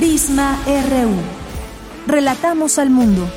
[0.00, 1.12] Prisma RU.
[2.10, 3.30] Relatamos al mundo.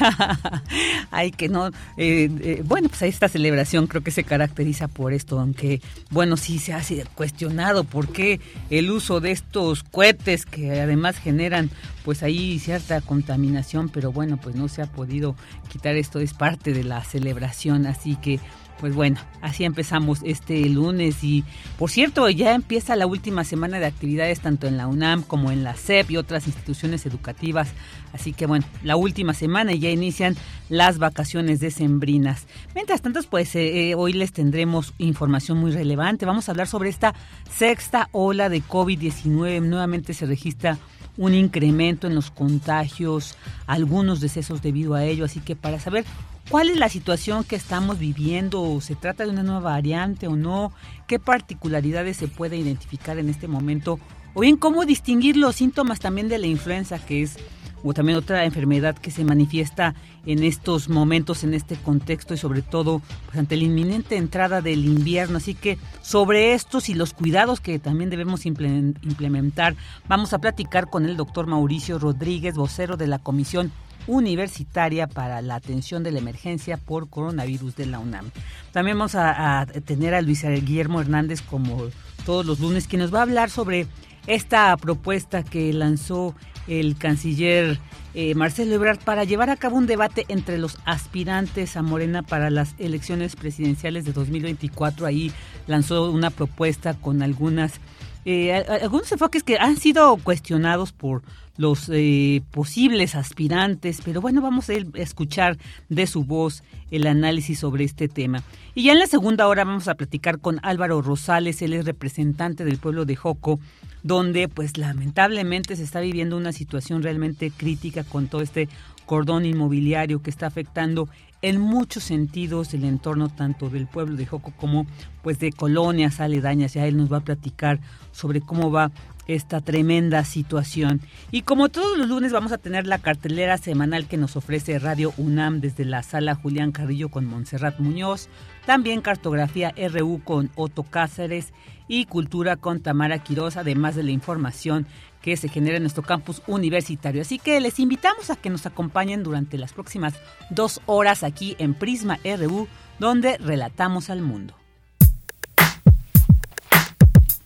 [1.12, 1.68] Hay que no.
[1.98, 6.58] Eh, eh, bueno, pues esta celebración creo que se caracteriza por esto, aunque, bueno, sí
[6.58, 6.82] se ha
[7.14, 8.40] cuestionado por qué
[8.72, 11.70] el uso de estos cohetes que además generan,
[12.04, 15.36] pues ahí cierta contaminación, pero bueno, pues no se ha podido
[15.72, 18.40] quitar esto, es parte de la celebración, así que
[18.80, 21.44] pues bueno, así empezamos este lunes y
[21.78, 25.64] por cierto ya empieza la última semana de actividades tanto en la UNAM como en
[25.64, 27.70] la SEP y otras instituciones educativas.
[28.14, 30.36] Así que bueno, la última semana y ya inician
[30.70, 32.48] las vacaciones decembrinas.
[32.74, 36.26] Mientras tanto, pues eh, eh, hoy les tendremos información muy relevante.
[36.26, 37.14] Vamos a hablar sobre esta
[37.52, 39.62] sexta ola de COVID-19.
[39.62, 40.78] Nuevamente se registra
[41.18, 43.36] un incremento en los contagios,
[43.68, 45.26] algunos decesos debido a ello.
[45.26, 46.06] Así que para saber
[46.50, 48.82] ¿Cuál es la situación que estamos viviendo?
[48.82, 50.74] ¿Se trata de una nueva variante o no?
[51.06, 54.00] ¿Qué particularidades se puede identificar en este momento?
[54.34, 57.38] O bien, ¿cómo distinguir los síntomas también de la influenza, que es
[57.84, 59.94] o también otra enfermedad que se manifiesta
[60.30, 64.86] en estos momentos, en este contexto y sobre todo pues, ante la inminente entrada del
[64.86, 65.38] invierno.
[65.38, 69.76] Así que sobre estos y los cuidados que también debemos implementar,
[70.08, 73.72] vamos a platicar con el doctor Mauricio Rodríguez, vocero de la Comisión
[74.06, 78.30] Universitaria para la Atención de la Emergencia por Coronavirus de la UNAM.
[78.72, 81.88] También vamos a, tener a Luis Guillermo Hernández como
[82.24, 83.88] todos los lunes, que nos va a hablar sobre
[84.28, 86.36] esta propuesta que lanzó
[86.68, 87.80] el canciller
[88.14, 92.50] eh, Marcelo Ebrard para llevar a cabo un debate entre los aspirantes a Morena para
[92.50, 95.06] las elecciones presidenciales de 2024.
[95.06, 95.32] Ahí
[95.68, 97.80] lanzó una propuesta con algunas
[98.26, 101.24] eh, algunos enfoques que han sido cuestionados por
[101.60, 105.58] los eh, posibles aspirantes, pero bueno, vamos a escuchar
[105.90, 108.44] de su voz el análisis sobre este tema.
[108.76, 112.64] Y ya en la segunda hora vamos a platicar con Álvaro Rosales, él es representante
[112.64, 113.60] del pueblo de Joco,
[114.04, 118.70] donde pues lamentablemente se está viviendo una situación realmente crítica con todo este
[119.06, 121.10] cordón inmobiliario que está afectando
[121.42, 124.88] en muchos sentidos el entorno tanto del pueblo de Joco como
[125.24, 126.74] pues de colonias aledañas.
[126.74, 127.82] Ya él nos va a platicar
[128.14, 128.92] sobre cómo va
[129.30, 131.02] esta tremenda situación.
[131.30, 135.14] Y como todos los lunes vamos a tener la cartelera semanal que nos ofrece Radio
[135.18, 138.28] UNAM desde la sala Julián Carrillo con Montserrat Muñoz,
[138.66, 141.54] también cartografía RU con Otto Cáceres
[141.88, 144.88] y cultura con Tamara Quiroz, además de la información
[145.22, 147.22] que se genera en nuestro campus universitario.
[147.22, 150.16] Así que les invitamos a que nos acompañen durante las próximas
[150.50, 152.68] dos horas aquí en Prisma RU,
[153.00, 154.56] donde relatamos al mundo.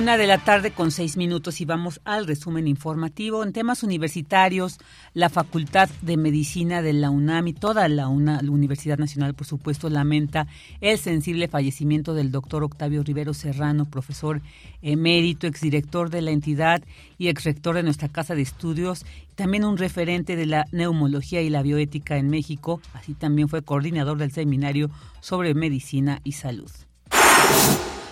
[0.00, 3.44] Una de la tarde con seis minutos y vamos al resumen informativo.
[3.44, 4.78] En temas universitarios,
[5.12, 9.90] la Facultad de Medicina de la UNAM y toda la, la Universidad Nacional, por supuesto,
[9.90, 10.46] lamenta
[10.80, 14.40] el sensible fallecimiento del doctor Octavio Rivero Serrano, profesor
[14.80, 16.82] emérito, exdirector de la entidad
[17.18, 19.04] y exrector de nuestra Casa de Estudios,
[19.34, 24.16] también un referente de la neumología y la bioética en México, así también fue coordinador
[24.16, 26.70] del seminario sobre medicina y salud.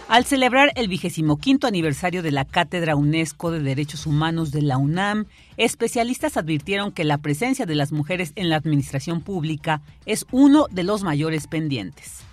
[0.08, 4.78] Al celebrar el vigésimo quinto aniversario de la Cátedra UNESCO de Derechos Humanos de la
[4.78, 5.26] UNAM,
[5.58, 10.82] especialistas advirtieron que la presencia de las mujeres en la administración pública es uno de
[10.82, 12.24] los mayores pendientes.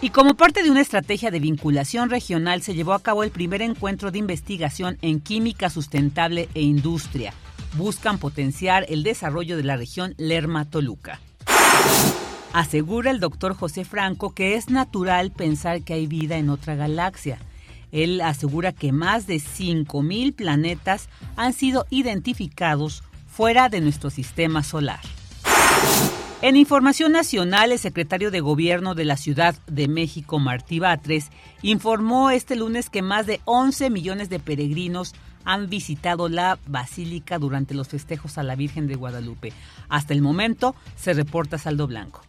[0.00, 3.60] Y como parte de una estrategia de vinculación regional se llevó a cabo el primer
[3.60, 7.34] encuentro de investigación en química sustentable e industria.
[7.74, 11.20] Buscan potenciar el desarrollo de la región Lerma-Toluca.
[12.52, 17.38] Asegura el doctor José Franco que es natural pensar que hay vida en otra galaxia.
[17.92, 25.00] Él asegura que más de 5.000 planetas han sido identificados fuera de nuestro sistema solar.
[26.42, 31.30] En información nacional, el secretario de Gobierno de la Ciudad de México, Martí Batres,
[31.62, 35.14] informó este lunes que más de 11 millones de peregrinos
[35.44, 39.52] han visitado la basílica durante los festejos a la Virgen de Guadalupe.
[39.88, 42.22] Hasta el momento se reporta saldo blanco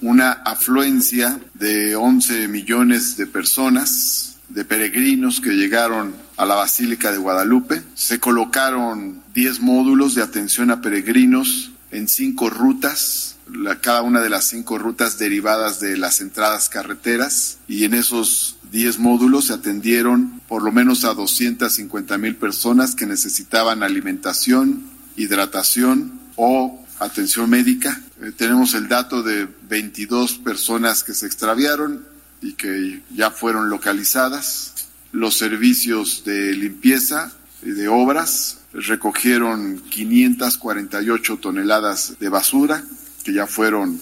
[0.00, 7.18] una afluencia de 11 millones de personas, de peregrinos que llegaron a la Basílica de
[7.18, 7.82] Guadalupe.
[7.94, 13.36] Se colocaron 10 módulos de atención a peregrinos en cinco rutas,
[13.80, 18.98] cada una de las cinco rutas derivadas de las entradas carreteras, y en esos 10
[18.98, 24.82] módulos se atendieron por lo menos a 250 mil personas que necesitaban alimentación,
[25.16, 28.00] hidratación o atención médica.
[28.20, 32.06] Eh, tenemos el dato de 22 personas que se extraviaron
[32.40, 34.88] y que ya fueron localizadas.
[35.12, 37.32] Los servicios de limpieza
[37.62, 42.82] y de obras recogieron 548 toneladas de basura
[43.24, 44.00] que ya fueron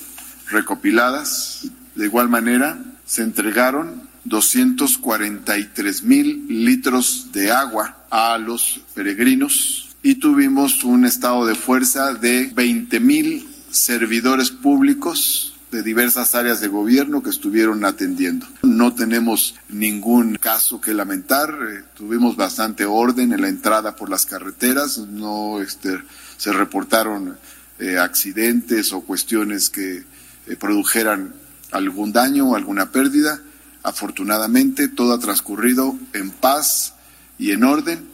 [0.51, 1.67] recopiladas.
[1.95, 10.85] De igual manera, se entregaron 243 mil litros de agua a los peregrinos y tuvimos
[10.85, 17.31] un estado de fuerza de 20 mil servidores públicos de diversas áreas de gobierno que
[17.31, 18.47] estuvieron atendiendo.
[18.63, 24.25] No tenemos ningún caso que lamentar, eh, tuvimos bastante orden en la entrada por las
[24.27, 25.99] carreteras, no este,
[26.37, 27.37] se reportaron
[27.81, 30.05] eh, accidentes o cuestiones que
[30.47, 31.35] eh, produjeran
[31.73, 33.43] algún daño o alguna pérdida.
[33.83, 36.95] Afortunadamente todo ha transcurrido en paz
[37.37, 38.14] y en orden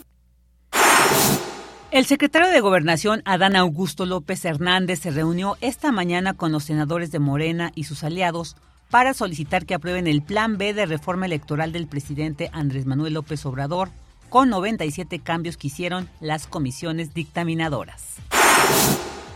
[1.92, 7.10] el secretario de Gobernación, Adán Augusto López Hernández, se reunió esta mañana con los senadores
[7.10, 8.56] de Morena y sus aliados
[8.90, 13.44] para solicitar que aprueben el Plan B de reforma electoral del presidente Andrés Manuel López
[13.44, 13.90] Obrador,
[14.28, 18.16] con 97 cambios que hicieron las comisiones dictaminadoras.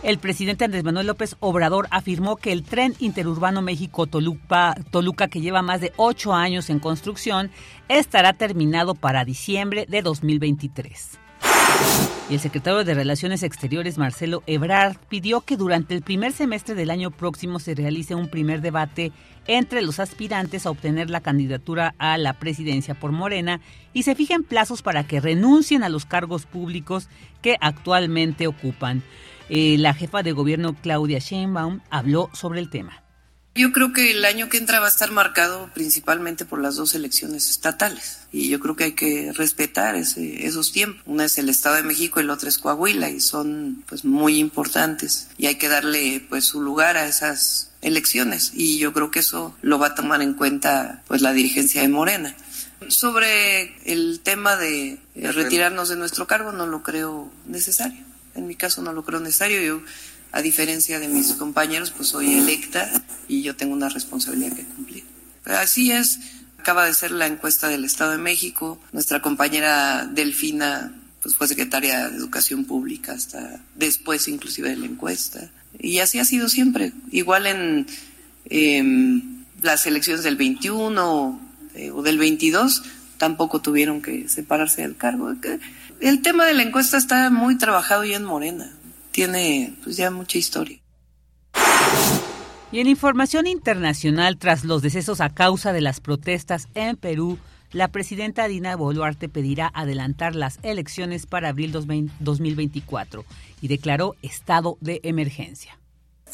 [0.03, 5.81] El presidente Andrés Manuel López Obrador afirmó que el tren interurbano México-Toluca, que lleva más
[5.81, 7.51] de ocho años en construcción,
[7.89, 11.24] estará terminado para diciembre de 2023.
[12.27, 16.89] Y el secretario de Relaciones Exteriores, Marcelo Ebrard, pidió que durante el primer semestre del
[16.89, 19.11] año próximo se realice un primer debate
[19.45, 23.61] entre los aspirantes a obtener la candidatura a la presidencia por Morena
[23.93, 27.09] y se fijen plazos para que renuncien a los cargos públicos
[27.43, 29.03] que actualmente ocupan.
[29.49, 33.04] Eh, la jefa de gobierno, Claudia Sheinbaum, habló sobre el tema.
[33.57, 36.93] Yo creo que el año que entra va a estar marcado principalmente por las dos
[36.93, 41.01] elecciones estatales y yo creo que hay que respetar ese, esos tiempos.
[41.05, 44.39] Una es el Estado de México y la otra es Coahuila y son pues muy
[44.39, 49.19] importantes y hay que darle pues su lugar a esas elecciones y yo creo que
[49.19, 52.35] eso lo va a tomar en cuenta pues la dirigencia de Morena.
[52.89, 58.03] Sobre el tema de retirarnos de nuestro cargo no lo creo necesario.
[58.35, 59.61] En mi caso no lo creo necesario.
[59.61, 59.81] Yo
[60.35, 62.91] a diferencia de mis compañeros, pues soy electa
[63.29, 65.05] y yo tengo una responsabilidad que cumplir.
[65.45, 66.19] Pero así es,
[66.59, 72.09] acaba de ser la encuesta del Estado de México, nuestra compañera Delfina pues fue secretaria
[72.09, 75.49] de Educación Pública hasta después inclusive de la encuesta.
[75.79, 77.87] Y así ha sido siempre, igual en
[78.49, 81.39] em, las elecciones del 21
[81.75, 82.83] eh, o del 22
[83.17, 85.33] tampoco tuvieron que separarse del cargo.
[86.01, 88.74] El tema de la encuesta está muy trabajado ya en Morena
[89.15, 90.77] tiene pues ya mucha historia.
[92.73, 97.39] Y en información internacional, tras los decesos a causa de las protestas en Perú,
[97.71, 103.23] la presidenta Dina Boluarte pedirá adelantar las elecciones para abril 2024
[103.61, 105.79] y declaró estado de emergencia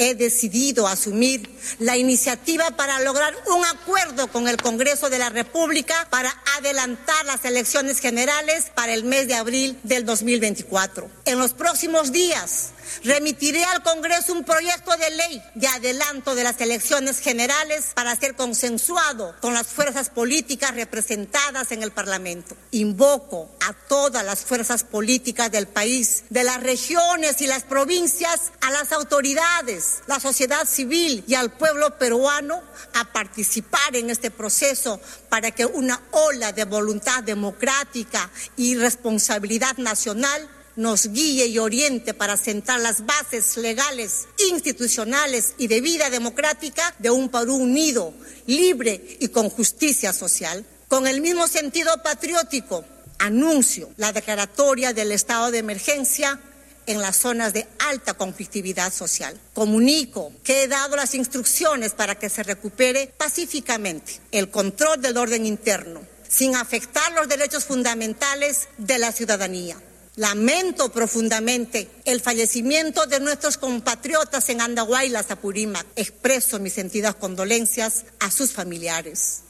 [0.02, 6.08] he decidido asumir la iniciativa para lograr un acuerdo con el Congreso de la República
[6.10, 11.08] para adelantar las elecciones generales para el mes de abril del 2024.
[11.26, 12.72] En los próximos días
[13.04, 18.36] remitiré al Congreso un proyecto de ley de adelanto de las elecciones generales para ser
[18.36, 22.56] consensuado con las fuerzas políticas representadas en el Parlamento.
[22.72, 28.72] Invoco a todas las fuerzas políticas del país, de las regiones y las provincias, a
[28.72, 32.62] las autoridades, la sociedad civil y al pueblo peruano
[32.94, 40.50] a participar en este proceso para que una ola de voluntad democrática y responsabilidad nacional
[40.82, 47.12] nos guíe y oriente para sentar las bases legales, institucionales y de vida democrática de
[47.12, 48.14] un Perú unido,
[48.48, 50.66] libre y con justicia social.
[50.88, 52.84] Con el mismo sentido patriótico,
[53.20, 56.40] anuncio la declaratoria del estado de emergencia
[56.88, 59.40] en las zonas de alta conflictividad social.
[59.54, 65.46] Comunico que he dado las instrucciones para que se recupere pacíficamente el control del orden
[65.46, 69.78] interno, sin afectar los derechos fundamentales de la ciudadanía.
[70.18, 75.86] Lamento profundamente el fallecimiento de nuestros compatriotas en Andahuaylas, Apurímac.
[75.96, 79.44] Expreso mis sentidas condolencias a sus familiares.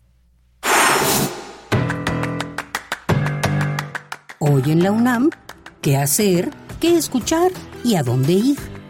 [4.37, 5.31] Hoy en la UNAM,
[5.81, 6.51] ¿qué hacer?
[6.79, 7.51] ¿Qué escuchar?
[7.83, 8.80] ¿Y a dónde ir?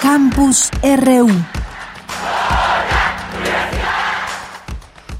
[0.00, 1.61] Campus RU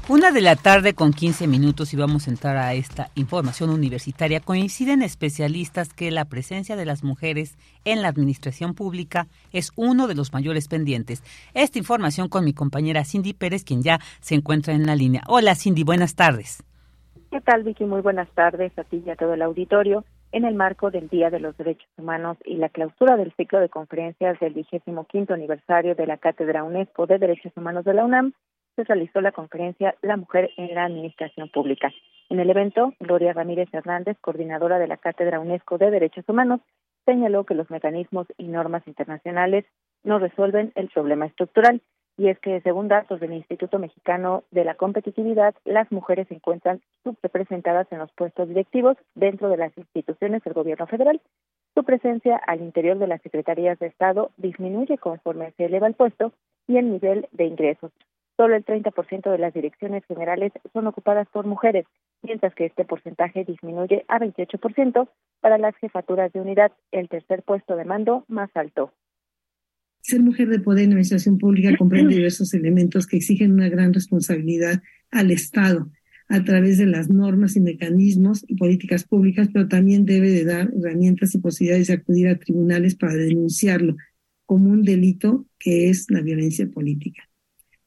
[0.09, 4.41] Una de la tarde con 15 minutos y vamos a entrar a esta información universitaria.
[4.41, 10.15] Coinciden especialistas que la presencia de las mujeres en la administración pública es uno de
[10.15, 11.23] los mayores pendientes.
[11.53, 15.23] Esta información con mi compañera Cindy Pérez, quien ya se encuentra en la línea.
[15.25, 16.61] Hola Cindy, buenas tardes.
[17.31, 17.85] ¿Qué tal Vicky?
[17.85, 20.03] Muy buenas tardes a ti y a todo el auditorio.
[20.33, 23.69] En el marco del Día de los Derechos Humanos y la clausura del ciclo de
[23.69, 28.33] conferencias del 25 aniversario de la Cátedra UNESCO de Derechos Humanos de la UNAM,
[28.75, 31.91] se realizó la conferencia La Mujer en la Administración Pública.
[32.29, 36.61] En el evento, Gloria Ramírez Hernández, coordinadora de la Cátedra UNESCO de Derechos Humanos,
[37.05, 39.65] señaló que los mecanismos y normas internacionales
[40.03, 41.81] no resuelven el problema estructural,
[42.17, 46.81] y es que, según datos del Instituto Mexicano de la Competitividad, las mujeres se encuentran
[47.03, 51.21] subrepresentadas en los puestos directivos dentro de las instituciones del gobierno federal.
[51.73, 56.33] Su presencia al interior de las secretarías de Estado disminuye conforme se eleva el puesto
[56.67, 57.91] y el nivel de ingresos.
[58.35, 61.85] Solo el 30% de las direcciones generales son ocupadas por mujeres,
[62.23, 65.07] mientras que este porcentaje disminuye a 28%
[65.39, 68.91] para las jefaturas de unidad, el tercer puesto de mando más alto.
[70.01, 73.93] Ser mujer de poder en la administración pública comprende diversos elementos que exigen una gran
[73.93, 75.91] responsabilidad al Estado
[76.27, 80.71] a través de las normas y mecanismos y políticas públicas, pero también debe de dar
[80.75, 83.95] herramientas y posibilidades de acudir a tribunales para denunciarlo
[84.47, 87.29] como un delito que es la violencia política.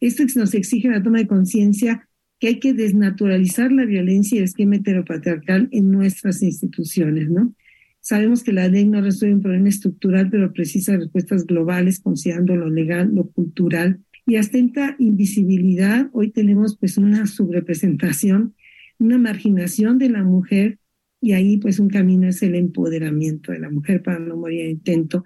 [0.06, 2.08] Esto nos exige la toma de conciencia
[2.38, 7.54] que hay que desnaturalizar la violencia y el esquema heteropatriarcal en nuestras instituciones, ¿no?
[8.00, 12.70] Sabemos que la ley no resuelve un problema estructural, pero precisa respuestas globales, considerando lo
[12.70, 16.08] legal, lo cultural y hasta esta invisibilidad.
[16.12, 18.54] Hoy tenemos pues una subrepresentación,
[18.98, 20.78] una marginación de la mujer
[21.20, 24.70] y ahí pues un camino es el empoderamiento de la mujer para no morir en
[24.70, 25.24] intento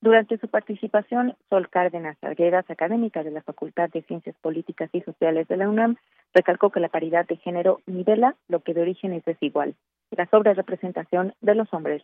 [0.00, 5.46] durante su participación, Sol Cárdenas Arguedas, académica de la Facultad de Ciencias Políticas y Sociales
[5.48, 5.96] de la UNAM,
[6.32, 9.74] recalcó que la paridad de género nivela lo que de origen es desigual,
[10.10, 12.02] la sobrerepresentación de los hombres.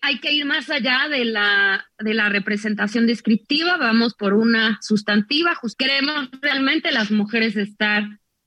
[0.00, 5.52] Hay que ir más allá de la, de la representación descriptiva, vamos por una sustantiva.
[5.78, 8.02] Queremos realmente las mujeres estar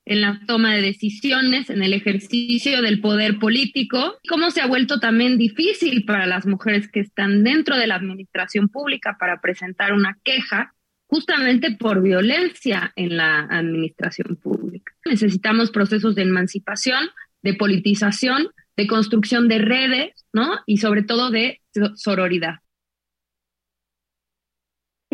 [0.06, 5.00] en la toma de decisiones, en el ejercicio del poder político, cómo se ha vuelto
[5.00, 10.16] también difícil para las mujeres que están dentro de la administración pública para presentar una
[10.24, 10.72] queja
[11.08, 14.92] justamente por violencia en la administración pública.
[15.04, 17.08] Necesitamos procesos de emancipación,
[17.42, 20.60] de politización, de construcción de redes, ¿no?
[20.66, 21.60] Y sobre todo de
[21.94, 22.56] sororidad.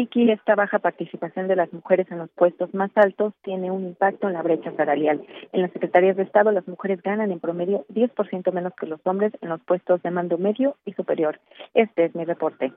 [0.03, 4.27] Vicky, esta baja participación de las mujeres en los puestos más altos tiene un impacto
[4.27, 5.25] en la brecha salarial.
[5.53, 9.33] En las secretarías de Estado, las mujeres ganan en promedio 10% menos que los hombres
[9.41, 11.39] en los puestos de mando medio y superior.
[11.73, 12.73] Este es mi reporte.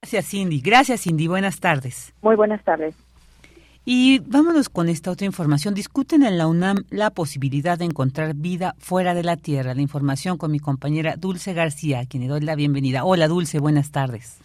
[0.00, 0.62] Gracias, Cindy.
[0.62, 1.28] Gracias, Cindy.
[1.28, 2.14] Buenas tardes.
[2.22, 2.96] Muy buenas tardes.
[3.84, 5.74] Y vámonos con esta otra información.
[5.74, 9.74] Discuten en la UNAM la posibilidad de encontrar vida fuera de la Tierra.
[9.74, 13.04] La información con mi compañera Dulce García, a quien le doy la bienvenida.
[13.04, 13.58] Hola, Dulce.
[13.58, 14.40] Buenas tardes.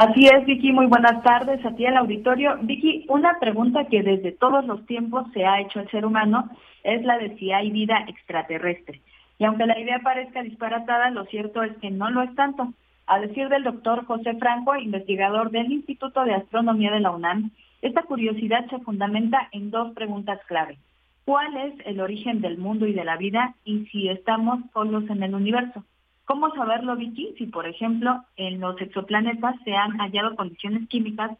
[0.00, 2.56] Así es, Vicky, muy buenas tardes a ti al auditorio.
[2.62, 6.48] Vicky, una pregunta que desde todos los tiempos se ha hecho el ser humano
[6.82, 9.02] es la de si hay vida extraterrestre.
[9.38, 12.72] Y aunque la idea parezca disparatada, lo cierto es que no lo es tanto.
[13.06, 17.50] A decir del doctor José Franco, investigador del Instituto de Astronomía de la UNAM,
[17.82, 20.78] esta curiosidad se fundamenta en dos preguntas clave.
[21.26, 25.22] ¿Cuál es el origen del mundo y de la vida y si estamos solos en
[25.22, 25.84] el universo?
[26.30, 27.34] ¿Cómo saberlo, Vicky?
[27.38, 31.32] Si, por ejemplo, en los exoplanetas se han hallado condiciones químicas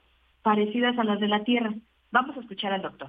[0.42, 1.72] parecidas a las de la Tierra.
[2.10, 3.08] Vamos a escuchar al doctor.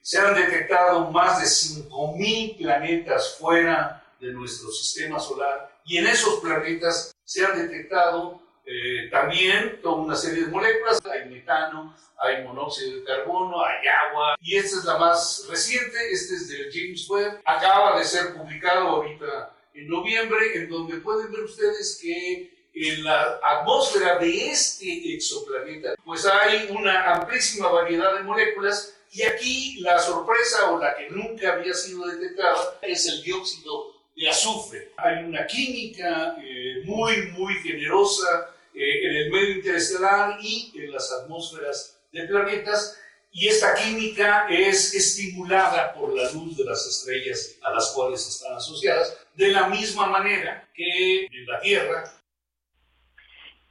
[0.00, 6.40] Se han detectado más de 5.000 planetas fuera de nuestro sistema solar y en esos
[6.40, 11.00] planetas se han detectado eh, también toda una serie de moléculas.
[11.06, 14.34] Hay metano, hay monóxido de carbono, hay agua.
[14.40, 17.42] Y esta es la más reciente, este es del James Webb.
[17.44, 23.40] Acaba de ser publicado ahorita en noviembre, en donde pueden ver ustedes que en la
[23.42, 30.70] atmósfera de este exoplaneta, pues hay una amplísima variedad de moléculas y aquí la sorpresa
[30.70, 34.92] o la que nunca había sido detectada es el dióxido de azufre.
[34.96, 41.10] Hay una química eh, muy, muy generosa eh, en el medio interestelar y en las
[41.12, 42.98] atmósferas de planetas
[43.38, 48.56] y esta química es estimulada por la luz de las estrellas a las cuales están
[48.56, 52.04] asociadas, de la misma manera que en la Tierra.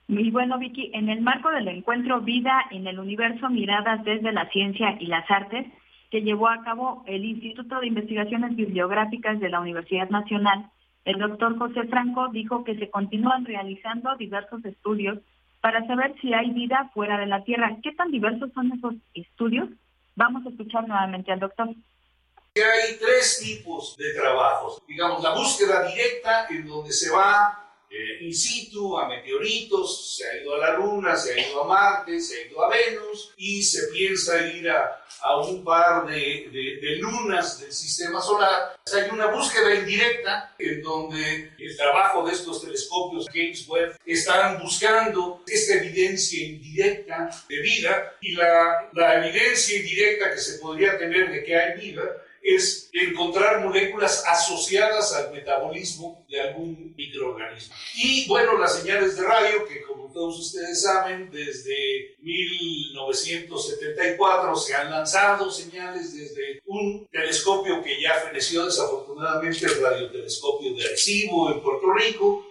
[0.08, 4.48] Y bueno, Vicky, en el marco del encuentro Vida en el Universo Miradas desde la
[4.52, 5.66] Ciencia y las Artes,
[6.12, 10.70] que llevó a cabo el Instituto de Investigaciones Bibliográficas de la Universidad Nacional,
[11.06, 15.18] el doctor José Franco dijo que se continúan realizando diversos estudios
[15.66, 17.76] para saber si hay vida fuera de la Tierra.
[17.82, 19.68] ¿Qué tan diversos son esos estudios?
[20.14, 21.70] Vamos a escuchar nuevamente al doctor.
[21.70, 24.80] Hay tres tipos de trabajos.
[24.88, 27.65] Digamos, la búsqueda directa en donde se va
[27.96, 31.68] eh, in situ a meteoritos, se ha ido a la Luna, se ha ido a
[31.68, 36.50] Marte, se ha ido a Venus y se piensa ir a, a un par de,
[36.52, 38.76] de, lunas del sistema solar.
[38.94, 45.42] Hay una búsqueda indirecta en donde el trabajo de estos telescopios James Webb están buscando
[45.48, 51.44] esta evidencia indirecta de vida y la, la evidencia indirecta que se podría tener de
[51.44, 52.04] que hay vida
[52.46, 57.74] es encontrar moléculas asociadas al metabolismo de algún microorganismo.
[57.96, 64.92] Y bueno, las señales de radio, que como todos ustedes saben, desde 1974 se han
[64.92, 71.92] lanzado señales desde un telescopio que ya feneció desafortunadamente, el radiotelescopio de Arecibo en Puerto
[71.94, 72.46] Rico,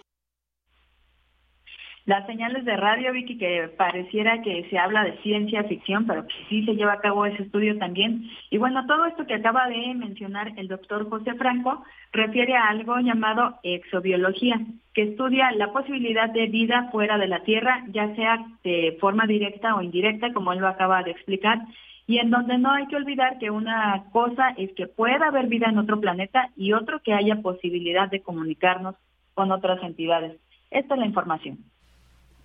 [2.05, 6.35] las señales de radio, Vicky, que pareciera que se habla de ciencia ficción, pero que
[6.49, 8.29] sí se lleva a cabo ese estudio también.
[8.51, 12.99] Y bueno, todo esto que acaba de mencionar el doctor José Franco refiere a algo
[12.99, 14.61] llamado exobiología,
[14.93, 19.75] que estudia la posibilidad de vida fuera de la Tierra, ya sea de forma directa
[19.75, 21.59] o indirecta, como él lo acaba de explicar,
[22.05, 25.69] y en donde no hay que olvidar que una cosa es que pueda haber vida
[25.69, 28.93] en otro planeta y otro que haya posibilidad de comunicarnos
[29.33, 30.37] con otras entidades.
[30.69, 31.57] Esta es la información.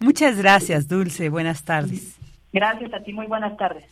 [0.01, 1.29] Muchas gracias, Dulce.
[1.29, 2.17] Buenas tardes.
[2.53, 3.85] Gracias a ti, muy buenas tardes.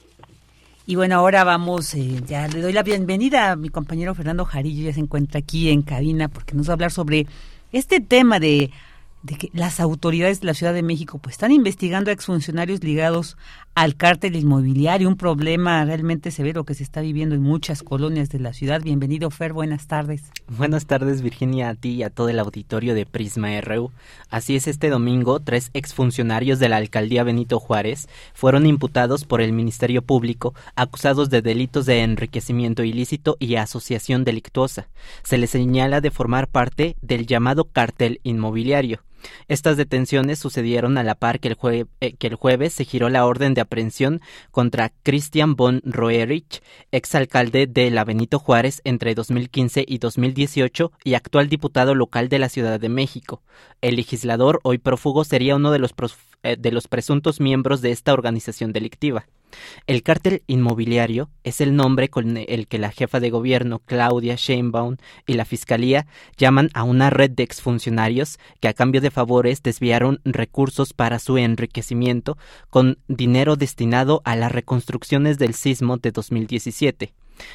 [0.86, 4.86] Y bueno, ahora vamos, eh, ya le doy la bienvenida a mi compañero Fernando Jarillo,
[4.86, 7.26] ya se encuentra aquí en cabina porque nos va a hablar sobre
[7.72, 8.70] este tema de
[9.22, 13.36] de que las autoridades de la Ciudad de México pues están investigando a exfuncionarios ligados
[13.78, 18.40] al cártel inmobiliario, un problema realmente severo que se está viviendo en muchas colonias de
[18.40, 18.82] la ciudad.
[18.82, 20.24] Bienvenido Fer, buenas tardes.
[20.48, 23.92] Buenas tardes Virginia, a ti y a todo el auditorio de Prisma RU.
[24.30, 29.52] Así es, este domingo tres exfuncionarios de la alcaldía Benito Juárez fueron imputados por el
[29.52, 34.88] Ministerio Público acusados de delitos de enriquecimiento ilícito y asociación delictuosa.
[35.22, 39.02] Se les señala de formar parte del llamado cártel inmobiliario.
[39.48, 43.26] Estas detenciones sucedieron a la par que el, eh, que el jueves se giró la
[43.26, 46.62] orden de aprehensión contra Christian von Roerich,
[46.92, 52.48] exalcalde de la Benito Juárez entre 2015 y 2018 y actual diputado local de la
[52.48, 53.42] Ciudad de México.
[53.80, 55.94] El legislador, hoy prófugo, sería uno de los,
[56.42, 59.26] eh, de los presuntos miembros de esta organización delictiva.
[59.86, 64.96] El cártel inmobiliario es el nombre con el que la jefa de gobierno Claudia Sheinbaum
[65.26, 66.06] y la fiscalía
[66.36, 71.38] llaman a una red de exfuncionarios que a cambio de favores desviaron recursos para su
[71.38, 72.36] enriquecimiento
[72.70, 77.12] con dinero destinado a las reconstrucciones del sismo de 2017.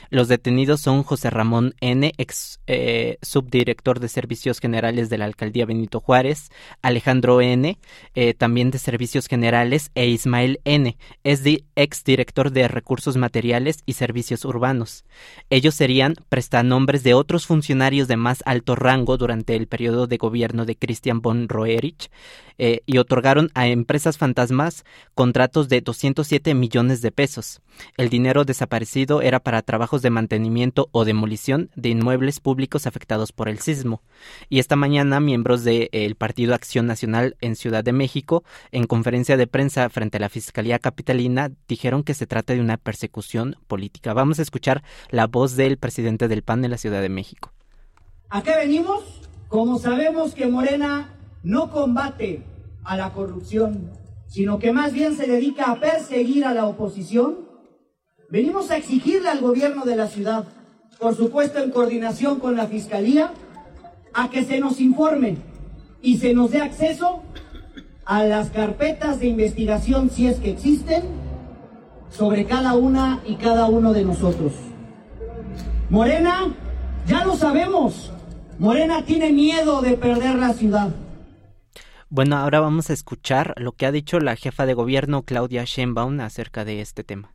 [0.09, 5.65] Los detenidos son José Ramón N., ex eh, subdirector de Servicios Generales de la Alcaldía
[5.65, 6.49] Benito Juárez,
[6.81, 7.77] Alejandro N.,
[8.15, 14.45] eh, también de Servicios Generales, e Ismael N., ex director de Recursos Materiales y Servicios
[14.45, 15.05] Urbanos.
[15.49, 20.65] Ellos serían prestanombres de otros funcionarios de más alto rango durante el periodo de gobierno
[20.65, 22.09] de Christian von Roerich
[22.57, 27.61] eh, y otorgaron a empresas fantasmas contratos de 207 millones de pesos.
[27.97, 33.49] El dinero desaparecido era para trabajos de mantenimiento o demolición de inmuebles públicos afectados por
[33.49, 34.01] el sismo.
[34.49, 39.47] Y esta mañana, miembros del Partido Acción Nacional en Ciudad de México, en conferencia de
[39.47, 44.13] prensa frente a la Fiscalía Capitalina, dijeron que se trata de una persecución política.
[44.13, 47.51] Vamos a escuchar la voz del presidente del PAN en la Ciudad de México.
[48.29, 49.03] ¿A qué venimos?
[49.47, 51.09] Como sabemos que Morena
[51.43, 52.43] no combate
[52.83, 53.91] a la corrupción,
[54.27, 57.53] sino que más bien se dedica a perseguir a la oposición,
[58.33, 60.45] Venimos a exigirle al gobierno de la ciudad,
[60.99, 63.31] por supuesto en coordinación con la Fiscalía,
[64.11, 65.37] a que se nos informe
[66.01, 67.21] y se nos dé acceso
[68.05, 71.03] a las carpetas de investigación, si es que existen,
[72.09, 74.53] sobre cada una y cada uno de nosotros.
[75.91, 76.55] Morena,
[77.05, 78.11] ya lo sabemos,
[78.57, 80.89] Morena tiene miedo de perder la ciudad.
[82.15, 86.19] Bueno, ahora vamos a escuchar lo que ha dicho la jefa de gobierno Claudia Sheinbaum
[86.19, 87.33] acerca de este tema.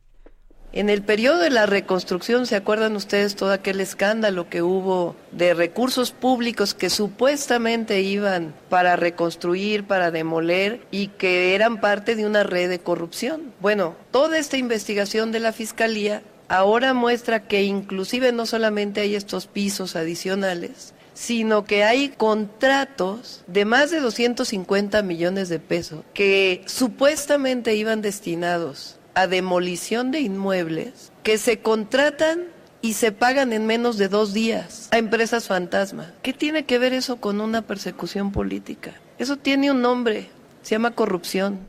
[0.71, 5.53] En el periodo de la reconstrucción, ¿se acuerdan ustedes todo aquel escándalo que hubo de
[5.53, 12.43] recursos públicos que supuestamente iban para reconstruir, para demoler y que eran parte de una
[12.43, 13.53] red de corrupción?
[13.59, 19.45] Bueno, toda esta investigación de la Fiscalía ahora muestra que inclusive no solamente hay estos
[19.45, 27.75] pisos adicionales, sino que hay contratos de más de 250 millones de pesos que supuestamente
[27.75, 32.45] iban destinados a demolición de inmuebles que se contratan
[32.81, 36.13] y se pagan en menos de dos días a empresas fantasma.
[36.21, 38.93] ¿Qué tiene que ver eso con una persecución política?
[39.17, 40.29] Eso tiene un nombre,
[40.61, 41.67] se llama corrupción.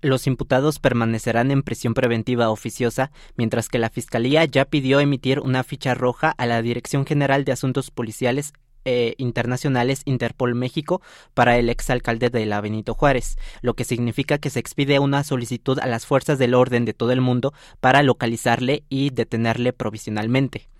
[0.00, 5.62] Los imputados permanecerán en prisión preventiva oficiosa, mientras que la Fiscalía ya pidió emitir una
[5.62, 8.52] ficha roja a la Dirección General de Asuntos Policiales
[8.84, 11.00] eh, internacionales Interpol México
[11.34, 15.78] para el exalcalde de la Benito Juárez, lo que significa que se expide una solicitud
[15.78, 20.71] a las fuerzas del orden de todo el mundo para localizarle y detenerle provisionalmente.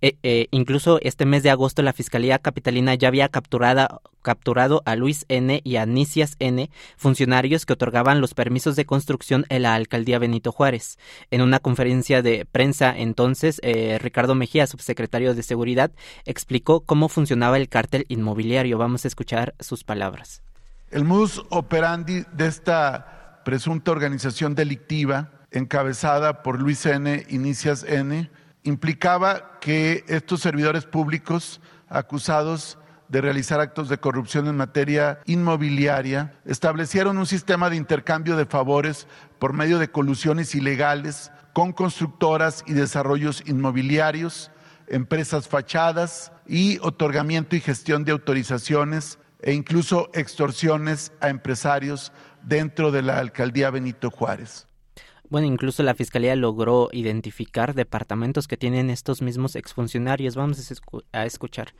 [0.00, 5.24] Eh, eh, incluso este mes de agosto la Fiscalía Capitalina ya había capturado a Luis
[5.28, 5.60] N.
[5.64, 10.52] y a Nicias N., funcionarios que otorgaban los permisos de construcción en la alcaldía Benito
[10.52, 10.98] Juárez.
[11.30, 15.90] En una conferencia de prensa entonces, eh, Ricardo Mejía, subsecretario de Seguridad,
[16.24, 18.78] explicó cómo funcionaba el cártel inmobiliario.
[18.78, 20.42] Vamos a escuchar sus palabras.
[20.90, 27.24] El modus operandi de esta presunta organización delictiva, encabezada por Luis N.
[27.28, 28.30] y Nicias N.,
[28.66, 37.18] implicaba que estos servidores públicos acusados de realizar actos de corrupción en materia inmobiliaria, establecieron
[37.18, 39.06] un sistema de intercambio de favores
[39.38, 44.50] por medio de colusiones ilegales con constructoras y desarrollos inmobiliarios,
[44.88, 53.02] empresas fachadas y otorgamiento y gestión de autorizaciones e incluso extorsiones a empresarios dentro de
[53.02, 54.65] la alcaldía Benito Juárez.
[55.28, 60.36] Bueno, incluso la Fiscalía logró identificar departamentos que tienen estos mismos exfuncionarios.
[60.36, 60.72] Vamos
[61.12, 61.72] a escuchar.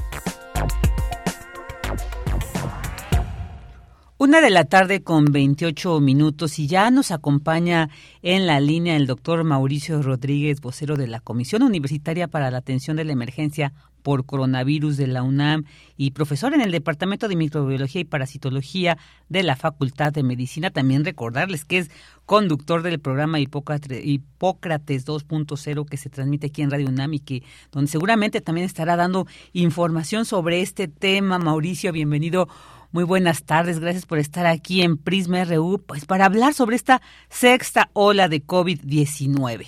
[4.30, 7.90] Una de la tarde con 28 minutos y ya nos acompaña
[8.22, 12.96] en la línea el doctor Mauricio Rodríguez, vocero de la Comisión Universitaria para la Atención
[12.96, 15.64] de la Emergencia por Coronavirus de la UNAM
[15.98, 20.70] y profesor en el Departamento de Microbiología y Parasitología de la Facultad de Medicina.
[20.70, 21.92] También recordarles que es
[22.28, 27.42] conductor del programa Hipócrates, Hipócrates 2.0 que se transmite aquí en Radio UNAM y que
[27.72, 31.40] donde seguramente también estará dando información sobre este tema.
[31.40, 32.48] Mauricio, bienvenido
[32.92, 37.02] muy buenas tardes, gracias por estar aquí en Prisma RU, pues para hablar sobre esta
[37.30, 39.68] sexta ola de COVID-19.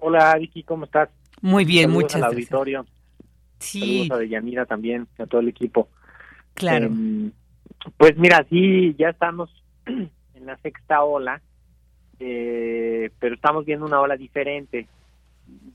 [0.00, 1.10] Hola Vicky, ¿cómo estás?
[1.42, 2.52] Muy bien, muchas al gracias.
[2.52, 2.86] auditorio.
[3.58, 4.06] Sí.
[4.08, 5.88] Saludos a Yanira también, a todo el equipo.
[6.54, 6.86] Claro.
[6.86, 7.30] Eh,
[7.96, 9.50] pues mira, sí, ya estamos
[9.86, 11.42] en la sexta ola,
[12.18, 14.88] eh, pero estamos viendo una ola diferente.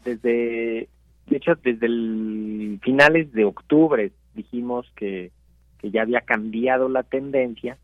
[0.04, 0.90] Desde,
[1.28, 5.32] de hecho, desde el finales de octubre dijimos que
[5.82, 7.78] que ya había cambiado la tendencia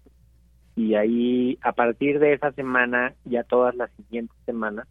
[0.75, 4.87] y ahí a partir de esa semana ya todas las siguientes semanas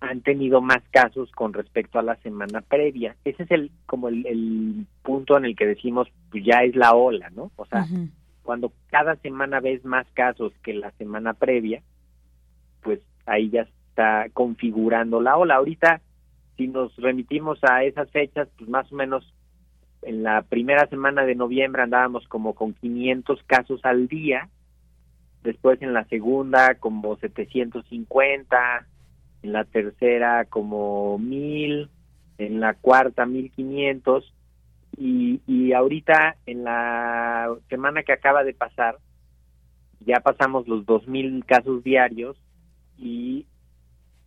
[0.00, 3.14] han tenido más casos con respecto a la semana previa.
[3.24, 7.30] Ese es el como el, punto en el que decimos pues ya es la ola,
[7.30, 7.50] ¿no?
[7.56, 7.86] O sea,
[8.42, 11.82] cuando cada semana ves más casos que la semana previa,
[12.82, 15.56] pues ahí ya está configurando la ola.
[15.56, 16.00] Ahorita
[16.56, 19.33] si nos remitimos a esas fechas, pues más o menos
[20.06, 24.48] en la primera semana de noviembre andábamos como con 500 casos al día,
[25.42, 28.86] después en la segunda como 750,
[29.42, 31.88] en la tercera como 1000,
[32.38, 34.32] en la cuarta 1500
[34.96, 38.98] y, y ahorita en la semana que acaba de pasar
[40.06, 42.36] ya pasamos los 2000 casos diarios
[42.98, 43.46] y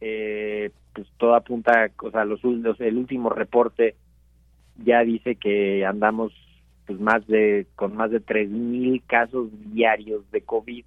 [0.01, 3.95] eh, pues todo apunta, o sea, los, los el último reporte
[4.83, 6.33] ya dice que andamos
[6.85, 10.85] pues más de con más de tres mil casos diarios de covid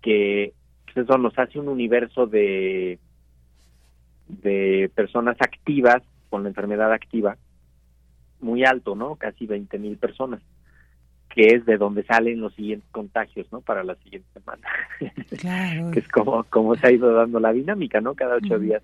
[0.00, 0.52] que
[0.86, 2.98] pues, eso nos hace un universo de
[4.28, 7.36] de personas activas con la enfermedad activa
[8.40, 10.40] muy alto no casi veinte mil personas
[11.28, 14.66] que es de donde salen los siguientes contagios no para la siguiente semana.
[15.38, 15.90] Claro.
[15.90, 18.82] que es como como se ha ido dando la dinámica no cada ocho días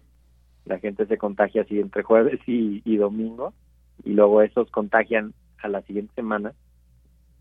[0.66, 3.54] la gente se contagia así entre jueves y, y domingo
[4.04, 6.52] y luego esos contagian a la siguiente semana.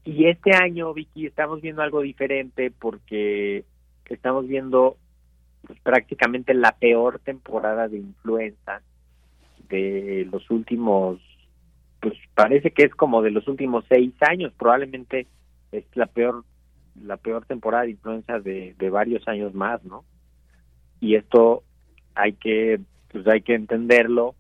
[0.04, 3.66] Y este año, Vicky, estamos viendo algo diferente porque
[4.06, 4.98] estamos viendo
[5.66, 8.82] pues, prácticamente la peor temporada de influenza
[9.70, 11.20] de los últimos,
[12.00, 15.28] pues parece que es como de los últimos seis años, probablemente
[15.72, 16.46] es la peor
[17.04, 20.04] la peor temporada de influenza de, de varios años más, ¿no?
[21.00, 21.64] Y esto
[22.16, 22.80] hay que
[23.12, 24.36] pues hay que entenderlo,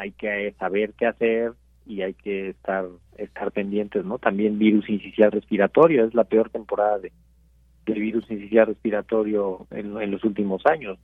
[0.00, 1.52] hay que saber qué hacer
[1.86, 2.86] y hay que estar
[3.18, 4.18] estar pendientes, ¿no?
[4.18, 7.12] También virus incisional respiratorio, es la peor temporada de,
[7.86, 10.96] virus incisional respiratorio en, los últimos años.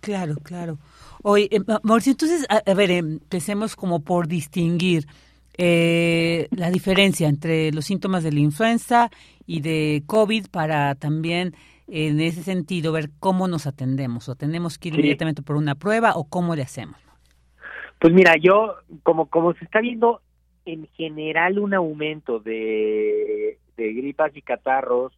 [0.00, 0.78] Claro, claro.
[1.22, 5.06] Oye, eh, Mauricio, entonces, a, ver, empecemos como por distinguir
[5.58, 9.10] eh, la diferencia entre los síntomas de la influenza
[9.46, 11.54] y de COVID para también
[11.86, 16.14] en ese sentido ver cómo nos atendemos o tenemos que ir inmediatamente por una prueba
[16.16, 16.96] o cómo le hacemos.
[18.02, 20.22] Pues mira, yo como como se está viendo
[20.64, 25.12] en general un aumento de, gripas y catarros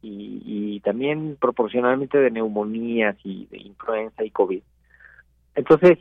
[0.00, 4.62] y, también proporcionalmente de neumonías y de influenza y COVID.
[5.56, 5.98] Entonces,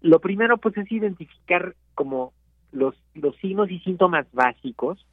[0.00, 2.32] lo primero pues es identificar como
[2.72, 5.06] los, los signos y síntomas básicos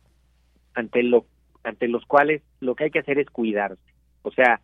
[0.74, 1.26] ante lo
[1.64, 3.94] ante los cuales lo que hay que hacer es cuidarse.
[4.24, 4.60] O sea,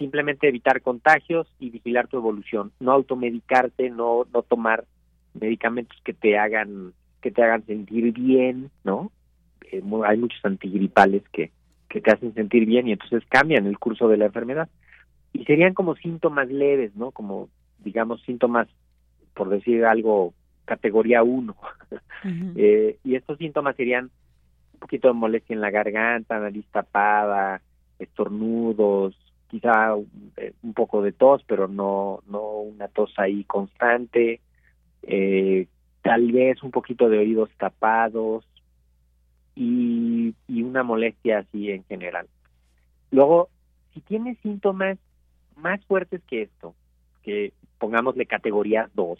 [0.00, 4.84] simplemente evitar contagios y vigilar tu evolución, no automedicarte, no no tomar
[5.34, 9.12] medicamentos que te hagan que te hagan sentir bien, ¿no?
[9.70, 11.52] Eh, hay muchos antigripales que
[11.90, 14.68] que te hacen sentir bien y entonces cambian el curso de la enfermedad.
[15.32, 17.10] Y serían como síntomas leves, ¿no?
[17.10, 17.48] Como,
[17.80, 18.68] digamos, síntomas,
[19.34, 20.32] por decir algo,
[20.64, 21.54] categoría 1.
[22.54, 24.10] Eh, y estos síntomas serían
[24.74, 27.62] un poquito de molestia en la garganta, nariz tapada,
[27.98, 29.16] estornudos,
[29.50, 34.40] quizá un poco de tos, pero no, no una tos ahí constante,
[35.02, 35.66] eh,
[36.02, 38.44] tal vez un poquito de oídos tapados,
[39.60, 42.26] y, una molestia así en general.
[43.10, 43.48] Luego,
[43.92, 44.98] si tienes síntomas
[45.56, 46.74] más fuertes que esto,
[47.22, 49.18] que pongámosle categoría 2,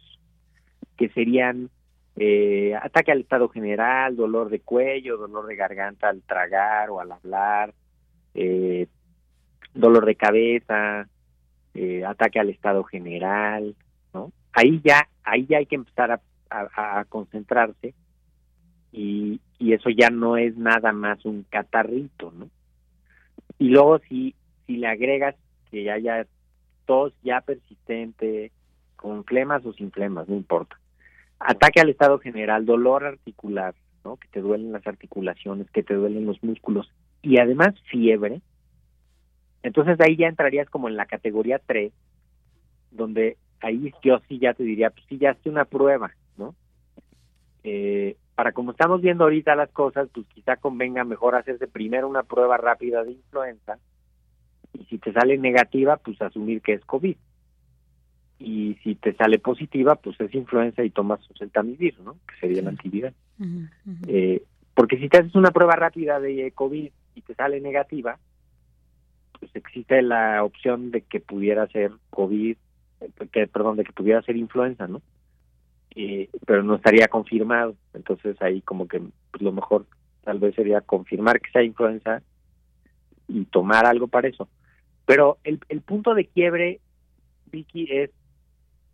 [0.96, 1.70] que serían
[2.16, 7.12] eh, ataque al estado general, dolor de cuello, dolor de garganta al tragar o al
[7.12, 7.74] hablar,
[8.34, 8.86] eh,
[9.74, 11.09] dolor de cabeza,
[11.74, 13.74] eh, ataque al estado general,
[14.12, 14.33] ¿no?
[14.52, 16.20] Ahí ya, ahí ya hay que empezar a,
[17.09, 17.94] concentrarse
[18.90, 22.50] y, y eso ya no es nada más un catarrito, ¿no?
[23.56, 24.35] Y luego si,
[24.66, 25.37] si le agregas
[25.70, 26.26] que haya
[26.87, 28.50] tos ya persistente,
[28.96, 30.78] con flemas o sin flemas, no importa.
[31.38, 34.16] Ataque al estado general, dolor articular, ¿no?
[34.16, 38.42] Que te duelen las articulaciones, que te duelen los músculos y además fiebre.
[39.62, 41.92] Entonces ahí ya entrarías como en la categoría 3,
[42.90, 46.55] donde ahí yo sí ya te diría, pues sí, ya hace una prueba, ¿no?
[47.62, 52.23] Eh, para como estamos viendo ahorita las cosas, pues quizá convenga mejor hacerse primero una
[52.23, 53.79] prueba rápida de influenza
[54.73, 57.16] y si te sale negativa, pues asumir que es COVID.
[58.38, 62.16] Y si te sale positiva, pues es influenza y tomas oseltamivir, ¿no?
[62.27, 63.14] Que sería el antiviral.
[64.07, 64.42] Eh,
[64.75, 68.18] porque si te haces una prueba rápida de COVID y te sale negativa,
[69.40, 72.57] pues existe la opción de que pudiera ser COVID,
[73.33, 75.03] que perdón, de que pudiera ser influenza, ¿no?
[76.46, 77.74] pero no estaría confirmado.
[77.94, 79.00] Entonces ahí como que
[79.31, 79.87] pues, lo mejor
[80.22, 82.22] tal vez sería confirmar que sea influenza
[83.29, 84.48] y tomar algo para eso.
[85.07, 86.81] Pero el, el punto de quiebre,
[87.50, 88.11] Vicky, es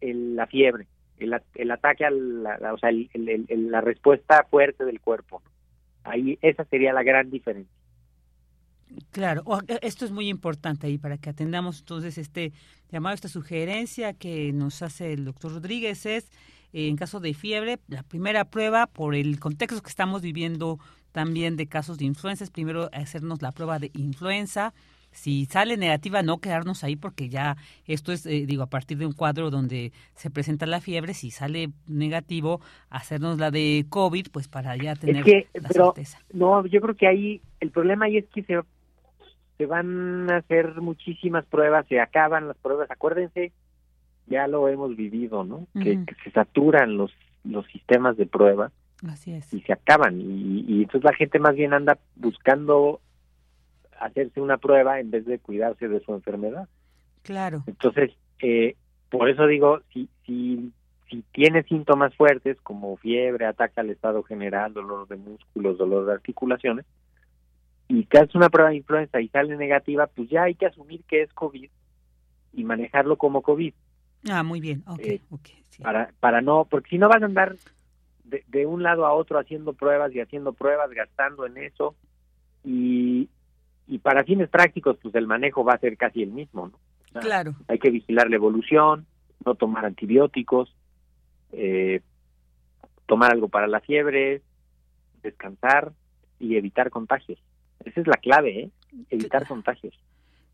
[0.00, 0.86] el, la fiebre,
[1.18, 3.10] el, el ataque a la, o sea, el,
[3.70, 5.42] la respuesta fuerte del cuerpo.
[6.04, 7.75] Ahí esa sería la gran diferencia.
[9.10, 12.52] Claro, e, esto es muy importante ahí para que atendamos entonces este
[12.90, 16.30] llamado, esta sugerencia que nos hace el doctor Rodríguez es
[16.72, 20.78] en caso de fiebre, la primera prueba, por el contexto que estamos viviendo
[21.12, 24.74] también de casos de influenza, es primero hacernos la prueba de influenza.
[25.10, 29.06] Si sale negativa, no quedarnos ahí porque ya esto es, eh, digo, a partir de
[29.06, 34.46] un cuadro donde se presenta la fiebre, si sale negativo, hacernos la de COVID, pues
[34.46, 36.18] para ya tener la certeza.
[36.34, 38.60] No, yo creo que ahí el problema ahí es que se,
[39.58, 42.90] se van a hacer muchísimas pruebas, se acaban las pruebas.
[42.90, 43.52] Acuérdense
[44.26, 45.66] ya lo hemos vivido, ¿no?
[45.80, 47.12] que, se saturan los,
[47.44, 48.72] los sistemas de prueba
[49.06, 49.52] Así es.
[49.54, 50.20] y se acaban.
[50.20, 53.00] Y, y entonces la gente más bien anda buscando
[54.00, 56.68] hacerse una prueba en vez de cuidarse de su enfermedad.
[57.22, 57.62] Claro.
[57.66, 58.76] Entonces, eh,
[59.10, 60.72] por eso digo, si, si,
[61.08, 66.12] si tiene síntomas fuertes como fiebre, ataque al estado general, dolor de músculos, dolor de
[66.12, 66.84] articulaciones,
[67.88, 71.02] y te haces una prueba de influenza y sale negativa, pues ya hay que asumir
[71.04, 71.70] que es COVID
[72.52, 73.74] y manejarlo como COVID.
[74.28, 75.20] Ah, muy bien, ok, eh,
[75.82, 77.56] Para, para no, porque si no vas a andar
[78.24, 81.94] de, de, un lado a otro haciendo pruebas y haciendo pruebas, gastando en eso,
[82.64, 83.28] y,
[83.86, 87.20] y para fines prácticos, pues el manejo va a ser casi el mismo, ¿no?
[87.20, 87.54] claro.
[87.68, 89.06] Hay que vigilar la evolución,
[89.44, 90.74] no tomar antibióticos,
[91.52, 92.00] eh,
[93.06, 94.42] tomar algo para la fiebre,
[95.22, 95.92] descansar
[96.38, 97.38] y evitar contagios.
[97.86, 98.70] Esa es la clave, ¿eh?
[99.10, 99.94] Evitar contagios.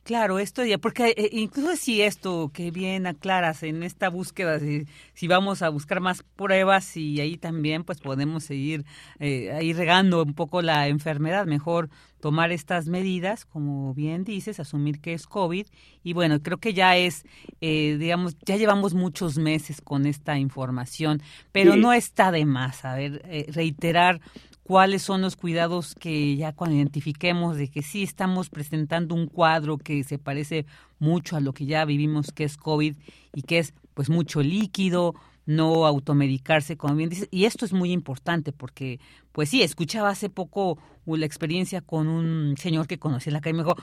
[0.05, 4.89] Claro, esto ya, porque eh, incluso si esto que bien aclaras en esta búsqueda, si,
[5.15, 8.85] si vamos a buscar más pruebas y ahí también pues podemos seguir
[9.21, 11.89] eh, ahí regando un poco la enfermedad, mejor
[12.21, 15.67] tomar estas medidas, como bien dices, asumir que es COVID
[16.03, 17.25] y bueno, creo que ya es,
[17.61, 21.23] eh, digamos, ya llevamos muchos meses con esta información,
[21.53, 24.21] pero no está de más, a ver, eh, reiterar
[24.63, 29.79] cuáles son los cuidados que ya cuando identifiquemos de que sí estamos presentando un cuadro
[29.79, 30.67] que se parece
[30.99, 32.95] mucho a lo que ya vivimos que es COVID
[33.35, 35.15] y que es pues mucho líquido,
[35.47, 39.01] no automedicarse, como bien dices, y esto es muy importante porque,
[39.33, 43.55] pues sí, escuchaba hace poco la experiencia con un señor que conocí en la calle,
[43.55, 43.77] me dijo,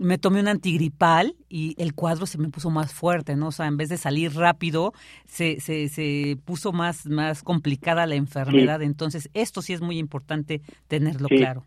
[0.00, 3.48] me tomé un antigripal y el cuadro se me puso más fuerte, ¿no?
[3.48, 4.92] O sea, en vez de salir rápido,
[5.24, 10.62] se, se, se puso más, más complicada la enfermedad, entonces esto sí es muy importante
[10.88, 11.64] tenerlo claro.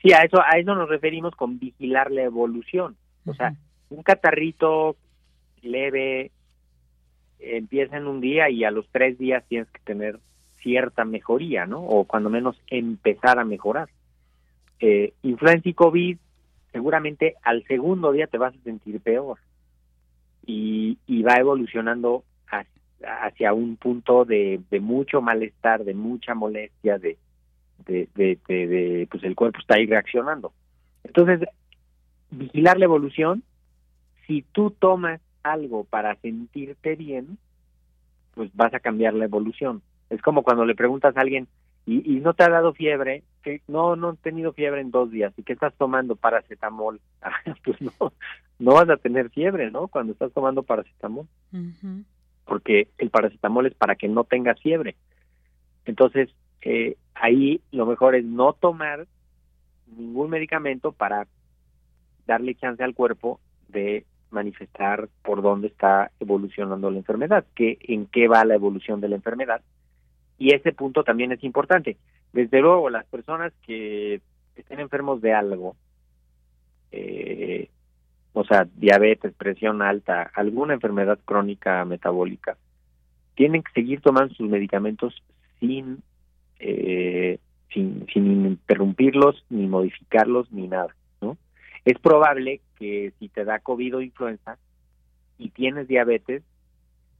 [0.00, 3.56] Sí, a eso, a eso nos referimos con vigilar la evolución, o sea,
[3.90, 4.94] un catarrito
[5.62, 6.30] leve,
[7.40, 10.18] empieza en un día y a los tres días tienes que tener
[10.62, 11.80] cierta mejoría, ¿no?
[11.80, 13.88] O cuando menos empezar a mejorar.
[14.80, 16.18] Eh, influenza y COVID,
[16.72, 19.38] seguramente al segundo día te vas a sentir peor
[20.46, 22.24] y, va evolucionando
[23.02, 27.18] hacia, un punto de, mucho malestar, de mucha molestia, de,
[27.86, 30.52] de, pues el cuerpo está ahí reaccionando.
[31.04, 31.46] Entonces,
[32.30, 33.42] vigilar la evolución,
[34.26, 35.20] si tú tomas
[35.52, 37.38] algo para sentirte bien,
[38.34, 39.82] pues vas a cambiar la evolución.
[40.10, 41.48] Es como cuando le preguntas a alguien,
[41.86, 43.22] ¿y, y no te ha dado fiebre?
[43.42, 45.32] que No, no he tenido fiebre en dos días.
[45.36, 46.16] ¿Y qué estás tomando?
[46.16, 47.00] Paracetamol.
[47.22, 47.32] Ah,
[47.64, 48.12] pues no,
[48.58, 49.88] no vas a tener fiebre, ¿no?
[49.88, 51.26] Cuando estás tomando paracetamol.
[52.44, 54.96] Porque el paracetamol es para que no tengas fiebre.
[55.84, 56.30] Entonces,
[56.62, 59.06] eh, ahí lo mejor es no tomar
[59.96, 61.26] ningún medicamento para
[62.26, 68.28] darle chance al cuerpo de manifestar por dónde está evolucionando la enfermedad, que, en qué
[68.28, 69.62] va la evolución de la enfermedad.
[70.38, 71.96] Y ese punto también es importante.
[72.32, 74.20] Desde luego, las personas que
[74.56, 75.76] estén enfermos de algo,
[76.92, 77.68] eh,
[78.32, 82.56] o sea, diabetes, presión alta, alguna enfermedad crónica metabólica,
[83.34, 85.22] tienen que seguir tomando sus medicamentos
[85.60, 86.02] sin,
[86.58, 87.38] eh,
[87.72, 90.94] sin, sin interrumpirlos, ni modificarlos, ni nada.
[91.84, 94.58] Es probable que si te da COVID o influenza
[95.38, 96.42] y tienes diabetes,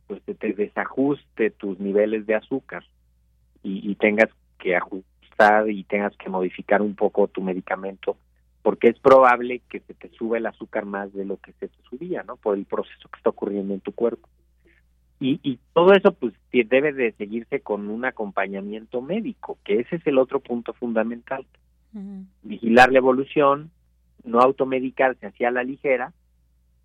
[0.07, 2.85] pues te, te desajuste tus niveles de azúcar
[3.63, 8.17] y, y, tengas que ajustar y tengas que modificar un poco tu medicamento,
[8.63, 11.83] porque es probable que se te sube el azúcar más de lo que se te
[11.89, 12.37] subía, ¿no?
[12.37, 14.29] Por el proceso que está ocurriendo en tu cuerpo.
[15.21, 20.07] Y, y todo eso pues debe de seguirse con un acompañamiento médico, que ese es
[20.07, 21.45] el otro punto fundamental.
[22.43, 23.71] Vigilar la evolución,
[24.25, 26.13] no automedicarse hacia la ligera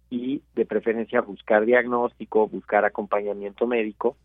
[0.10, 4.16] y de preferencia buscar diagnóstico, buscar acompañamiento médico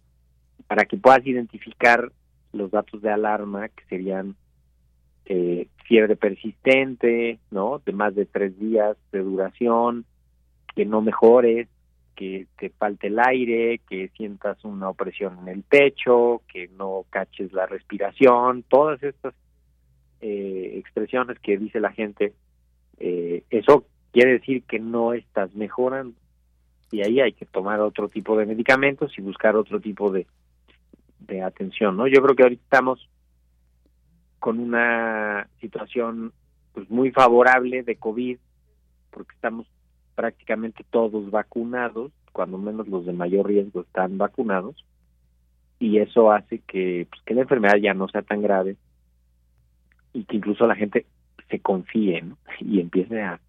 [0.67, 2.13] para que puedas identificar
[2.53, 4.37] los datos de alarma que serían
[5.27, 7.81] eh, fiebre persistente, ¿no?
[7.85, 10.05] De más de tres días de duración,
[10.75, 11.69] que no mejores,
[12.15, 17.53] que te falte el aire, que sientas una opresión en el pecho, que no caches
[17.53, 19.35] la respiración, todas estas
[20.21, 22.33] eh, expresiones que dice la gente
[23.01, 26.17] eh, eso quiere decir que no estás mejorando
[26.91, 30.27] y ahí hay que tomar otro tipo de medicamentos y buscar otro tipo de,
[31.21, 32.07] de atención, ¿no?
[32.07, 33.09] Yo creo que ahorita estamos
[34.39, 36.33] con una situación
[36.73, 38.39] pues muy favorable de COVID
[39.11, 39.67] porque estamos
[40.15, 44.85] prácticamente todos vacunados, cuando menos los de mayor riesgo están vacunados
[45.79, 48.77] y eso hace que pues, que la enfermedad ya no sea tan grave
[50.13, 51.07] y que incluso la gente
[51.49, 52.25] se confíe
[52.61, 53.41] y empiece a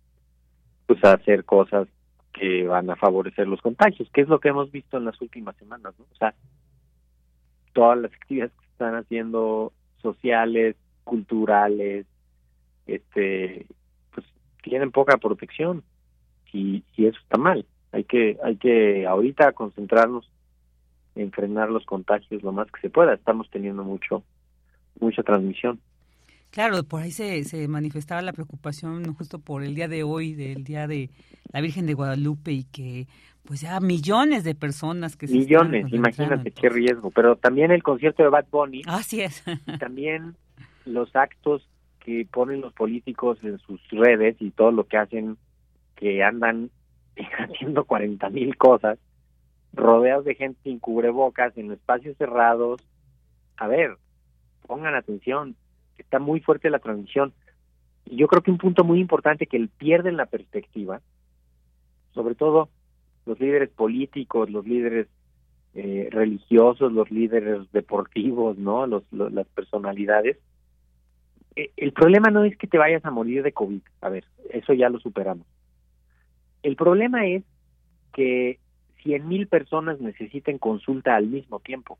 [0.87, 1.87] pues a hacer cosas
[2.33, 5.55] que van a favorecer los contagios, que es lo que hemos visto en las últimas
[5.57, 5.93] semanas.
[5.99, 6.33] O sea,
[7.73, 9.71] todas las actividades que se están haciendo
[10.01, 12.05] sociales, culturales,
[12.87, 13.67] este,
[14.13, 14.25] pues
[14.63, 15.83] tienen poca protección
[16.51, 17.65] y, y eso está mal.
[17.91, 20.29] Hay que, hay que ahorita concentrarnos
[21.15, 23.13] en frenar los contagios lo más que se pueda.
[23.13, 24.23] Estamos teniendo mucho,
[24.99, 25.79] mucha transmisión.
[26.51, 30.63] Claro, por ahí se, se manifestaba la preocupación justo por el día de hoy, del
[30.63, 31.09] día de
[31.51, 33.07] la Virgen de Guadalupe y que
[33.43, 38.21] pues ya millones de personas que millones, se imagínate qué riesgo, pero también el concierto
[38.21, 39.43] de Bad Bunny, así es,
[39.79, 40.35] también
[40.85, 41.67] los actos
[41.99, 45.37] que ponen los políticos en sus redes y todo lo que hacen,
[45.95, 46.69] que andan
[47.39, 48.99] haciendo 40 mil cosas,
[49.73, 52.81] rodeados de gente sin cubrebocas, en espacios cerrados,
[53.57, 53.97] a ver,
[54.67, 55.55] pongan atención,
[56.01, 57.33] está muy fuerte la transmisión.
[58.05, 61.01] Y yo creo que un punto muy importante que él pierde en la perspectiva
[62.13, 62.69] sobre todo
[63.25, 65.07] los líderes políticos, los líderes
[65.75, 68.87] eh, religiosos, los líderes deportivos, ¿no?
[68.87, 70.37] Los, las personalidades.
[71.55, 74.73] Eh, el problema no es que te vayas a morir de COVID, a ver, eso
[74.73, 75.45] ya lo superamos.
[76.63, 77.43] El problema es
[78.13, 78.59] que
[79.03, 81.97] cien mil personas necesiten consulta al mismo tiempo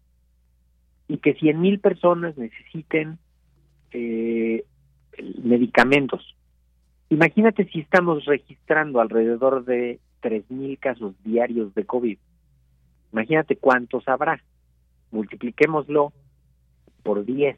[1.07, 3.19] y que cien mil personas necesiten
[3.91, 4.65] eh,
[5.43, 6.35] medicamentos.
[7.09, 12.17] Imagínate si estamos registrando alrededor de tres mil casos diarios de COVID.
[13.11, 14.41] Imagínate cuántos habrá.
[15.11, 16.13] Multipliquémoslo
[17.03, 17.57] por 10.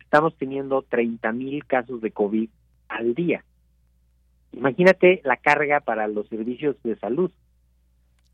[0.00, 2.50] Estamos teniendo 30 mil casos de COVID
[2.88, 3.44] al día.
[4.52, 7.30] Imagínate la carga para los servicios de salud,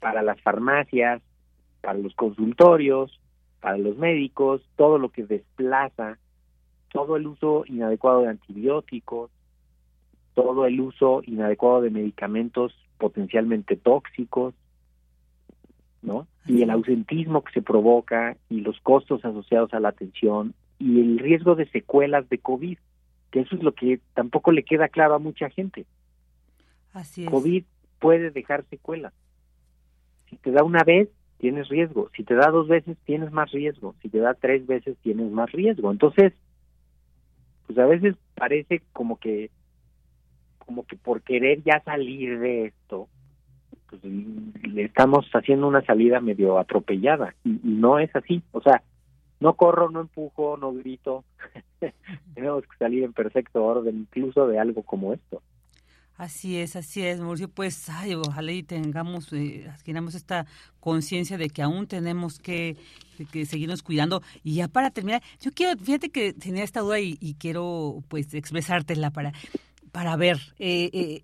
[0.00, 1.22] para las farmacias,
[1.80, 3.20] para los consultorios,
[3.60, 6.18] para los médicos, todo lo que desplaza,
[6.92, 9.30] todo el uso inadecuado de antibióticos,
[10.34, 14.54] todo el uso inadecuado de medicamentos potencialmente tóxicos,
[16.02, 16.26] ¿no?
[16.46, 21.18] Y el ausentismo que se provoca y los costos asociados a la atención y el
[21.18, 22.78] riesgo de secuelas de COVID,
[23.30, 25.86] que eso es lo que tampoco le queda claro a mucha gente.
[26.92, 27.30] Así es.
[27.30, 27.64] COVID
[27.98, 29.12] puede dejar secuelas.
[30.30, 31.08] Si te da una vez,
[31.38, 32.10] tienes riesgo.
[32.16, 33.94] Si te da dos veces, tienes más riesgo.
[34.02, 35.90] Si te da tres veces, tienes más riesgo.
[35.90, 36.32] Entonces,
[37.68, 39.50] pues a veces parece como que
[40.58, 43.08] como que por querer ya salir de esto,
[43.88, 48.42] pues le estamos haciendo una salida medio atropellada y, no es así.
[48.52, 48.82] O sea,
[49.40, 51.24] no corro, no empujo, no grito.
[52.34, 55.42] Tenemos que salir en perfecto orden, incluso de algo como esto.
[56.18, 57.48] Así es, así es, Mauricio.
[57.48, 60.44] Pues, ay, ojalá y tengamos, eh, adquiramos esta
[60.80, 62.76] conciencia de que aún tenemos que,
[63.32, 64.22] que, seguirnos cuidando.
[64.44, 69.10] Y ya para terminar, yo quiero, fíjate que tenía esta duda y, quiero, pues, expresártela
[69.10, 69.32] para
[69.98, 71.22] para ver, eh, eh,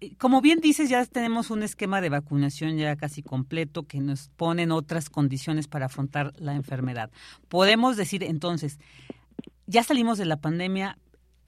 [0.00, 4.28] eh, como bien dices, ya tenemos un esquema de vacunación ya casi completo que nos
[4.28, 7.10] pone en otras condiciones para afrontar la enfermedad.
[7.48, 8.78] Podemos decir entonces,
[9.66, 10.98] ya salimos de la pandemia,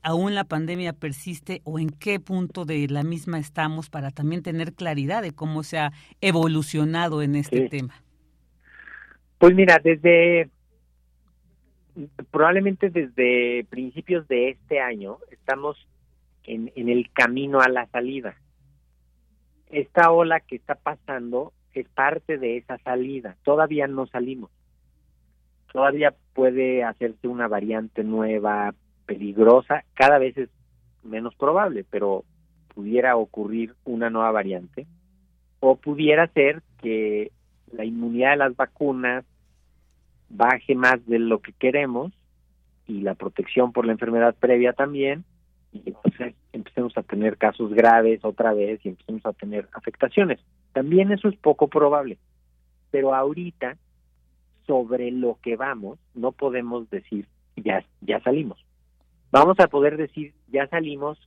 [0.07, 4.73] aún la pandemia persiste o en qué punto de la misma estamos para también tener
[4.73, 5.91] claridad de cómo se ha
[6.21, 7.93] evolucionado en este tema.
[9.39, 10.49] Pues mira, desde
[12.31, 15.77] probablemente desde principios de este año estamos
[16.45, 18.37] en, el camino a la salida.
[19.71, 23.37] Esta ola que está pasando es parte de esa salida.
[23.43, 24.53] Todavía no salimos.
[25.73, 28.73] Todavía puede hacerse una variante nueva,
[29.07, 29.85] peligrosa.
[29.95, 30.51] Cada vez es
[31.03, 32.25] menos probable, pero
[32.75, 34.87] pudiera ocurrir una nueva variante.
[35.61, 37.33] O pudiera ser que
[37.73, 39.25] la inmunidad de las vacunas
[40.29, 42.13] baje más de lo que queremos
[42.87, 45.25] y la protección por la enfermedad previa también
[45.73, 50.41] y entonces empecemos a tener casos graves otra vez y empecemos a tener afectaciones.
[50.73, 52.19] También eso es poco probable,
[52.91, 53.77] pero ahorita
[54.67, 57.27] sobre lo que vamos no podemos decir
[57.57, 58.66] ya ya salimos.
[59.39, 61.19] Vamos a poder decir ya salimos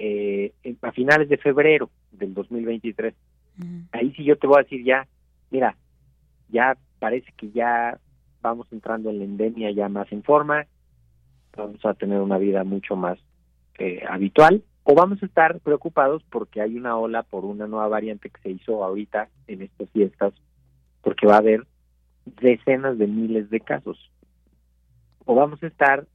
[0.00, 3.14] eh, a finales de febrero del 2023.
[3.92, 5.06] Ahí sí yo te voy a decir ya,
[5.52, 5.76] mira,
[6.48, 8.00] ya parece que ya
[8.42, 10.66] vamos entrando en la endemia ya más en forma,
[11.56, 13.16] vamos a tener una vida mucho más
[13.78, 18.28] eh, habitual o vamos a estar preocupados porque hay una ola por una nueva variante
[18.28, 20.34] que se hizo ahorita en estas fiestas,
[21.00, 21.64] porque va a haber
[22.24, 24.10] decenas de miles de casos.
[25.24, 26.08] O vamos a estar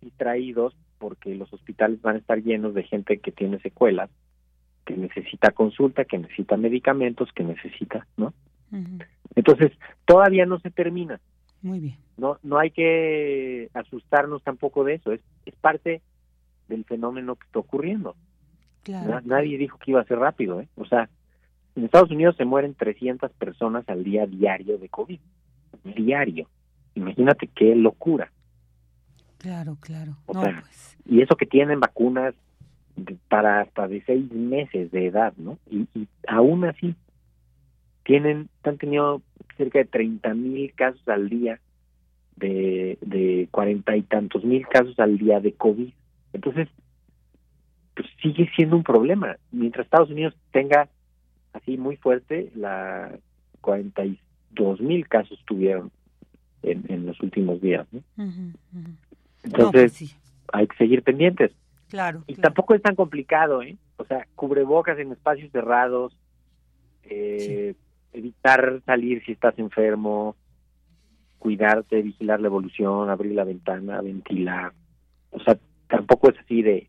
[0.00, 4.10] distraídos porque los hospitales van a estar llenos de gente que tiene secuelas,
[4.84, 8.34] que necesita consulta, que necesita medicamentos, que necesita, ¿no?
[9.34, 9.72] Entonces,
[10.04, 11.20] todavía no se termina.
[11.62, 11.96] Muy bien.
[12.16, 16.02] No no hay que asustarnos tampoco de eso, es es parte
[16.68, 18.14] del fenómeno que está ocurriendo.
[19.24, 20.68] nadie dijo que iba a ser rápido, ¿eh?
[20.76, 21.08] O sea,
[21.74, 25.20] en Estados Unidos se mueren 300 personas al día diario de COVID.
[25.96, 26.48] Diario.
[26.94, 28.30] Imagínate qué locura.
[29.38, 30.16] Claro, claro.
[30.26, 30.96] Pues.
[31.06, 32.34] Y eso que tienen vacunas
[33.28, 35.58] para hasta de seis meses de edad, ¿no?
[35.70, 36.94] Y, y aún así
[38.04, 39.22] tienen, han tenido
[39.56, 41.60] cerca de 30 mil casos al día
[42.36, 45.92] de, de cuarenta y tantos mil casos al día de COVID.
[46.32, 46.68] Entonces,
[47.94, 49.36] pues sigue siendo un problema.
[49.50, 50.88] Mientras Estados Unidos tenga
[51.52, 53.18] así muy fuerte, la
[53.60, 55.90] 42 mil casos tuvieron
[56.62, 57.86] en, los últimos días.
[59.42, 60.16] Entonces, pues
[60.52, 61.52] hay que seguir pendientes.
[61.88, 62.22] Claro.
[62.26, 63.76] Y tampoco es tan complicado, ¿eh?
[63.96, 66.16] O sea, cubrebocas en espacios cerrados,
[67.04, 67.74] eh,
[68.12, 70.36] evitar salir si estás enfermo,
[71.38, 74.72] cuidarte, vigilar la evolución, abrir la ventana, ventilar.
[75.30, 75.58] O sea,
[75.88, 76.88] tampoco es así de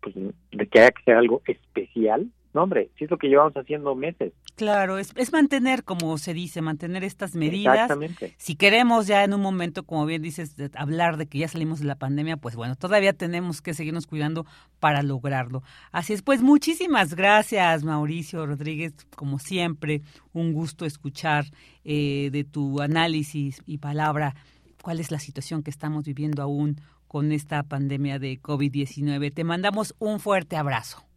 [0.00, 3.54] pues, de que haya que ser algo especial No, hombre, sí es lo que llevamos
[3.54, 4.32] haciendo meses.
[4.56, 7.74] Claro, es, es mantener, como se dice, mantener estas medidas.
[7.74, 8.34] Exactamente.
[8.38, 11.78] Si queremos ya en un momento, como bien dices, de hablar de que ya salimos
[11.78, 14.46] de la pandemia, pues bueno, todavía tenemos que seguirnos cuidando
[14.80, 15.62] para lograrlo.
[15.92, 21.44] Así es, pues muchísimas gracias, Mauricio Rodríguez, como siempre, un gusto escuchar
[21.84, 24.34] eh, de tu análisis y palabra
[24.82, 29.32] cuál es la situación que estamos viviendo aún con esta pandemia de COVID-19.
[29.32, 31.09] Te mandamos un fuerte abrazo.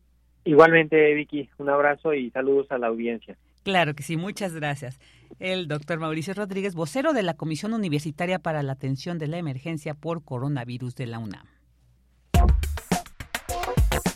[0.45, 3.37] Igualmente, Vicky, un abrazo y saludos a la audiencia.
[3.63, 4.99] Claro que sí, muchas gracias.
[5.39, 9.93] El doctor Mauricio Rodríguez, vocero de la Comisión Universitaria para la Atención de la Emergencia
[9.93, 11.45] por Coronavirus de la UNAM.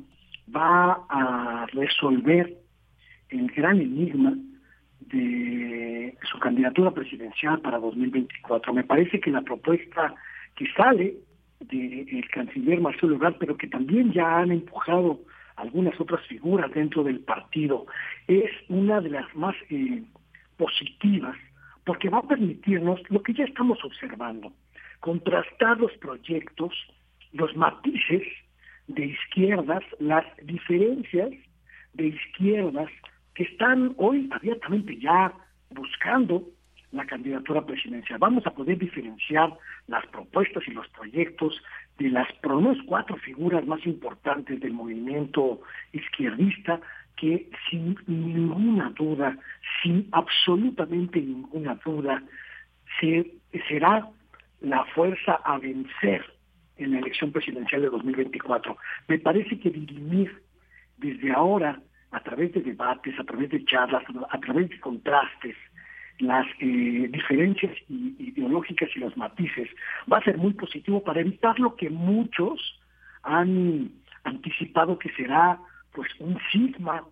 [0.56, 2.56] va a resolver
[3.30, 4.36] el gran enigma
[5.00, 8.74] de su candidatura presidencial para 2024.
[8.74, 10.14] Me parece que la propuesta
[10.56, 11.16] que sale
[11.60, 15.20] del canciller Marcelo Ebrard, pero que también ya han empujado
[15.55, 17.86] algunas otras figuras dentro del partido,
[18.28, 20.03] es una de las más eh,
[20.57, 21.36] positivas,
[21.86, 24.53] porque va a permitirnos lo que ya estamos observando,
[25.01, 26.74] contrastar los proyectos,
[27.34, 28.24] los matices
[28.88, 31.30] de izquierdas, las diferencias
[31.93, 32.89] de izquierdas
[33.36, 35.34] que están hoy abiertamente ya
[35.72, 36.43] buscando
[36.92, 38.20] la candidatura presidencial.
[38.20, 39.54] Vamos a poder diferenciar
[39.88, 41.62] las propuestas y los proyectos
[41.98, 45.62] de las por cuatro figuras más importantes del movimiento
[45.92, 46.80] izquierdista
[47.16, 49.38] que sin ninguna duda,
[49.84, 52.24] sin absolutamente ninguna duda,
[53.00, 53.34] se,
[53.68, 54.08] será
[54.62, 56.26] la fuerza a vencer
[56.78, 58.78] en la elección presidencial de 2024.
[59.10, 60.42] Me parece que dirimir
[60.98, 61.82] desde ahora,
[62.12, 65.56] a través de debates, a través de charlas, a través de contrastes,
[66.20, 69.70] las eh, diferencias ideológicas y los matices
[70.11, 72.80] va a ser muy positivo para evitar lo que muchos
[73.24, 73.91] han
[74.24, 75.59] anticipado que será
[75.93, 77.03] pues un sigma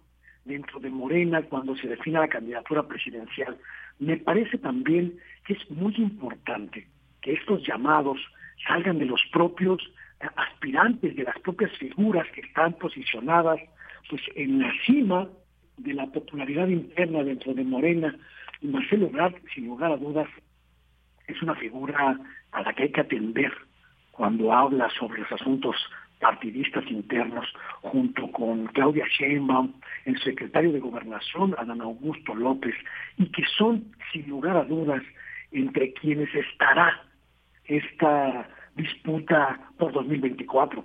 [0.46, 3.58] dentro de Morena cuando se defina la candidatura presidencial.
[4.00, 6.88] Me parece también que es muy importante
[7.22, 8.20] que estos llamados
[8.68, 9.82] salgan de los propios
[10.20, 13.60] eh, aspirantes, de las propias figuras que están posicionadas
[14.10, 15.28] pues en la cima
[15.78, 18.18] de la popularidad interna dentro de Morena
[18.62, 20.28] Marcelo Ebrard, sin lugar a dudas,
[21.28, 22.20] es una figura
[22.52, 23.52] a la que hay que atender
[24.12, 25.76] cuando habla sobre los asuntos
[26.20, 27.46] partidistas internos,
[27.82, 29.74] junto con Claudia Sheinbaum,
[30.06, 32.74] el secretario de Gobernación, Adán Augusto López,
[33.18, 35.04] y que son, sin lugar a dudas,
[35.52, 37.04] entre quienes estará
[37.66, 40.84] esta disputa por 2024.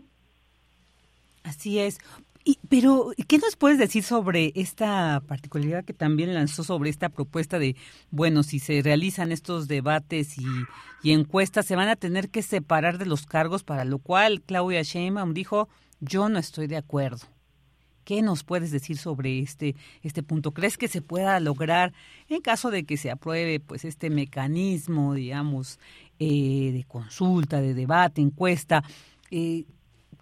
[1.45, 1.99] Así es.
[2.45, 7.59] Y, pero, ¿qué nos puedes decir sobre esta particularidad que también lanzó sobre esta propuesta
[7.59, 7.77] de,
[8.11, 13.07] bueno, si se realizan estos debates y, encuestas, se van a tener que separar de
[13.07, 15.69] los cargos, para lo cual Claudia Sheinbaum dijo,
[16.01, 17.27] yo no estoy de acuerdo.
[18.05, 20.51] ¿Qué nos puedes decir sobre este, este punto?
[20.51, 21.93] ¿Crees que se pueda lograr
[22.29, 25.79] en caso de que se apruebe pues este mecanismo, digamos,
[26.19, 28.83] eh, de consulta, de debate, encuesta?
[29.31, 29.67] Eh,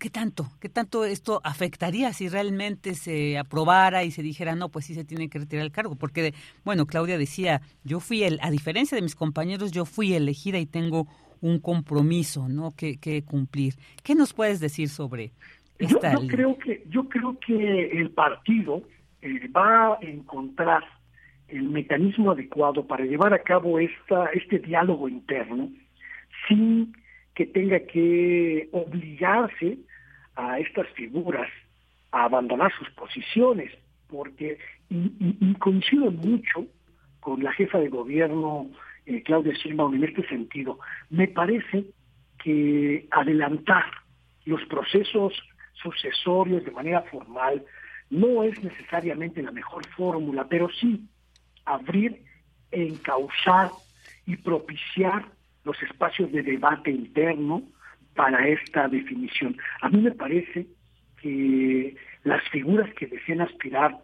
[0.00, 0.46] ¿qué tanto?
[0.60, 5.04] ¿Qué tanto esto afectaría si realmente se aprobara y se dijera, no, pues sí se
[5.04, 5.94] tiene que retirar el cargo?
[5.94, 6.34] Porque,
[6.64, 10.66] bueno, Claudia decía, yo fui, el, a diferencia de mis compañeros, yo fui elegida y
[10.66, 11.06] tengo
[11.40, 12.72] un compromiso, ¿no?
[12.76, 13.74] Que, que cumplir.
[14.02, 15.32] ¿Qué nos puedes decir sobre
[15.78, 18.82] esta yo, yo creo que Yo creo que el partido
[19.22, 20.82] eh, va a encontrar
[21.48, 25.70] el mecanismo adecuado para llevar a cabo esta, este diálogo interno
[26.48, 26.92] sin
[27.34, 29.78] que tenga que obligarse
[30.36, 31.48] a estas figuras
[32.12, 33.72] a abandonar sus posiciones,
[34.08, 34.58] porque,
[34.88, 36.66] y, coincido mucho
[37.20, 38.68] con la jefa de gobierno,
[39.06, 40.78] eh, Claudia Sheinbaum, en este sentido,
[41.10, 41.86] me parece
[42.42, 43.84] que adelantar
[44.44, 45.32] los procesos
[45.74, 47.64] sucesorios de manera formal
[48.10, 51.08] no es necesariamente la mejor fórmula, pero sí
[51.64, 52.22] abrir,
[52.70, 53.70] encauzar
[54.26, 55.26] y propiciar
[55.64, 57.62] los espacios de debate interno
[58.20, 59.56] para esta definición.
[59.80, 60.66] A mí me parece
[61.22, 63.96] que las figuras que deseen aspirar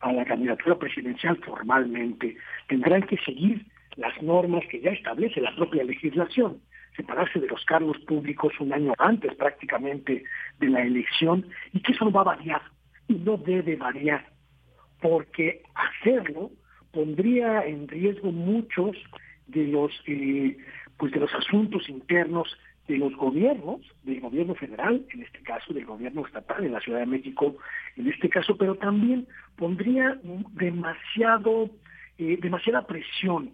[0.00, 2.36] a la candidatura presidencial formalmente
[2.68, 3.64] tendrán que seguir
[3.96, 6.60] las normas que ya establece la propia legislación,
[6.94, 10.22] separarse de los cargos públicos un año antes prácticamente
[10.58, 12.60] de la elección y que eso no va a variar
[13.08, 14.26] y no debe variar,
[15.00, 16.50] porque hacerlo
[16.92, 18.98] pondría en riesgo muchos
[19.46, 20.58] de los eh,
[20.98, 22.54] pues de los asuntos internos
[22.88, 27.00] de los gobiernos, del gobierno federal, en este caso, del gobierno estatal en la Ciudad
[27.00, 27.56] de México,
[27.96, 29.26] en este caso, pero también
[29.56, 30.18] pondría
[30.52, 31.70] demasiado,
[32.18, 33.52] eh, demasiada presión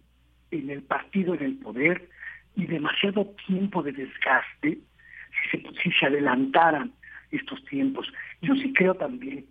[0.51, 2.09] en el partido, en el poder,
[2.57, 4.79] y demasiado tiempo de desgaste
[5.31, 6.93] si se, si se adelantaran
[7.31, 8.11] estos tiempos.
[8.43, 9.47] Yo sí creo también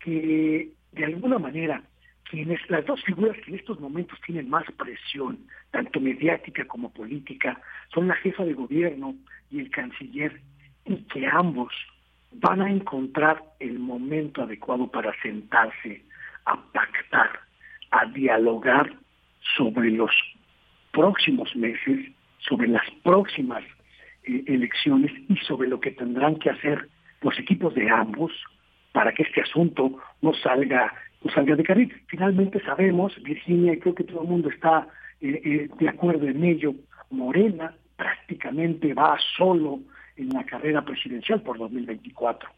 [0.00, 1.82] que de alguna manera
[2.68, 5.38] las dos figuras que en estos momentos tienen más presión,
[5.70, 7.60] tanto mediática como política,
[7.92, 9.14] son la jefa de gobierno
[9.50, 10.40] y el canciller,
[10.84, 11.72] y que ambos
[12.32, 16.02] van a encontrar el momento adecuado para sentarse
[16.44, 17.40] a pactar,
[17.90, 18.92] a dialogar
[19.56, 20.10] sobre los
[20.92, 23.64] próximos meses, sobre las próximas
[24.24, 26.88] eh, elecciones y sobre lo que tendrán que hacer
[27.22, 28.32] los equipos de ambos
[28.92, 30.92] para que este asunto no salga
[31.34, 31.92] salga de carril.
[32.06, 34.88] Finalmente sabemos, Virginia, y creo que todo el mundo está
[35.20, 36.74] eh, eh, de acuerdo en ello,
[37.10, 39.80] Morena prácticamente va solo
[40.16, 42.48] en la carrera presidencial por 2024.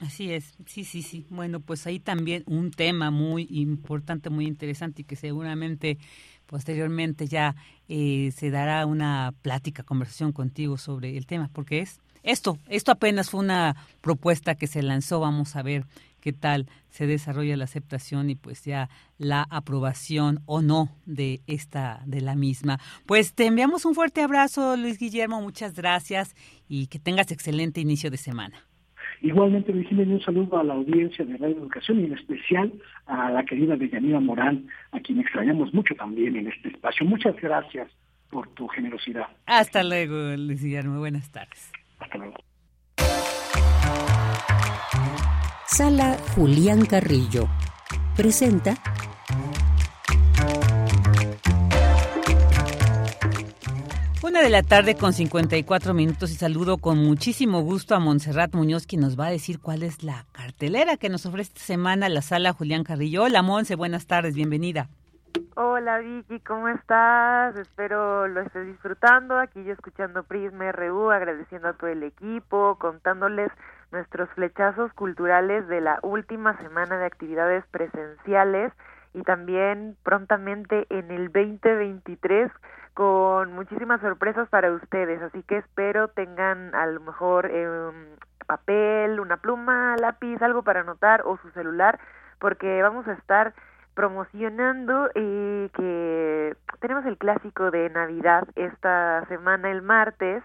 [0.00, 1.26] Así es, sí, sí, sí.
[1.30, 5.98] Bueno, pues ahí también un tema muy importante, muy interesante y que seguramente
[6.46, 7.56] posteriormente ya
[7.88, 13.30] eh, se dará una plática, conversación contigo sobre el tema, porque es esto, esto apenas
[13.30, 15.84] fue una propuesta que se lanzó, vamos a ver
[16.26, 22.00] qué tal se desarrolla la aceptación y pues ya la aprobación o no de esta
[22.04, 22.80] de la misma.
[23.06, 26.34] Pues te enviamos un fuerte abrazo, Luis Guillermo, muchas gracias
[26.68, 28.56] y que tengas excelente inicio de semana.
[29.22, 32.72] Igualmente, Virginia, un saludo a la audiencia de Radio Educación y en especial
[33.06, 37.06] a la querida Deyanira Morán, a quien extrañamos mucho también en este espacio.
[37.06, 37.88] Muchas gracias
[38.30, 39.28] por tu generosidad.
[39.46, 40.98] Hasta luego, Luis Guillermo.
[40.98, 41.70] Buenas tardes.
[42.00, 42.45] Hasta luego.
[45.76, 47.50] Sala Julián Carrillo.
[48.16, 48.76] Presenta
[54.22, 58.86] Una de la tarde con 54 minutos y saludo con muchísimo gusto a Montserrat Muñoz,
[58.86, 62.22] quien nos va a decir cuál es la cartelera que nos ofrece esta semana la
[62.22, 63.24] sala Julián Carrillo.
[63.24, 64.88] Hola Monse, buenas tardes, bienvenida.
[65.56, 67.54] Hola Vicky, ¿cómo estás?
[67.54, 69.38] Espero lo estés disfrutando.
[69.38, 73.52] Aquí yo escuchando Prisma RU, agradeciendo a todo el equipo, contándoles
[73.92, 78.72] nuestros flechazos culturales de la última semana de actividades presenciales
[79.14, 82.50] y también prontamente en el 2023
[82.94, 87.90] con muchísimas sorpresas para ustedes, así que espero tengan a lo mejor eh,
[88.46, 91.98] papel, una pluma, lápiz, algo para anotar o su celular,
[92.38, 93.54] porque vamos a estar
[93.94, 100.42] promocionando eh, que tenemos el clásico de Navidad esta semana el martes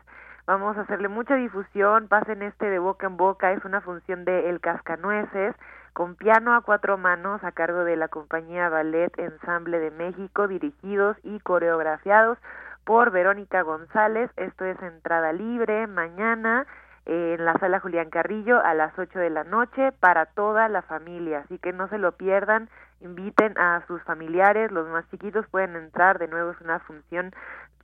[0.47, 4.49] Vamos a hacerle mucha difusión, pasen este de boca en boca, es una función de
[4.49, 5.55] El Cascanueces,
[5.93, 11.15] con piano a cuatro manos a cargo de la compañía Ballet Ensamble de México, dirigidos
[11.23, 12.39] y coreografiados
[12.85, 14.31] por Verónica González.
[14.35, 16.65] Esto es entrada libre mañana
[17.05, 21.39] en la sala Julián Carrillo a las ocho de la noche para toda la familia,
[21.39, 22.69] así que no se lo pierdan,
[22.99, 27.31] inviten a sus familiares, los más chiquitos pueden entrar, de nuevo es una función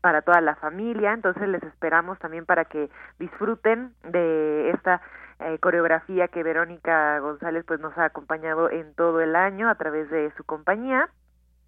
[0.01, 2.89] para toda la familia, entonces les esperamos también para que
[3.19, 5.01] disfruten de esta
[5.39, 10.09] eh, coreografía que Verónica González pues nos ha acompañado en todo el año a través
[10.09, 11.09] de su compañía.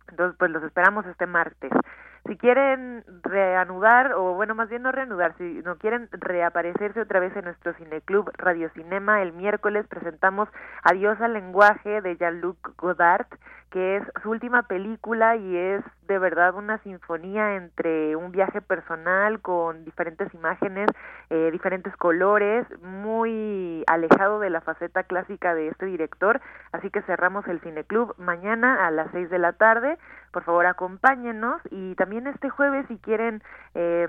[0.10, 1.72] Entonces pues los esperamos este martes.
[2.28, 7.36] Si quieren reanudar, o bueno, más bien no reanudar, si no quieren reaparecerse otra vez
[7.36, 10.50] en nuestro cineclub Radio Cinema, el miércoles presentamos
[10.84, 13.28] Adiós al lenguaje de Jean-Luc Godard,
[13.70, 19.42] que es su última película y es de verdad una sinfonía entre un viaje personal
[19.42, 20.90] con diferentes imágenes,
[21.30, 26.42] eh, diferentes colores, muy alejado de la faceta clásica de este director.
[26.72, 29.98] Así que cerramos el cineclub mañana a las seis de la tarde
[30.32, 33.42] por favor acompáñenos y también este jueves si quieren
[33.74, 34.08] eh,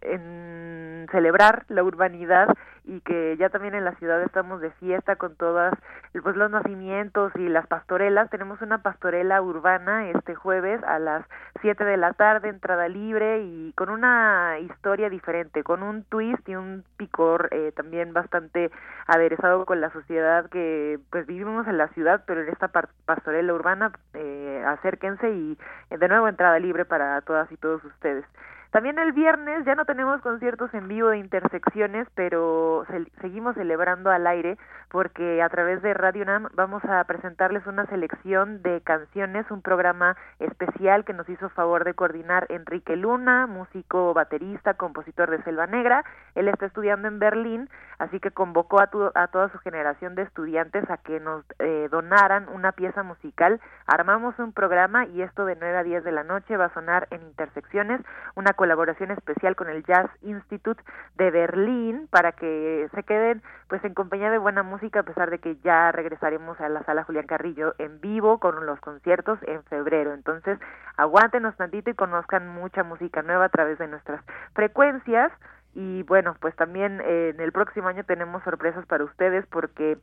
[0.00, 2.48] en celebrar la urbanidad
[2.84, 5.74] y que ya también en la ciudad estamos de fiesta con todas
[6.22, 11.24] pues, los nacimientos y las pastorelas tenemos una pastorela urbana este jueves a las
[11.60, 16.56] 7 de la tarde entrada libre y con una historia diferente con un twist y
[16.56, 18.72] un picor eh, también bastante
[19.06, 23.92] aderezado con la sociedad que pues vivimos en la ciudad pero en esta pastorela urbana
[24.14, 25.56] eh, acérquense y
[25.90, 28.24] de nuevo entrada libre para todas y todos ustedes.
[28.70, 32.86] También el viernes ya no tenemos conciertos en vivo de intersecciones, pero
[33.20, 34.58] seguimos celebrando al aire
[34.90, 40.16] porque a través de Radio Nam vamos a presentarles una selección de canciones, un programa
[40.38, 46.04] especial que nos hizo favor de coordinar Enrique Luna, músico, baterista, compositor de Selva Negra.
[46.36, 47.68] Él está estudiando en Berlín,
[47.98, 52.48] así que convocó a, a toda su generación de estudiantes a que nos eh, donaran
[52.48, 53.60] una pieza musical.
[53.86, 57.08] Armamos un programa y esto de 9 a 10 de la noche va a sonar
[57.10, 58.00] en intersecciones,
[58.34, 60.82] una colaboración especial con el Jazz Institute
[61.16, 65.38] de Berlín para que se queden pues en compañía de buena música a pesar de
[65.38, 70.12] que ya regresaremos a la sala Julián Carrillo en vivo con los conciertos en febrero.
[70.12, 70.58] Entonces,
[70.98, 75.32] aguántenos tantito y conozcan mucha música nueva a través de nuestras frecuencias
[75.72, 79.96] y bueno, pues también eh, en el próximo año tenemos sorpresas para ustedes porque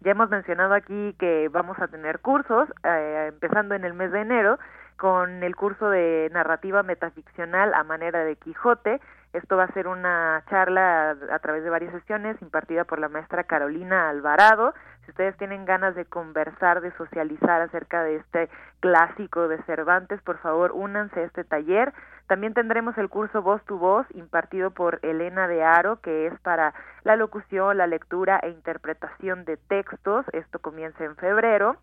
[0.00, 4.22] ya hemos mencionado aquí que vamos a tener cursos eh, empezando en el mes de
[4.22, 4.58] enero
[4.96, 9.00] con el curso de narrativa metaficcional a manera de Quijote.
[9.32, 13.44] Esto va a ser una charla a, través de varias sesiones impartida por la maestra
[13.44, 14.72] Carolina Alvarado.
[15.04, 18.48] Si ustedes tienen ganas de conversar, de socializar acerca de este
[18.80, 21.92] clásico de Cervantes, por favor, únanse a este taller.
[22.28, 26.72] También tendremos el curso Voz tu Voz impartido por Elena de Aro, que es para
[27.04, 30.24] la locución, la lectura e interpretación de textos.
[30.32, 31.76] Esto comienza en febrero.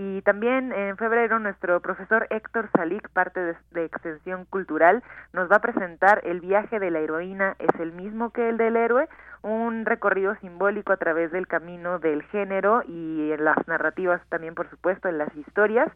[0.00, 5.60] Y también en febrero nuestro profesor Héctor Salik, parte de, Extensión Cultural, nos va a
[5.60, 9.08] presentar El viaje de la heroína es el mismo que el del héroe,
[9.42, 14.70] un recorrido simbólico a través del camino del género y en las narrativas también, por
[14.70, 15.90] supuesto, en las historias.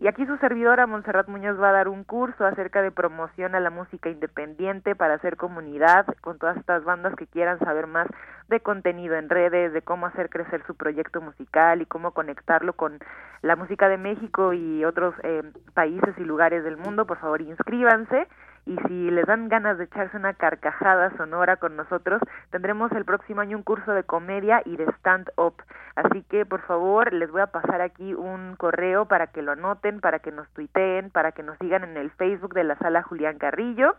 [0.00, 3.60] Y aquí su servidora Montserrat Muñoz va a dar un curso acerca de promoción a
[3.60, 8.06] la música independiente para hacer comunidad con todas estas bandas que quieran saber más
[8.48, 12.98] de contenido en redes, de cómo hacer crecer su proyecto musical y cómo conectarlo con
[13.42, 15.42] la música de México y otros eh,
[15.74, 17.06] países y lugares del mundo.
[17.06, 18.28] Por favor, inscríbanse
[18.66, 22.20] y si les dan ganas de echarse una carcajada sonora con nosotros,
[22.50, 25.54] tendremos el próximo año un curso de comedia y de stand-up.
[25.94, 30.00] Así que por favor les voy a pasar aquí un correo para que lo anoten,
[30.00, 33.38] para que nos tuiteen, para que nos sigan en el Facebook de la sala Julián
[33.38, 33.94] Carrillo.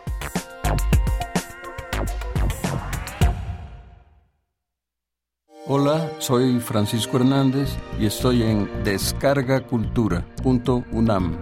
[5.72, 11.38] Hola, soy Francisco Hernández y estoy en descargacultura.unam.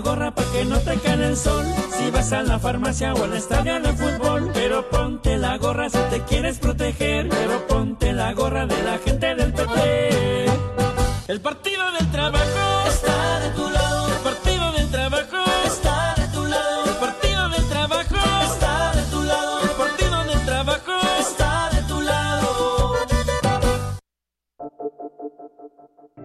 [0.00, 1.64] Gorra para que no te cae el sol.
[1.98, 4.50] Si vas a la farmacia o al estadio de fútbol.
[4.52, 7.28] Pero ponte la gorra si te quieres proteger.
[7.28, 10.46] Pero ponte la gorra de la gente del PT.
[11.28, 12.75] El partido del trabajo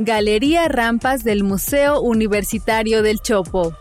[0.00, 3.76] Galería Rampas del Museo Universitario del Chopo.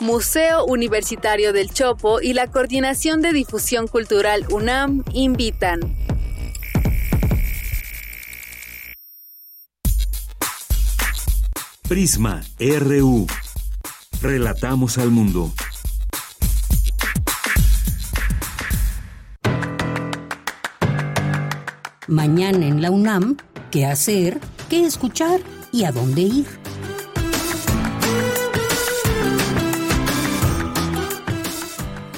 [0.00, 5.94] Museo Universitario del Chopo y la Coordinación de Difusión Cultural UNAM invitan.
[11.86, 13.26] Prisma RU.
[14.22, 15.52] Relatamos al mundo.
[22.08, 23.36] Mañana en la UNAM,
[23.70, 24.40] ¿qué hacer?
[24.72, 25.40] ¿Qué escuchar?
[25.70, 26.46] ¿Y a dónde ir?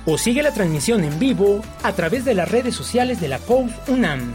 [0.06, 3.72] o sigue la transmisión en vivo a través de las redes sociales de la COUS
[3.88, 4.32] UNAM.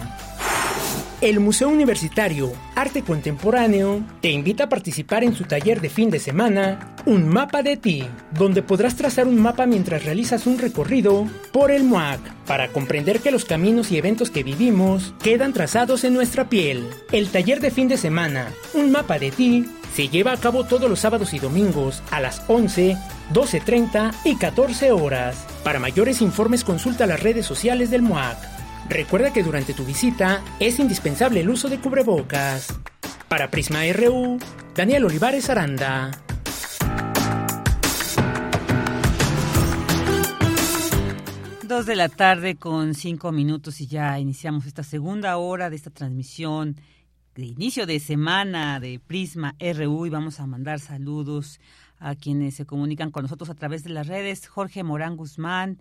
[1.21, 6.19] El Museo Universitario Arte Contemporáneo te invita a participar en su taller de fin de
[6.19, 8.03] semana, Un mapa de ti,
[8.37, 13.31] donde podrás trazar un mapa mientras realizas un recorrido por el MUAC para comprender que
[13.31, 16.89] los caminos y eventos que vivimos quedan trazados en nuestra piel.
[17.11, 19.65] El taller de fin de semana, Un mapa de ti,
[19.95, 22.97] se lleva a cabo todos los sábados y domingos a las 11,
[23.33, 25.47] 12.30 y 14 horas.
[25.63, 28.37] Para mayores informes consulta las redes sociales del MUAC.
[28.89, 32.77] Recuerda que durante tu visita es indispensable el uso de cubrebocas.
[33.29, 34.37] Para Prisma RU,
[34.75, 36.11] Daniel Olivares Aranda.
[41.63, 45.89] Dos de la tarde con cinco minutos y ya iniciamos esta segunda hora de esta
[45.89, 46.75] transmisión
[47.35, 51.59] de inicio de semana de Prisma RU y vamos a mandar saludos
[51.99, 54.47] a quienes se comunican con nosotros a través de las redes.
[54.47, 55.79] Jorge Morán Guzmán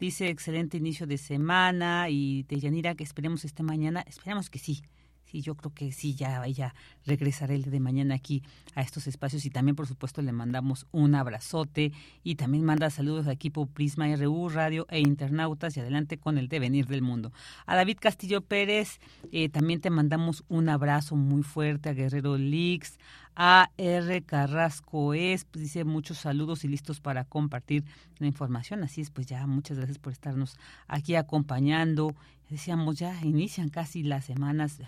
[0.00, 4.82] dice excelente inicio de semana y de Yanira que esperemos este mañana, esperamos que sí,
[5.24, 6.74] Sí, yo creo que sí, ya ella
[7.06, 8.42] regresará el de mañana aquí
[8.74, 13.26] a estos espacios y también, por supuesto, le mandamos un abrazote y también manda saludos
[13.26, 17.32] al equipo Prisma RU, Radio e Internautas y adelante con el devenir del mundo.
[17.66, 19.00] A David Castillo Pérez
[19.32, 22.98] eh, también te mandamos un abrazo muy fuerte, a Guerrero Lix,
[23.36, 24.22] a R.
[24.22, 27.84] Carrasco es, pues dice muchos saludos y listos para compartir
[28.18, 28.82] la información.
[28.84, 30.56] Así es, pues ya muchas gracias por estarnos
[30.86, 32.14] aquí acompañando
[32.54, 34.78] decíamos, ya inician casi las semanas,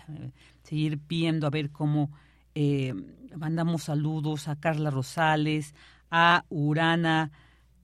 [0.63, 2.09] seguir viendo a ver cómo
[2.55, 2.93] eh,
[3.35, 5.75] mandamos saludos a Carla Rosales,
[6.09, 7.29] a Urana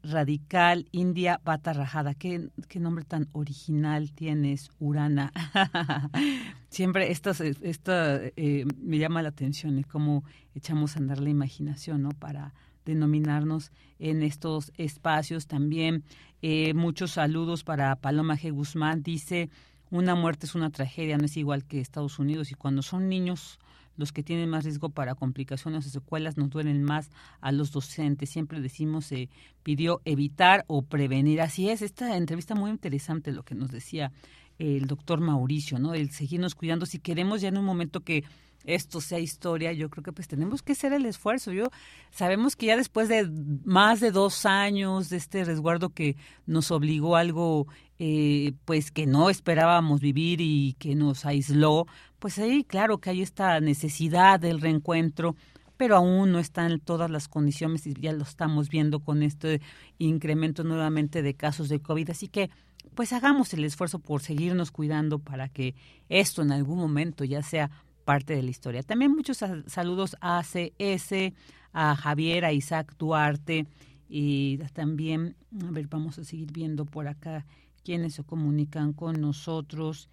[0.01, 2.13] Radical, India Bata Rajada.
[2.13, 5.33] ¿Qué, qué nombre tan original tienes, Urana.
[6.69, 10.23] Siempre esto, eh, me llama la atención, es cómo
[10.55, 12.11] echamos a andar la imaginación, ¿no?
[12.11, 12.53] Para
[12.85, 15.47] denominarnos en estos espacios.
[15.47, 16.05] También
[16.41, 18.51] eh, muchos saludos para Paloma G.
[18.51, 19.03] Guzmán.
[19.03, 19.49] Dice,
[19.93, 22.51] una muerte es una tragedia, no es igual que Estados Unidos.
[22.51, 23.59] Y cuando son niños
[23.95, 28.31] los que tienen más riesgo para complicaciones o secuelas nos duelen más a los docentes.
[28.31, 29.29] Siempre decimos, se
[29.61, 31.41] pidió evitar o prevenir.
[31.41, 34.11] Así es, esta entrevista muy interesante lo que nos decía
[34.57, 35.93] el doctor Mauricio, ¿no?
[35.93, 36.87] El seguirnos cuidando.
[36.87, 38.23] Si queremos ya en un momento que
[38.63, 41.51] esto sea historia, yo creo que pues tenemos que hacer el esfuerzo.
[41.51, 41.69] Yo
[42.11, 43.29] sabemos que ya después de
[43.65, 46.15] más de dos años de este resguardo que
[46.45, 47.67] nos obligó algo,
[48.05, 51.87] eh, pues que no esperábamos vivir y que nos aisló,
[52.19, 55.37] pues ahí claro que hay esta necesidad del reencuentro,
[55.77, 59.61] pero aún no están todas las condiciones y ya lo estamos viendo con este
[59.99, 62.09] incremento nuevamente de casos de COVID.
[62.09, 62.49] Así que
[62.93, 65.73] pues hagamos el esfuerzo por seguirnos cuidando para que
[66.09, 67.71] esto en algún momento ya sea
[68.03, 68.83] parte de la historia.
[68.83, 71.31] También muchos saludos a ACS,
[71.71, 73.65] a Javier, a Isaac Duarte
[74.09, 77.45] y también, a ver, vamos a seguir viendo por acá
[77.83, 80.09] quienes se comunican con nosotros.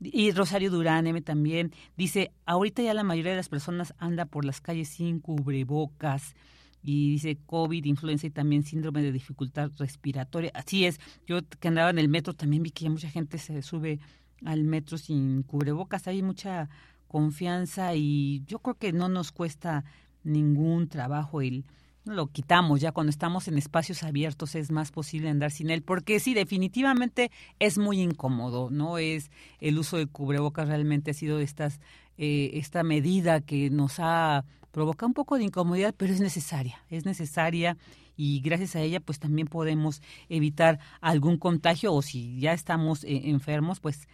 [0.00, 4.44] Y Rosario Durán M también dice, ahorita ya la mayoría de las personas anda por
[4.44, 6.34] las calles sin cubrebocas
[6.82, 10.50] y dice COVID, influenza y también síndrome de dificultad respiratoria.
[10.54, 14.00] Así es, yo que andaba en el metro también vi que mucha gente se sube
[14.44, 16.68] al metro sin cubrebocas, hay mucha
[17.08, 19.84] confianza y yo creo que no nos cuesta
[20.24, 21.64] ningún trabajo el
[22.04, 26.20] lo quitamos ya cuando estamos en espacios abiertos es más posible andar sin él porque
[26.20, 29.30] sí definitivamente es muy incómodo no es
[29.60, 31.80] el uso de cubrebocas realmente ha sido estas
[32.18, 37.06] eh, esta medida que nos ha provocado un poco de incomodidad pero es necesaria es
[37.06, 37.76] necesaria
[38.16, 43.30] y gracias a ella pues también podemos evitar algún contagio o si ya estamos eh,
[43.30, 44.06] enfermos pues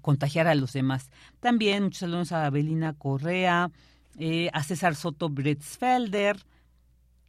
[0.00, 1.10] contagiar a los demás.
[1.40, 3.70] También muchos saludos a Abelina Correa,
[4.18, 6.36] eh, a César Soto Bretzfelder.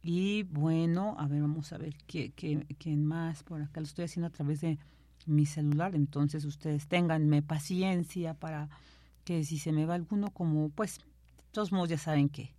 [0.02, 3.80] Y bueno, a ver, vamos a ver ¿qué, quién más por acá.
[3.80, 4.78] Lo estoy haciendo a través de
[5.26, 8.70] mi celular, entonces ustedes ténganme paciencia para
[9.24, 12.54] que si se me va alguno, como pues, de todos modos ya saben que.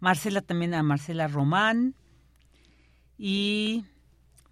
[0.00, 1.94] Marcela también a Marcela Román.
[3.16, 3.84] Y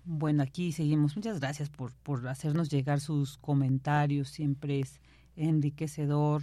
[0.05, 1.15] bueno, aquí seguimos.
[1.15, 4.29] Muchas gracias por, por hacernos llegar sus comentarios.
[4.29, 5.01] Siempre es
[5.37, 6.43] enriquecedor.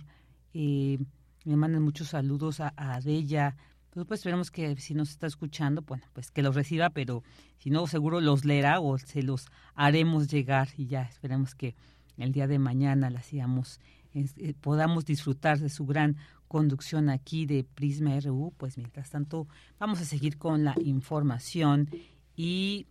[0.54, 1.00] Eh,
[1.44, 3.58] me mandan muchos saludos a Adella.
[3.94, 7.24] Pues, pues esperemos que si nos está escuchando, bueno, pues que los reciba, pero
[7.60, 11.76] si no, seguro los leerá o se los haremos llegar y ya esperemos que
[12.18, 13.80] el día de mañana la sigamos,
[14.16, 16.18] eh, podamos disfrutar de su gran
[16.48, 18.54] conducción aquí de Prisma RU.
[18.58, 19.48] Pues mientras tanto,
[19.80, 21.90] vamos a seguir con la información
[22.36, 22.88] y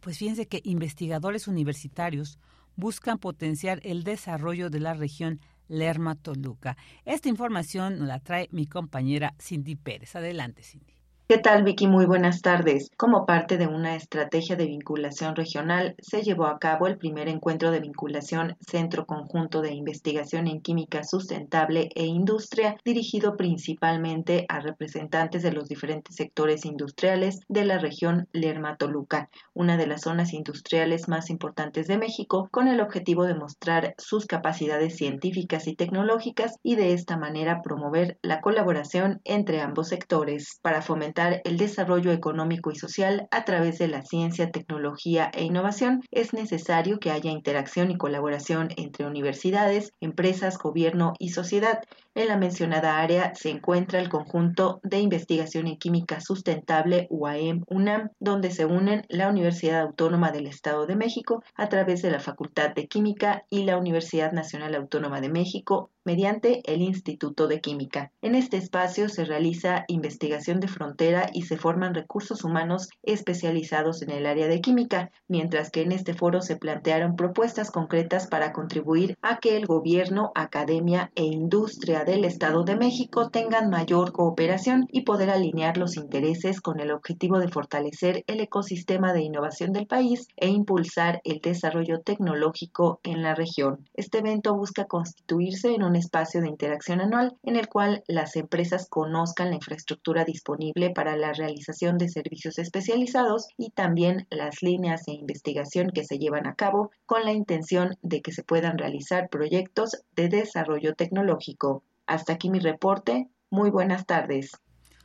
[0.00, 2.38] pues fíjense que investigadores universitarios
[2.74, 6.76] buscan potenciar el desarrollo de la región Lerma-Toluca.
[7.04, 10.16] Esta información la trae mi compañera Cindy Pérez.
[10.16, 10.95] Adelante, Cindy.
[11.28, 11.88] ¿Qué tal, Vicky?
[11.88, 12.88] Muy buenas tardes.
[12.96, 17.72] Como parte de una estrategia de vinculación regional, se llevó a cabo el primer encuentro
[17.72, 25.42] de vinculación Centro Conjunto de Investigación en Química Sustentable e Industria, dirigido principalmente a representantes
[25.42, 31.28] de los diferentes sectores industriales de la región Lerma-Toluca, una de las zonas industriales más
[31.28, 36.92] importantes de México, con el objetivo de mostrar sus capacidades científicas y tecnológicas y de
[36.92, 43.26] esta manera promover la colaboración entre ambos sectores para fomentar el desarrollo económico y social
[43.30, 48.68] a través de la ciencia, tecnología e innovación, es necesario que haya interacción y colaboración
[48.76, 51.80] entre universidades, empresas, gobierno y sociedad.
[52.14, 58.50] En la mencionada área se encuentra el conjunto de investigación en química sustentable UAM-UNAM, donde
[58.50, 62.88] se unen la Universidad Autónoma del Estado de México a través de la Facultad de
[62.88, 68.12] Química y la Universidad Nacional Autónoma de México mediante el Instituto de Química.
[68.22, 74.10] En este espacio se realiza investigación de frontera y se forman recursos humanos especializados en
[74.10, 79.18] el área de química, mientras que en este foro se plantearon propuestas concretas para contribuir
[79.20, 85.02] a que el gobierno, academia e industria del Estado de México tengan mayor cooperación y
[85.02, 90.28] poder alinear los intereses con el objetivo de fortalecer el ecosistema de innovación del país
[90.36, 93.88] e impulsar el desarrollo tecnológico en la región.
[93.94, 98.86] Este evento busca constituirse en un espacio de interacción anual en el cual las empresas
[98.88, 105.14] conozcan la infraestructura disponible para la realización de servicios especializados y también las líneas de
[105.14, 110.02] investigación que se llevan a cabo con la intención de que se puedan realizar proyectos
[110.14, 111.82] de desarrollo tecnológico.
[112.06, 113.28] Hasta aquí mi reporte.
[113.50, 114.52] Muy buenas tardes.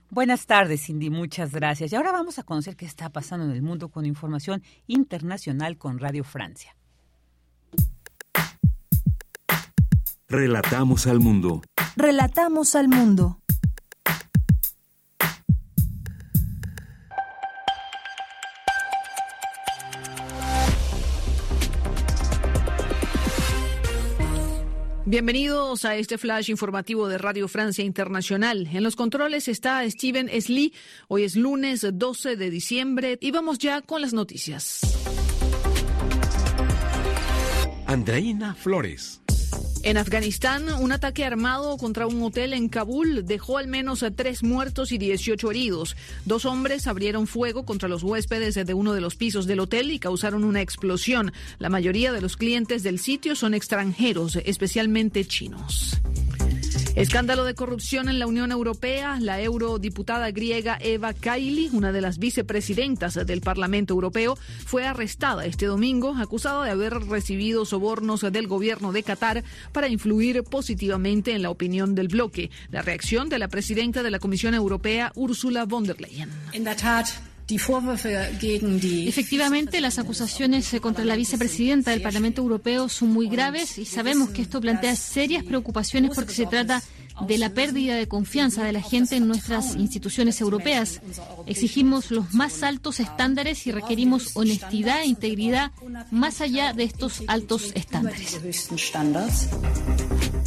[0.09, 1.09] Buenas tardes, Cindy.
[1.09, 1.93] Muchas gracias.
[1.93, 5.99] Y ahora vamos a conocer qué está pasando en el mundo con información internacional con
[5.99, 6.75] Radio Francia.
[10.31, 11.61] Relatamos al mundo.
[11.97, 13.41] Relatamos al mundo.
[25.05, 28.69] Bienvenidos a este flash informativo de Radio Francia Internacional.
[28.71, 30.73] En los controles está Steven Slee.
[31.09, 34.79] Hoy es lunes 12 de diciembre y vamos ya con las noticias.
[37.85, 39.20] Andreina Flores.
[39.83, 44.91] En Afganistán, un ataque armado contra un hotel en Kabul dejó al menos tres muertos
[44.91, 45.95] y 18 heridos.
[46.25, 49.97] Dos hombres abrieron fuego contra los huéspedes de uno de los pisos del hotel y
[49.97, 51.33] causaron una explosión.
[51.57, 55.99] La mayoría de los clientes del sitio son extranjeros, especialmente chinos.
[56.95, 59.17] Escándalo de corrupción en la Unión Europea.
[59.19, 65.67] La eurodiputada griega Eva Kaili, una de las vicepresidentas del Parlamento Europeo, fue arrestada este
[65.67, 71.49] domingo acusada de haber recibido sobornos del gobierno de Qatar para influir positivamente en la
[71.49, 72.51] opinión del bloque.
[72.71, 76.29] La reacción de la presidenta de la Comisión Europea, Ursula von der Leyen.
[79.07, 84.41] Efectivamente, las acusaciones contra la vicepresidenta del Parlamento Europeo son muy graves y sabemos que
[84.41, 86.81] esto plantea serias preocupaciones porque se trata
[87.27, 91.01] de la pérdida de confianza de la gente en nuestras instituciones europeas.
[91.45, 95.71] Exigimos los más altos estándares y requerimos honestidad e integridad
[96.09, 98.39] más allá de estos altos estándares.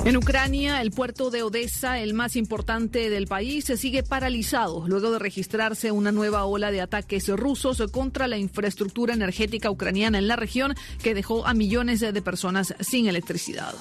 [0.05, 5.11] En Ucrania, el puerto de Odessa, el más importante del país, se sigue paralizado luego
[5.11, 10.37] de registrarse una nueva ola de ataques rusos contra la infraestructura energética ucraniana en la
[10.37, 13.75] región que dejó a millones de personas sin electricidad.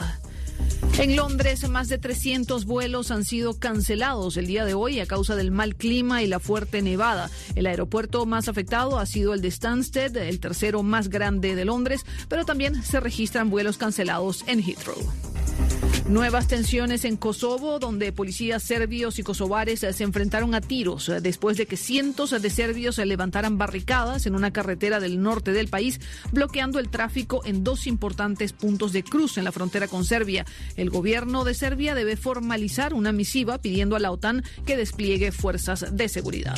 [0.98, 5.36] En Londres, más de 300 vuelos han sido cancelados el día de hoy a causa
[5.36, 7.30] del mal clima y la fuerte nevada.
[7.56, 12.06] El aeropuerto más afectado ha sido el de Stansted, el tercero más grande de Londres,
[12.30, 15.33] pero también se registran vuelos cancelados en Heathrow.
[16.08, 21.66] Nuevas tensiones en Kosovo, donde policías serbios y kosovares se enfrentaron a tiros después de
[21.66, 26.02] que cientos de serbios levantaran barricadas en una carretera del norte del país,
[26.32, 30.46] bloqueando el tráfico en dos importantes puntos de cruz en la frontera con Serbia.
[30.76, 35.86] El gobierno de Serbia debe formalizar una misiva pidiendo a la OTAN que despliegue fuerzas
[35.96, 36.56] de seguridad.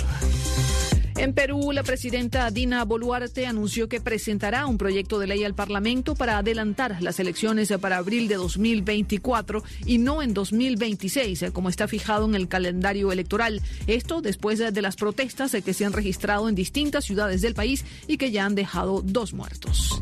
[1.17, 6.13] En Perú, la presidenta Dina Boluarte anunció que presentará un proyecto de ley al Parlamento
[6.13, 12.25] para adelantar las elecciones para abril de 2024 y no en 2026, como está fijado
[12.25, 13.61] en el calendario electoral.
[13.87, 18.17] Esto después de las protestas que se han registrado en distintas ciudades del país y
[18.17, 20.01] que ya han dejado dos muertos.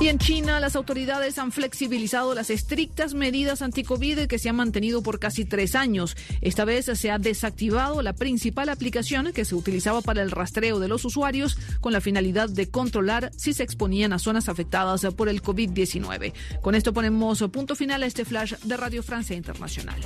[0.00, 5.02] Y en China, las autoridades han flexibilizado las estrictas medidas anti-COVID que se han mantenido
[5.02, 6.16] por casi tres años.
[6.40, 10.86] Esta vez se ha desactivado la principal aplicación que se utilizaba para el rastreo de
[10.86, 15.42] los usuarios con la finalidad de controlar si se exponían a zonas afectadas por el
[15.42, 16.32] COVID-19.
[16.60, 20.00] Con esto ponemos punto final a este flash de Radio Francia Internacional.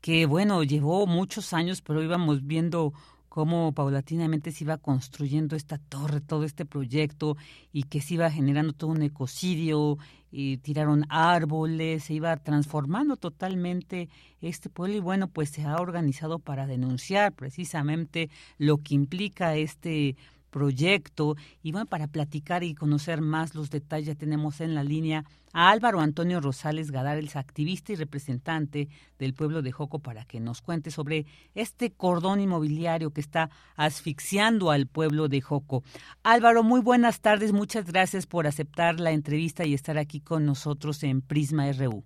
[0.00, 2.92] que, bueno, llevó muchos años, pero íbamos viendo
[3.38, 7.36] cómo paulatinamente se iba construyendo esta torre, todo este proyecto
[7.72, 9.96] y que se iba generando todo un ecocidio,
[10.32, 14.08] y tiraron árboles, se iba transformando totalmente
[14.40, 18.28] este pueblo y bueno, pues se ha organizado para denunciar precisamente
[18.58, 20.16] lo que implica este
[20.50, 21.36] proyecto.
[21.62, 26.00] Y bueno, para platicar y conocer más los detalles, tenemos en la línea a Álvaro
[26.00, 28.88] Antonio Rosales Gadares, activista y representante
[29.18, 34.70] del pueblo de Joco, para que nos cuente sobre este cordón inmobiliario que está asfixiando
[34.70, 35.82] al pueblo de Joco.
[36.22, 41.02] Álvaro, muy buenas tardes, muchas gracias por aceptar la entrevista y estar aquí con nosotros
[41.02, 42.04] en Prisma RU.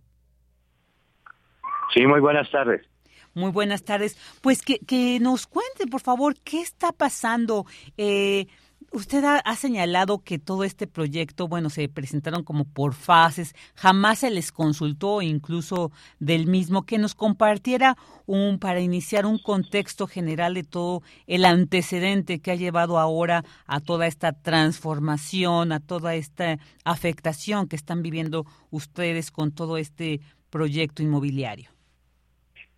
[1.95, 2.92] Sí, muy buenas tardes.
[3.35, 4.17] Muy buenas tardes.
[4.41, 7.67] Pues que, que nos cuente, por favor, qué está pasando.
[7.97, 8.47] Eh,
[8.93, 14.31] usted ha, señalado que todo este proyecto, bueno, se presentaron como por fases, jamás se
[14.31, 17.97] les consultó incluso del mismo, que nos compartiera
[18.27, 23.81] un, para iniciar un contexto general de todo el antecedente que ha llevado ahora a
[23.81, 31.03] toda esta transformación, a toda esta afectación que están viviendo ustedes con todo este proyecto
[31.03, 31.72] inmobiliario.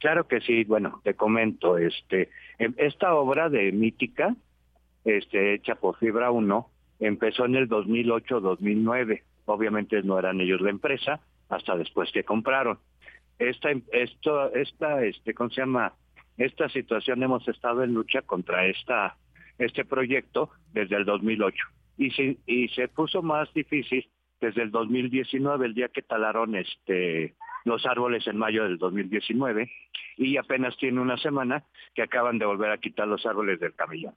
[0.05, 2.29] Claro que sí, bueno, te comento, este,
[2.59, 4.37] em, esta obra de Mítica,
[5.03, 6.69] este, hecha por Fibra 1,
[7.01, 9.23] empezó en el 2008-2009.
[9.47, 12.79] Obviamente no eran ellos la empresa, hasta después que compraron.
[13.39, 15.95] Esta, esto, esta, este, ¿cómo se llama?
[16.37, 19.17] Esta situación hemos estado en lucha contra esta,
[19.57, 21.65] este proyecto desde el 2008
[21.97, 24.07] y se, y se puso más difícil
[24.45, 27.35] desde el 2019, el día que talaron este
[27.65, 29.71] los árboles en mayo del 2019
[30.19, 31.65] y apenas tiene una semana
[31.95, 34.15] que acaban de volver a quitar los árboles del camellón.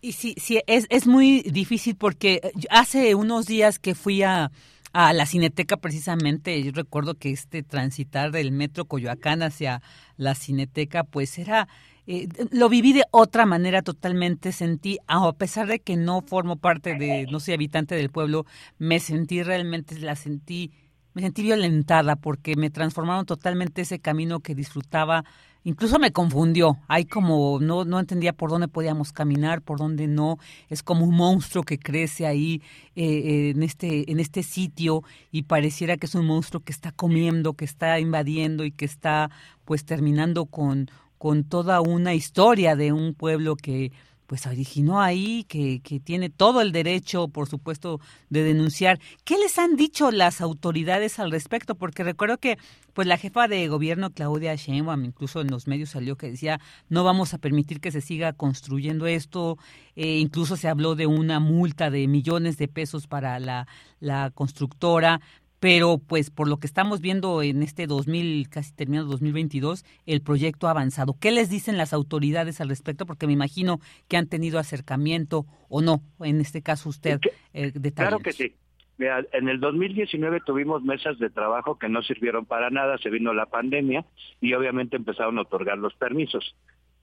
[0.00, 2.40] Y sí, sí, es, es muy difícil porque
[2.70, 4.50] hace unos días que fui a,
[4.92, 9.80] a la Cineteca precisamente, yo recuerdo que este transitar del metro Coyoacán hacia
[10.16, 11.68] la Cineteca pues era
[12.06, 16.94] eh, lo viví de otra manera totalmente, sentí, a pesar de que no formo parte
[16.94, 18.46] de, no soy habitante del pueblo,
[18.78, 20.70] me sentí realmente, la sentí,
[21.14, 25.24] me sentí violentada porque me transformaron totalmente ese camino que disfrutaba,
[25.64, 30.38] incluso me confundió, hay como, no, no entendía por dónde podíamos caminar, por dónde no,
[30.68, 32.62] es como un monstruo que crece ahí
[32.94, 35.02] eh, en, este, en este sitio
[35.32, 39.28] y pareciera que es un monstruo que está comiendo, que está invadiendo y que está
[39.64, 40.88] pues terminando con
[41.18, 43.92] con toda una historia de un pueblo que
[44.26, 48.98] pues originó ahí, que, que tiene todo el derecho, por supuesto, de denunciar.
[49.24, 51.76] ¿Qué les han dicho las autoridades al respecto?
[51.76, 52.58] Porque recuerdo que
[52.92, 57.04] pues la jefa de gobierno, Claudia Sheinbaum, incluso en los medios salió que decía, no
[57.04, 59.58] vamos a permitir que se siga construyendo esto.
[59.94, 63.68] Eh, incluso se habló de una multa de millones de pesos para la,
[64.00, 65.20] la constructora
[65.60, 70.66] pero pues por lo que estamos viendo en este 2000, casi terminado 2022, el proyecto
[70.66, 71.16] ha avanzado.
[71.18, 73.06] ¿Qué les dicen las autoridades al respecto?
[73.06, 77.20] Porque me imagino que han tenido acercamiento o no, en este caso usted,
[77.54, 78.54] eh, Claro que sí.
[78.98, 83.46] en el 2019 tuvimos mesas de trabajo que no sirvieron para nada, se vino la
[83.46, 84.04] pandemia
[84.40, 86.54] y obviamente empezaron a otorgar los permisos.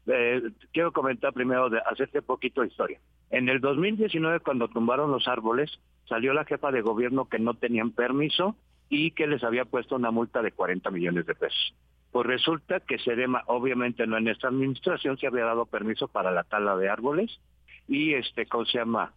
[0.07, 2.99] Eh, quiero comentar primero, de hacerte poquito de historia.
[3.29, 5.71] En el 2019, cuando tumbaron los árboles,
[6.07, 8.55] salió la jefa de gobierno que no tenían permiso
[8.89, 11.73] y que les había puesto una multa de 40 millones de pesos.
[12.11, 16.43] Pues resulta que Sedema, obviamente no en esta administración, se había dado permiso para la
[16.43, 17.39] tala de árboles
[17.87, 19.13] y este, ¿cómo se llama?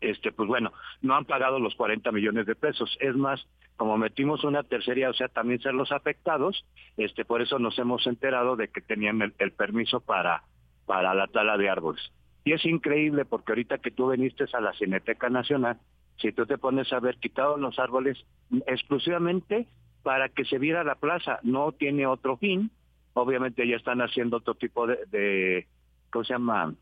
[0.00, 2.96] Este, pues bueno, no han pagado los 40 millones de pesos.
[3.00, 3.44] Es más,
[3.76, 6.64] como metimos una tercería, o sea, también ser los afectados,
[6.96, 10.44] este, por eso nos hemos enterado de que tenían el, el permiso para,
[10.86, 12.02] para la tala de árboles.
[12.44, 15.78] Y es increíble porque ahorita que tú viniste a la Cineteca Nacional,
[16.16, 18.24] si tú te pones a ver, quitado los árboles
[18.66, 19.66] exclusivamente
[20.02, 22.70] para que se viera la plaza, no tiene otro fin.
[23.14, 25.66] Obviamente ya están haciendo otro tipo de, de
[26.10, 26.74] ¿cómo se llama?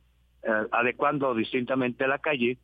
[0.42, 2.56] Eh, adecuando distintamente la calle,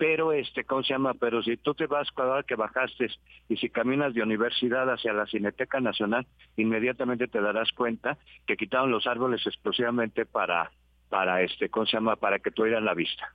[0.00, 1.12] pero este, ¿cómo se llama?
[1.12, 3.08] Pero si tú te vas cada que bajaste
[3.50, 8.16] y si caminas de universidad hacia la Cineteca Nacional, inmediatamente te darás cuenta
[8.46, 10.70] que quitaron los árboles exclusivamente para,
[11.10, 12.16] para este, ¿cómo se llama?
[12.16, 13.34] Para que tuvieran la vista.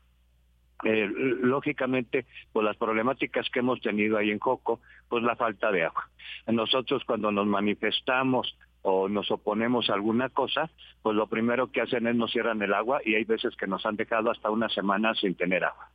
[0.83, 5.83] Eh, lógicamente, pues las problemáticas que hemos tenido ahí en Coco, pues la falta de
[5.83, 6.09] agua.
[6.47, 10.71] Nosotros cuando nos manifestamos o nos oponemos a alguna cosa,
[11.03, 13.85] pues lo primero que hacen es nos cierran el agua y hay veces que nos
[13.85, 15.91] han dejado hasta una semana sin tener agua.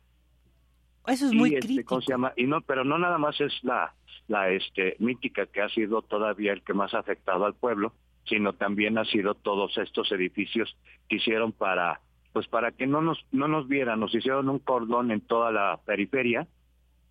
[1.07, 1.99] Eso es muy este, crítico.
[2.35, 3.93] Y no, pero no nada más es la,
[4.27, 7.93] la este, mítica que ha sido todavía el que más ha afectado al pueblo,
[8.25, 10.75] sino también ha sido todos estos edificios
[11.09, 12.01] que hicieron para
[12.33, 15.81] pues para que no nos no nos vieran, nos hicieron un cordón en toda la
[15.85, 16.47] periferia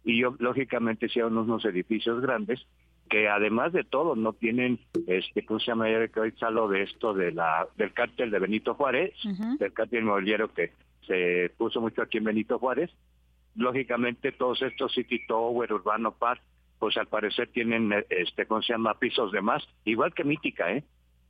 [0.03, 2.67] y yo lógicamente hicieron unos edificios grandes
[3.11, 7.13] que además de todo no tienen este ¿cómo se llama que hoy salo de esto
[7.13, 9.13] de la del cártel de Benito Juárez,
[9.59, 10.73] del cártel inmobiliario que
[11.07, 12.91] se puso mucho aquí en Benito Juárez.
[13.57, 16.43] Lógicamente todos estos City Tower, Urbano Park,
[16.79, 18.99] pues al parecer tienen este ¿cómo se llama?
[18.99, 20.85] pisos de más, igual que Mítica, ¿eh?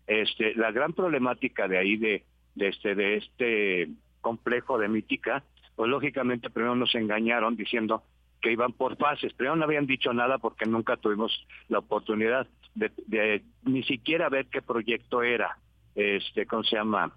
[0.07, 2.25] Este, la gran problemática de ahí de
[2.55, 3.89] de este de este
[4.21, 5.45] complejo de Mítica,
[5.77, 8.03] pues lógicamente primero nos engañaron diciendo
[8.41, 9.33] que iban por fases.
[9.35, 14.63] Primero no habían dicho nada porque nunca tuvimos la oportunidad de, ni siquiera ver qué
[14.63, 15.59] proyecto era,
[15.95, 17.13] este, ¿cómo se llama?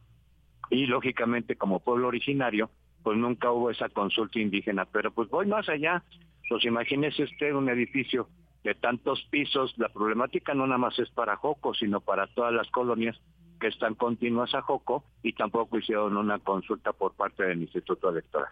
[0.69, 2.69] Y lógicamente como pueblo originario,
[3.03, 4.85] pues nunca hubo esa consulta indígena.
[4.85, 6.03] Pero pues voy más allá.
[6.49, 8.27] Pues imagínese usted un edificio
[8.63, 12.69] de tantos pisos, la problemática no nada más es para Joco, sino para todas las
[12.71, 13.19] colonias
[13.59, 18.49] que están continuas a Joco y tampoco hicieron una consulta por parte del Instituto Electoral.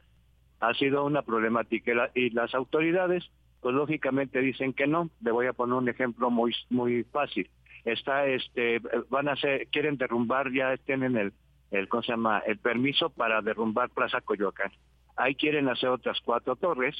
[0.60, 3.30] Ha sido una problemática y las autoridades,
[3.62, 5.10] pues lógicamente dicen que no.
[5.22, 7.50] Le voy a poner un ejemplo muy muy fácil.
[7.84, 8.80] Está este
[9.10, 11.34] van a hacer quieren derrumbar ya tienen el
[11.72, 12.40] el ¿cómo se llama?
[12.46, 14.72] el permiso para derrumbar Plaza Coyoacán.
[15.16, 16.96] Ahí quieren hacer otras cuatro torres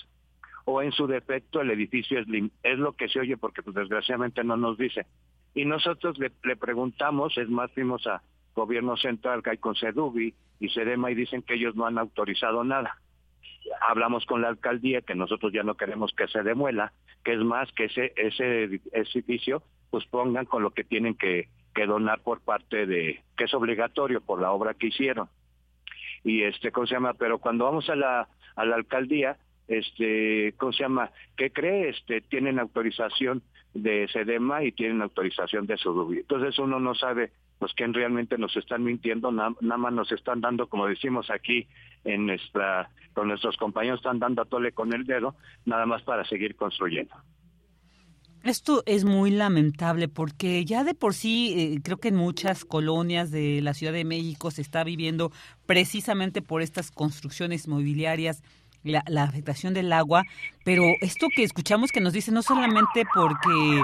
[0.66, 2.28] o en su defecto el edificio es,
[2.64, 5.06] es lo que se oye porque pues desgraciadamente no nos dice.
[5.54, 8.22] Y nosotros le, preguntamos, es más, fuimos a
[8.56, 12.64] gobierno central, que hay con CEDUBI y CEDEMA y dicen que ellos no han autorizado
[12.64, 12.98] nada.
[13.82, 16.94] Hablamos con la alcaldía que nosotros ya no queremos que se demuela,
[17.24, 21.86] que es más que ese, ese edificio pues pongan con lo que tienen que, que
[21.86, 25.30] donar por parte de, que es obligatorio por la obra que hicieron.
[26.24, 27.14] Y este, ¿cómo se llama?
[27.14, 29.38] Pero cuando vamos a la, a la alcaldía,
[29.68, 31.12] este, ¿cómo se llama?
[31.38, 31.90] ¿Qué cree?
[31.90, 33.42] Este, tienen autorización
[33.74, 36.20] de SEDEMA y tienen autorización de SUDUBI.
[36.20, 40.68] Entonces uno no sabe pues que realmente nos están mintiendo, nada, más nos están dando,
[40.68, 41.68] como decimos aquí
[42.04, 45.36] en nuestra, con nuestros compañeros están dando a tole con el dedo,
[45.66, 47.14] nada más para seguir construyendo.
[48.44, 53.30] Esto es muy lamentable porque ya de por sí eh, creo que en muchas colonias
[53.30, 55.32] de la Ciudad de México se está viviendo
[55.68, 58.42] precisamente por estas construcciones mobiliarias
[58.84, 60.24] la, afectación del agua,
[60.64, 63.84] pero esto que escuchamos que nos dice no solamente porque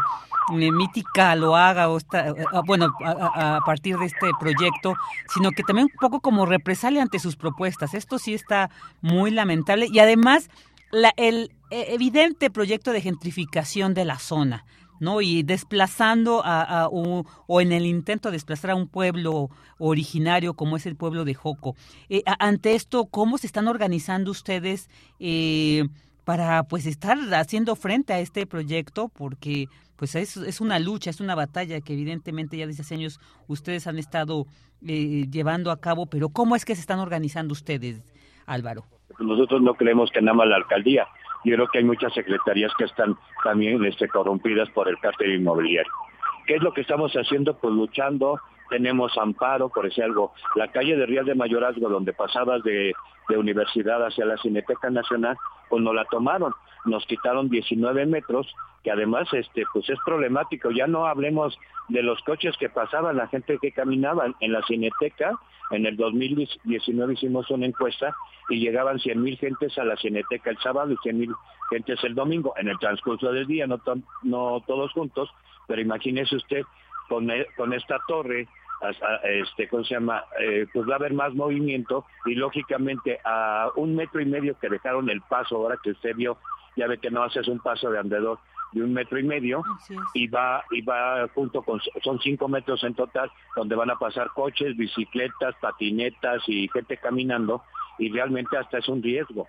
[0.50, 4.96] Mítica lo haga, o está, eh, ah, bueno, a, partir de este proyecto,
[5.34, 7.94] sino que también un poco como represalia ante sus propuestas.
[7.94, 8.70] Esto sí está
[9.02, 10.50] muy lamentable y además
[10.92, 14.66] la, el e, evidente proyecto de gentrificación de la zona.
[15.00, 15.22] ¿no?
[15.22, 20.86] Y desplazando a, o, en el intento de desplazar a un pueblo originario como es
[20.86, 21.76] el pueblo de Joco.
[22.10, 24.90] Eh, ante esto, ¿cómo se están organizando ustedes
[25.20, 25.88] eh,
[26.24, 29.10] para pues estar haciendo frente a este proyecto?
[29.10, 33.20] Porque pues es, es una lucha, es una batalla que evidentemente ya desde hace años
[33.48, 34.46] ustedes han estado
[34.86, 38.02] eh, llevando a cabo, pero ¿cómo es que se están organizando ustedes,
[38.46, 38.97] Álvaro?
[39.20, 41.08] Nosotros no creemos que nada más la alcaldía,
[41.44, 45.92] yo creo que hay muchas secretarías que están también este, corrompidas por el cártel inmobiliario.
[46.46, 47.58] ¿Qué es lo que estamos haciendo?
[47.58, 48.40] Pues luchando,
[48.70, 52.94] tenemos amparo, por decir algo, la calle de Real de Mayorazgo, donde pasabas de,
[53.30, 55.38] de universidad hacia la Cineteca Nacional,
[55.70, 56.54] pues no la tomaron,
[56.86, 58.54] nos quitaron 19 metros,
[58.84, 61.58] que además este pues es problemático, ya no hablemos
[61.90, 65.38] de los coches que pasaban, la gente que caminaba en la Cineteca,
[65.72, 68.16] en el 2019 hicimos una encuesta
[68.50, 71.34] y llegaban 100 mil gentes a la Cineteca el sábado y 100 mil
[71.70, 73.80] gentes el domingo, en el transcurso del día, no,
[74.62, 75.30] todos juntos,
[75.68, 76.62] pero imagínese usted
[77.10, 77.46] con, e,
[77.76, 78.48] esta torre,
[79.24, 80.24] este, ¿cómo se llama?
[80.40, 84.70] Eh, pues va a haber más movimiento y lógicamente a un metro y medio que
[84.70, 86.38] dejaron el paso, ahora que usted vio,
[86.78, 88.40] ya ve que no haces un paso de andador
[88.72, 89.64] de un metro y medio
[90.14, 94.30] y va y va junto con son cinco metros en total donde van a pasar
[94.34, 97.64] coches, bicicletas, patinetas y gente caminando
[97.98, 99.48] y realmente hasta es un riesgo.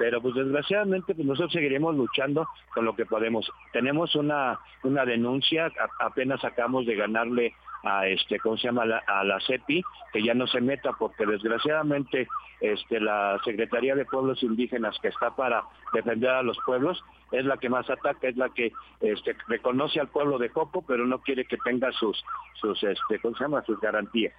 [0.00, 3.52] Pero pues desgraciadamente pues nosotros seguiremos luchando con lo que podemos.
[3.70, 8.84] Tenemos una, una denuncia, apenas acabamos de ganarle a este, ¿cómo se llama?
[9.06, 9.82] a la CEPI,
[10.14, 12.28] que ya no se meta porque desgraciadamente
[12.62, 17.58] este, la Secretaría de Pueblos Indígenas que está para defender a los pueblos es la
[17.58, 18.72] que más ataca, es la que
[19.02, 22.24] este, reconoce al pueblo de Joco, pero no quiere que tenga sus,
[22.54, 23.62] sus, este, ¿cómo se llama?
[23.66, 24.32] Sus garantías.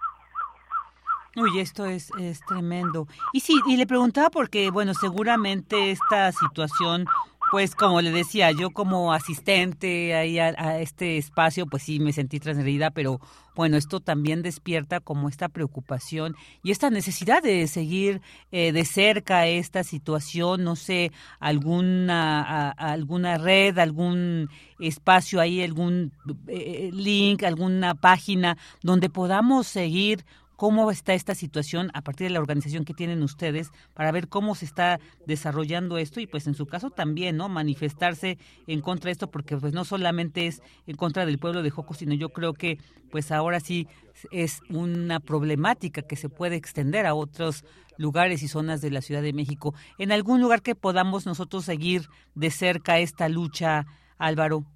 [1.36, 3.08] Uy, esto es, es tremendo.
[3.34, 7.06] Y sí, y le preguntaba porque, bueno, seguramente esta situación
[7.52, 12.40] pues como le decía, yo como asistente ahí a, este espacio, pues sí me sentí
[12.40, 13.20] transgredida, pero
[13.56, 16.34] bueno, esto también despierta como esta preocupación
[16.64, 18.22] y esta necesidad de seguir
[18.54, 24.50] eh, de cerca esta situación, no sé, alguna, alguna red, algún
[24.80, 26.14] espacio ahí, algún
[26.48, 30.24] eh, link, alguna página donde podamos seguir
[30.62, 34.54] cómo está esta situación a partir de la organización que tienen ustedes para ver cómo
[34.54, 37.50] se está desarrollando esto y pues en su caso también, ¿no?
[37.50, 41.72] Manifestarse en contra de esto porque pues no solamente es en contra del pueblo de
[41.72, 42.78] Joco, sino yo creo que
[43.10, 43.88] pues ahora sí
[44.30, 47.66] es una problemática que se puede extender a otros
[47.98, 49.74] lugares y zonas de la Ciudad de México.
[49.98, 53.88] En algún lugar que podamos nosotros seguir de cerca esta lucha,
[54.20, 54.68] Álvaro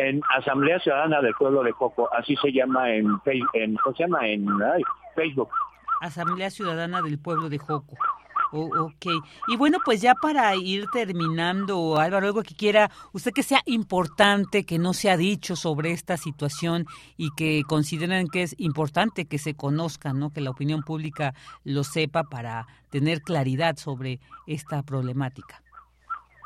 [0.00, 3.18] en Asamblea Ciudadana del Pueblo de Coco, así se llama en,
[3.82, 4.26] ¿cómo se llama?
[4.26, 4.46] en
[5.14, 5.50] Facebook.
[6.00, 7.94] Asamblea Ciudadana del Pueblo de Joco.
[8.52, 9.06] ok.
[9.48, 14.64] Y bueno, pues ya para ir terminando, Álvaro, algo que quiera, usted que sea importante,
[14.64, 16.86] que no se ha dicho sobre esta situación
[17.18, 20.30] y que consideren que es importante que se conozca, ¿no?
[20.32, 25.62] Que la opinión pública lo sepa para tener claridad sobre esta problemática.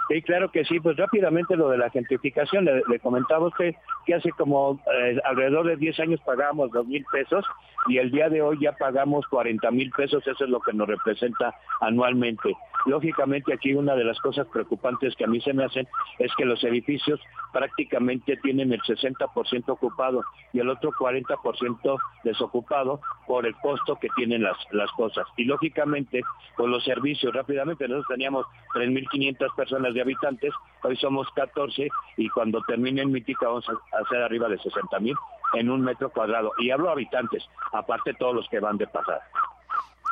[0.08, 0.80] Sí, claro que sí.
[0.80, 3.74] Pues rápidamente lo de la gentrificación, le, comentaba usted
[4.06, 7.44] que hace como eh, alrededor de 10 años pagábamos dos mil pesos
[7.88, 10.88] y el día de hoy ya pagamos 40 mil pesos, eso es lo que nos
[10.88, 12.54] representa anualmente.
[12.86, 15.86] Lógicamente aquí una de las cosas preocupantes que a mí se me hacen
[16.18, 17.20] es que los edificios
[17.54, 24.42] prácticamente tienen el 60% ocupado y el otro 40% desocupado por el costo que tienen
[24.42, 25.24] las, las cosas.
[25.36, 26.20] Y lógicamente
[26.56, 28.44] con los servicios, rápidamente nosotros teníamos
[28.74, 30.52] 3.500 personas de habitantes,
[30.82, 35.14] hoy somos 14 y cuando termine el mítica vamos a hacer arriba de 60.000
[35.54, 36.52] en un metro cuadrado.
[36.58, 39.22] Y hablo habitantes, aparte todos los que van de pasada.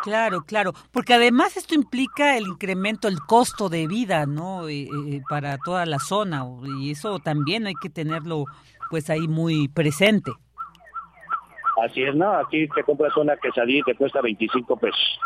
[0.02, 4.68] Claro, claro, porque además esto implica el incremento, el costo de vida, ¿no?
[4.68, 6.44] Eh, eh, para toda la zona
[6.80, 8.46] y eso también hay que tenerlo,
[8.90, 10.32] pues ahí muy presente.
[11.84, 12.32] Así es, ¿no?
[12.32, 15.20] Aquí te compras una quesadilla y te cuesta 25 pesos.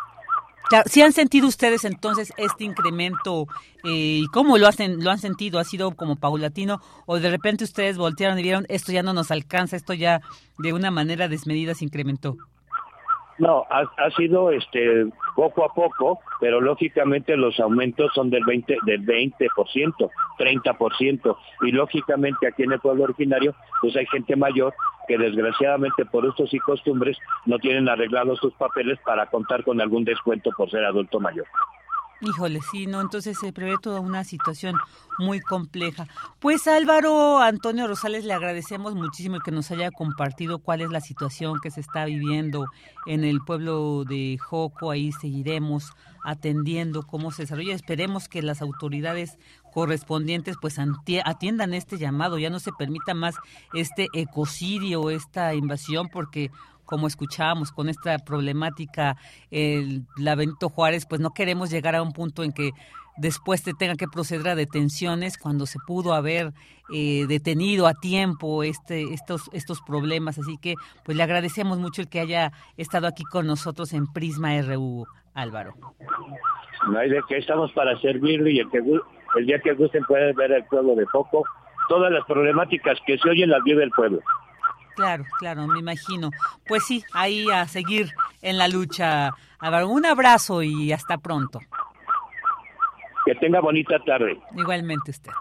[0.69, 3.47] Claro, ¿sí han sentido ustedes entonces este incremento
[3.85, 5.59] eh, y cómo lo hacen, lo han sentido?
[5.59, 9.31] ¿Ha sido como paulatino o de repente ustedes voltearon y vieron esto ya no nos
[9.31, 10.21] alcanza, esto ya
[10.59, 12.37] de una manera desmedida se incrementó?
[13.39, 19.05] No, ha, sido este poco a poco, pero lógicamente los aumentos son del 20 del
[19.05, 24.75] 20%, 30% y lógicamente aquí en el pueblo originario pues hay gente mayor
[25.07, 30.05] que desgraciadamente por usos y costumbres no tienen arreglados sus papeles para contar con algún
[30.05, 31.47] descuento por ser adulto mayor.
[32.23, 34.77] Híjole, sí, no, entonces se prevé toda una situación
[35.19, 36.07] muy compleja.
[36.41, 41.61] Pues Álvaro Antonio Rosales, le agradecemos muchísimo que nos haya compartido cuál es la situación
[41.61, 42.67] que se está viviendo
[43.05, 44.91] en el pueblo de Joco.
[44.91, 45.93] Ahí seguiremos
[46.25, 47.75] atendiendo cómo se desarrolla.
[47.75, 49.39] Esperemos que las autoridades
[49.75, 50.79] correspondientes pues
[51.25, 53.35] atiendan este llamado, ya no se permita más
[53.75, 56.51] este ecocidio, esta invasión, porque
[56.87, 59.17] como escuchábamos con esta problemática,
[59.51, 62.71] el, la Benito Juárez, pues no queremos llegar a un punto en que
[63.17, 66.53] después te tenga que proceder a detenciones cuando se pudo haber
[66.93, 70.39] eh, detenido a tiempo este, estos, estos problemas.
[70.39, 74.61] Así que pues le agradecemos mucho el que haya estado aquí con nosotros en Prisma
[74.63, 75.75] RU, Álvaro.
[76.89, 80.37] No hay de qué, estamos para servirle y el, que, el día que gusten pueden
[80.37, 81.45] ver el pueblo de Foco.
[81.89, 84.21] Todas las problemáticas que se oyen las vive el pueblo.
[84.97, 86.31] Claro, claro, me imagino.
[86.67, 88.13] Pues sí, ahí a seguir
[88.43, 89.31] en la lucha.
[89.87, 91.61] Un abrazo y hasta pronto.
[93.27, 94.41] Que tenga bonita tarde.
[94.57, 95.33] Igualmente usted.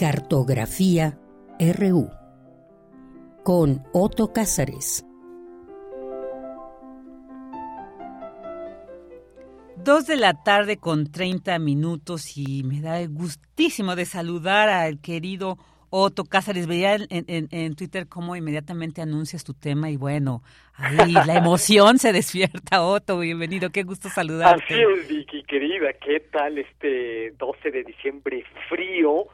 [0.04, 1.18] Cartografía
[1.58, 2.10] RU
[3.42, 5.02] con Otto Cázares.
[9.76, 15.00] Dos de la tarde con 30 minutos y me da el gustísimo de saludar al
[15.00, 15.56] querido
[15.88, 20.42] Otto Cázares, veía en, en, en, Twitter cómo inmediatamente anuncias tu tema y bueno,
[20.74, 24.64] ahí la emoción se despierta, Otto, bienvenido, qué gusto saludarte.
[24.64, 29.28] Así es, Vicky, querida, ¿qué tal este 12 de diciembre frío,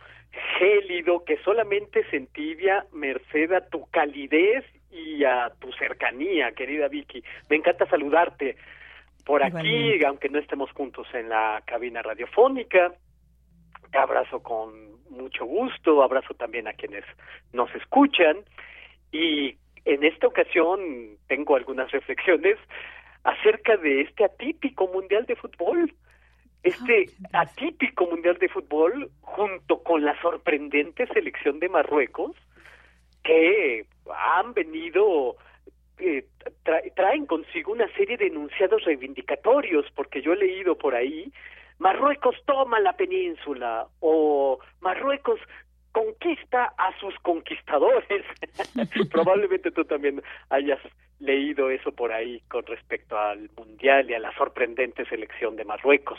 [0.59, 7.23] gélido, que solamente se entibia merced a tu calidez y a tu cercanía, querida Vicky?
[7.49, 8.57] Me encanta saludarte
[9.25, 12.93] por aquí, aunque no estemos juntos en la cabina radiofónica.
[13.91, 17.05] Te abrazo con mucho gusto, abrazo también a quienes
[17.53, 18.39] nos escuchan
[19.13, 22.57] y en esta ocasión tengo algunas reflexiones
[23.25, 25.93] acerca de este atípico mundial de fútbol.
[26.63, 32.37] Este atípico mundial de fútbol junto con la sorprendente selección de Marruecos
[33.23, 35.37] que han venido
[35.99, 36.27] eh,
[36.95, 41.33] traen consigo una serie de enunciados reivindicatorios porque yo he leído por ahí
[41.79, 45.41] Marruecos toma la península o Marruecos
[45.93, 48.25] conquista a sus conquistadores.
[49.11, 50.81] Probablemente tú también hayas
[51.19, 56.19] leído eso por ahí con respecto al Mundial y a la sorprendente selección de Marruecos.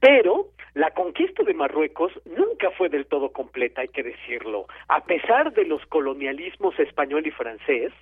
[0.00, 4.66] Pero la conquista de Marruecos nunca fue del todo completa, hay que decirlo.
[4.88, 7.92] A pesar de los colonialismos español y francés,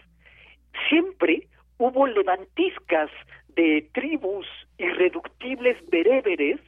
[0.89, 1.47] siempre
[1.79, 3.11] hubo levantiscas
[3.49, 4.47] de tribus
[4.79, 6.61] irreductibles bereberes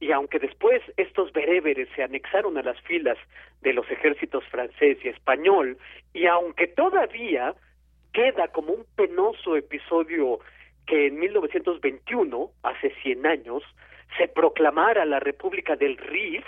[0.00, 3.18] y aunque después estos bereberes se anexaron a las filas
[3.62, 5.76] de los ejércitos francés y español,
[6.12, 7.54] y aunque todavía
[8.12, 10.38] queda como un penoso episodio
[10.86, 13.62] que en 1921, hace 100 años,
[14.16, 16.44] se proclamara la República del Rif,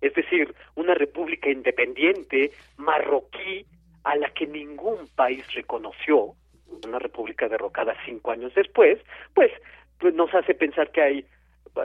[0.00, 3.66] es decir, una república independiente marroquí
[4.04, 6.34] a la que ningún país reconoció,
[6.84, 8.98] una república derrocada cinco años después,
[9.34, 9.52] pues,
[10.00, 11.26] pues nos hace pensar que hay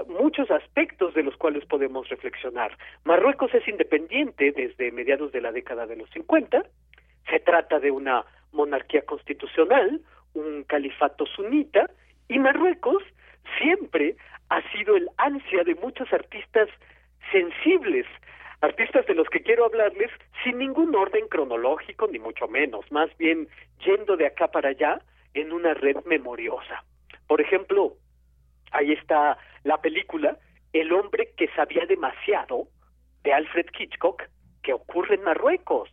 [0.08, 2.78] muchos aspectos de los cuales podemos reflexionar.
[3.04, 6.64] Marruecos es independiente desde mediados de la década de los 50,
[7.30, 10.02] se trata de una monarquía constitucional,
[10.34, 11.90] un califato sunita,
[12.28, 13.04] y Marruecos
[13.62, 14.16] siempre
[14.50, 16.70] ha sido el ansia de muchos artistas
[17.32, 18.06] sensibles,
[18.62, 20.12] artistas de los que quiero hablarles
[20.44, 23.48] sin ningún orden cronológico, ni mucho menos, más bien
[23.86, 25.02] yendo de acá para allá
[25.34, 26.84] en una red memoriosa.
[27.28, 27.94] Por ejemplo,
[28.72, 30.38] ahí está la película
[30.74, 32.68] El hombre que sabía demasiado
[33.24, 34.24] de Alfred Hitchcock
[34.64, 35.90] que ocurre en Marruecos.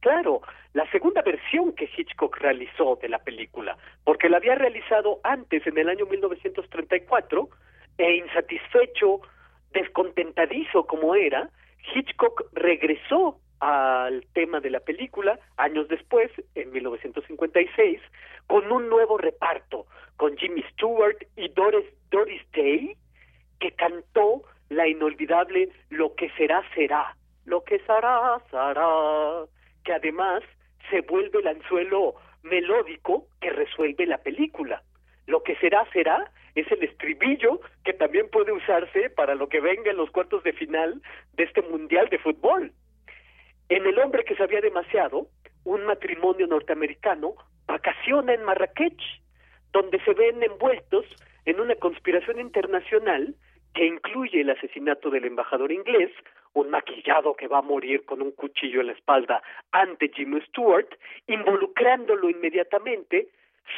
[0.00, 0.42] Claro,
[0.74, 5.78] la segunda versión que Hitchcock realizó de la película, porque la había realizado antes, en
[5.78, 7.48] el año 1934,
[7.98, 9.22] e insatisfecho,
[9.72, 11.50] descontentadizo como era,
[11.94, 18.00] Hitchcock regresó al tema de la película años después, en 1956,
[18.46, 22.96] con un nuevo reparto, con Jimmy Stewart y Doris, Doris Day,
[23.60, 29.44] que cantó la inolvidable Lo que será, será, lo que será, será,
[29.84, 30.42] que además
[30.90, 34.82] se vuelve el anzuelo melódico que resuelve la película.
[35.26, 39.90] Lo que será, será es el estribillo que también puede usarse para lo que venga
[39.90, 41.02] en los cuartos de final
[41.34, 42.72] de este Mundial de Fútbol.
[43.68, 45.26] En El hombre que sabía demasiado,
[45.64, 47.34] un matrimonio norteamericano
[47.66, 49.00] vacaciona en Marrakech,
[49.72, 51.04] donde se ven envueltos
[51.44, 53.34] en una conspiración internacional
[53.74, 56.10] que incluye el asesinato del embajador inglés,
[56.54, 60.88] un maquillado que va a morir con un cuchillo en la espalda ante Jimmy Stewart,
[61.26, 63.28] involucrándolo inmediatamente,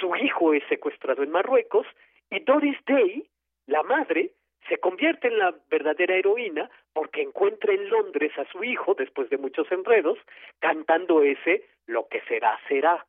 [0.01, 1.87] su hijo es secuestrado en Marruecos
[2.31, 3.27] y Doris Day,
[3.67, 4.33] la madre,
[4.69, 9.39] se convierte en la verdadera heroína porque encuentra en Londres a su hijo, después de
[9.39, 10.19] muchos enredos,
[10.59, 13.07] cantando ese Lo que será, será.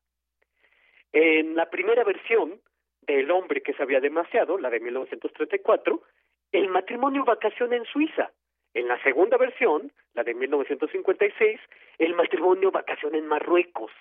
[1.12, 2.62] En la primera versión
[3.02, 6.04] de El hombre que sabía demasiado, la de 1934,
[6.52, 8.32] el matrimonio vacaciona en Suiza.
[8.74, 11.60] En la segunda versión, la de 1956,
[11.98, 13.92] el matrimonio vacaciona en Marruecos.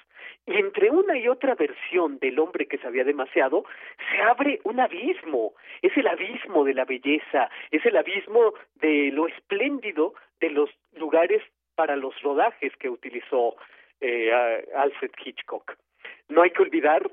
[0.47, 3.65] Y entre una y otra versión del hombre que sabía demasiado,
[4.11, 5.55] se abre un abismo.
[5.83, 11.43] Es el abismo de la belleza, es el abismo de lo espléndido de los lugares
[11.75, 13.57] para los rodajes que utilizó
[14.01, 15.77] eh, Alfred Hitchcock.
[16.29, 17.11] No hay que olvidar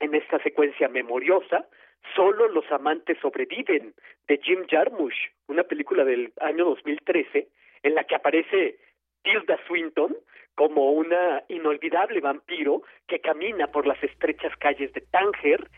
[0.00, 1.66] en esta secuencia memoriosa
[2.14, 3.94] Solo los amantes sobreviven
[4.28, 5.16] de Jim Jarmusch,
[5.48, 7.48] una película del año 2013
[7.82, 8.78] en la que aparece
[9.22, 10.16] Tilda Swinton
[10.54, 15.68] como una inolvidable vampiro que camina por las estrechas calles de Tánger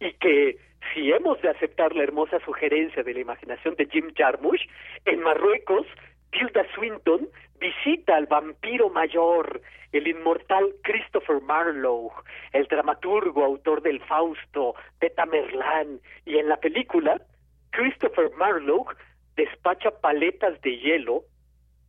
[0.00, 0.56] y que
[0.92, 4.66] si hemos de aceptar la hermosa sugerencia de la imaginación de Jim Jarmusch,
[5.04, 5.86] en Marruecos
[6.32, 7.28] Tilda Swinton
[7.60, 9.60] visita al vampiro mayor,
[9.92, 12.10] el inmortal Christopher Marlowe,
[12.52, 17.20] el dramaturgo, autor del Fausto, de Tamerlán, y en la película,
[17.70, 18.96] Christopher Marlowe
[19.36, 21.24] despacha paletas de hielo,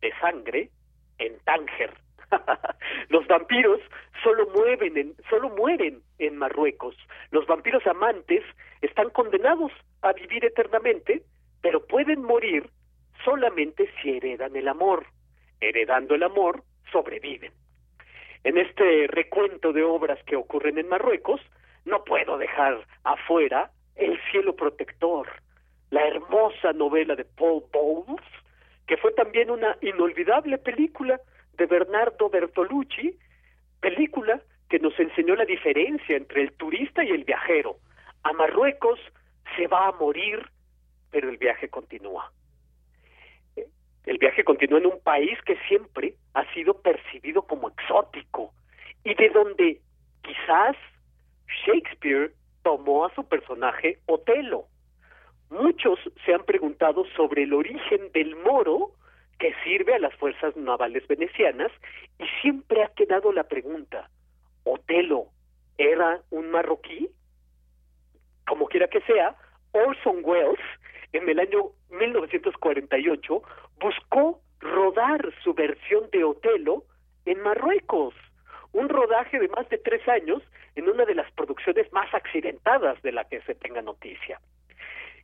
[0.00, 0.70] de sangre,
[1.18, 1.94] en Tánger.
[3.08, 3.80] Los vampiros
[4.22, 6.96] solo, mueven en, solo mueren en Marruecos.
[7.30, 8.42] Los vampiros amantes
[8.82, 9.72] están condenados
[10.02, 11.22] a vivir eternamente,
[11.62, 12.68] pero pueden morir
[13.24, 15.06] solamente si heredan el amor.
[15.60, 17.52] Heredando el amor, sobreviven.
[18.44, 21.40] En este recuento de obras que ocurren en Marruecos,
[21.84, 25.28] no puedo dejar afuera El cielo protector,
[25.90, 28.24] la hermosa novela de Paul Bowles,
[28.88, 31.20] que fue también una inolvidable película
[31.56, 33.16] de Bernardo Bertolucci,
[33.80, 37.76] película que nos enseñó la diferencia entre el turista y el viajero.
[38.24, 38.98] A Marruecos
[39.56, 40.44] se va a morir,
[41.10, 42.32] pero el viaje continúa.
[44.04, 48.52] El viaje continúa en un país que siempre ha sido percibido como exótico
[49.02, 49.80] y de donde
[50.22, 50.76] quizás
[51.66, 52.32] Shakespeare
[52.62, 54.66] tomó a su personaje Otelo.
[55.50, 58.92] Muchos se han preguntado sobre el origen del moro
[59.38, 61.70] que sirve a las fuerzas navales venecianas
[62.18, 64.08] y siempre ha quedado la pregunta,
[64.64, 65.26] ¿Otelo
[65.76, 67.08] era un marroquí?
[68.46, 69.36] Como quiera que sea,
[69.74, 70.60] Orson Welles
[71.12, 73.42] en el año 1948
[73.80, 76.84] buscó rodar su versión de Otelo
[77.26, 78.14] en Marruecos,
[78.72, 80.42] un rodaje de más de tres años
[80.74, 84.40] en una de las producciones más accidentadas de la que se tenga noticia.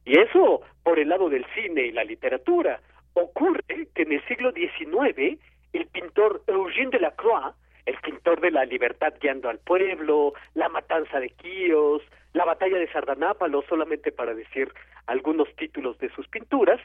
[0.05, 2.81] Y eso por el lado del cine y la literatura.
[3.14, 5.39] Ocurre que en el siglo XIX
[5.72, 7.55] el pintor Eugène Delacroix,
[7.86, 12.02] el pintor de la libertad guiando al pueblo, la matanza de Quíos,
[12.32, 14.73] la batalla de Sardanápalo, solamente para decir
[15.07, 16.81] algunos títulos de sus pinturas,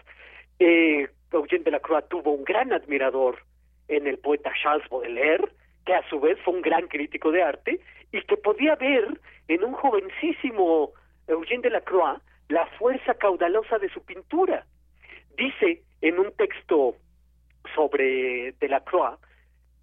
[0.60, 3.40] eh, Eugène Delacroix tuvo un gran admirador
[3.88, 5.50] en el poeta Charles Baudelaire,
[5.86, 7.80] que a su vez fue un gran crítico de arte
[8.12, 10.92] y que podía ver en un jovencísimo
[11.28, 12.20] Eugène Delacroix
[12.50, 14.66] la fuerza caudalosa de su pintura.
[15.38, 16.96] Dice en un texto
[17.76, 19.20] sobre Delacroix,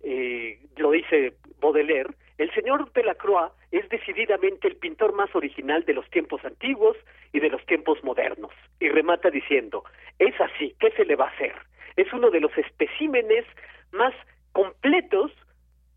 [0.03, 6.09] eh, lo dice Baudelaire, el señor Delacroix es decididamente el pintor más original de los
[6.11, 6.97] tiempos antiguos
[7.33, 8.53] y de los tiempos modernos.
[8.79, 9.83] Y remata diciendo,
[10.19, 11.55] es así, ¿qué se le va a hacer?
[11.97, 13.47] Es uno de los especímenes
[13.91, 14.15] más
[14.53, 15.33] completos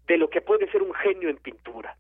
[0.08, 1.98] de lo que puede ser un genio en pintura.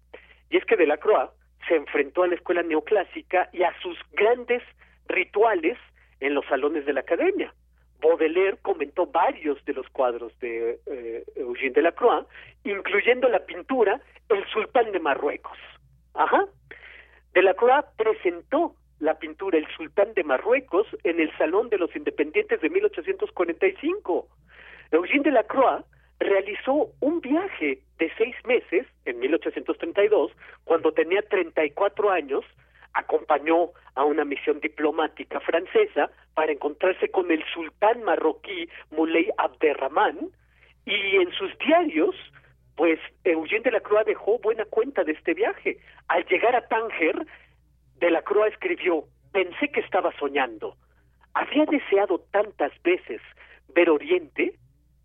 [0.49, 1.29] Y es que Delacroix
[1.67, 4.63] se enfrentó a la escuela neoclásica y a sus grandes
[5.07, 5.77] rituales
[6.21, 7.53] en los salones de la academia.
[8.01, 12.25] Baudelaire comentó varios de los cuadros de eh, Eugène Delacroix,
[12.63, 15.57] incluyendo la pintura El Sultán de Marruecos.
[16.13, 16.45] Ajá.
[17.33, 22.69] Delacroix presentó la pintura El Sultán de Marruecos en el Salón de los Independientes de
[22.69, 24.27] 1845.
[24.91, 25.83] Eugène Delacroix
[26.19, 30.31] realizó un viaje de seis meses en 1832,
[30.63, 32.45] cuando tenía 34 años,
[32.95, 40.31] acompañó a una misión diplomática francesa para encontrarse con el sultán marroquí Moulay Abderrahman
[40.85, 42.15] y en sus diarios
[42.75, 45.77] pues Eugène de la Croix dejó buena cuenta de este viaje.
[46.09, 47.25] Al llegar a Tánger,
[47.99, 50.75] de la Croix escribió, pensé que estaba soñando.
[51.33, 53.21] Había deseado tantas veces
[53.73, 54.55] ver Oriente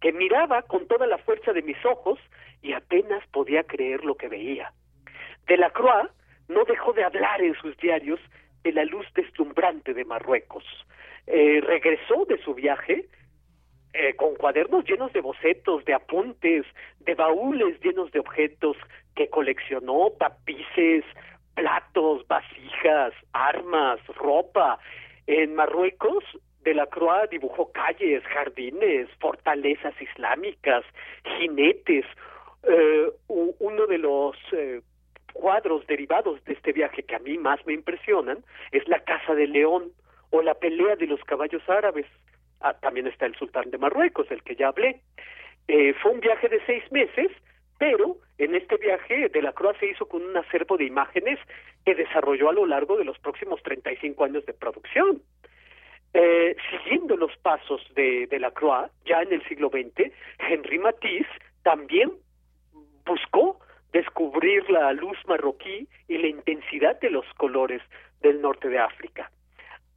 [0.00, 2.18] que miraba con toda la fuerza de mis ojos
[2.62, 4.72] y apenas podía creer lo que veía.
[5.46, 6.10] De la Croix
[6.50, 8.20] no dejó de hablar en sus diarios
[8.62, 10.64] de la luz deslumbrante de Marruecos.
[11.26, 13.06] Eh, regresó de su viaje
[13.92, 16.66] eh, con cuadernos llenos de bocetos, de apuntes,
[17.00, 18.76] de baúles llenos de objetos
[19.14, 21.04] que coleccionó, tapices,
[21.54, 24.78] platos, vasijas, armas, ropa.
[25.26, 26.24] En Marruecos
[26.62, 30.84] de la Croix dibujó calles, jardines, fortalezas islámicas,
[31.38, 32.04] jinetes.
[32.62, 34.82] Eh, uno de los eh,
[35.32, 39.46] cuadros derivados de este viaje que a mí más me impresionan es la Casa de
[39.46, 39.92] León
[40.30, 42.06] o la pelea de los caballos árabes.
[42.60, 45.00] Ah, también está el sultán de Marruecos, el que ya hablé.
[45.68, 47.30] Eh, fue un viaje de seis meses,
[47.78, 51.38] pero en este viaje de la Croix se hizo con un acervo de imágenes
[51.84, 55.22] que desarrolló a lo largo de los próximos 35 años de producción.
[56.12, 61.30] Eh, siguiendo los pasos de, de la Croix, ya en el siglo XX, Henri Matisse
[61.62, 62.10] también
[63.06, 63.60] buscó
[63.92, 67.82] descubrir la luz marroquí y la intensidad de los colores
[68.20, 69.30] del norte de África.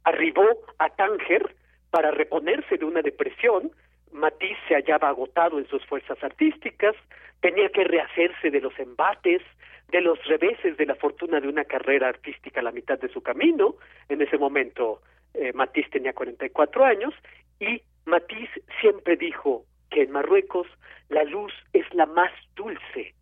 [0.04, 0.44] Arribó
[0.78, 1.54] a Tánger
[1.90, 3.70] para reponerse de una depresión.
[4.12, 6.94] Matisse se hallaba agotado en sus fuerzas artísticas,
[7.40, 9.42] tenía que rehacerse de los embates,
[9.88, 13.22] de los reveses de la fortuna de una carrera artística a la mitad de su
[13.22, 13.76] camino.
[14.08, 15.02] En ese momento
[15.34, 17.14] eh, Matisse tenía 44 años
[17.60, 20.66] y Matisse siempre dijo que en Marruecos
[21.08, 23.14] la luz es la más dulce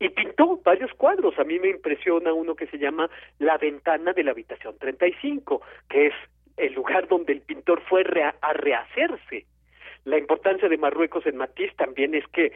[0.00, 1.38] y pintó varios cuadros.
[1.38, 3.08] A mí me impresiona uno que se llama
[3.38, 6.14] La ventana de la habitación 35, que es
[6.56, 8.02] el lugar donde el pintor fue
[8.40, 9.46] a rehacerse.
[10.04, 12.52] La importancia de Marruecos en Matisse también es que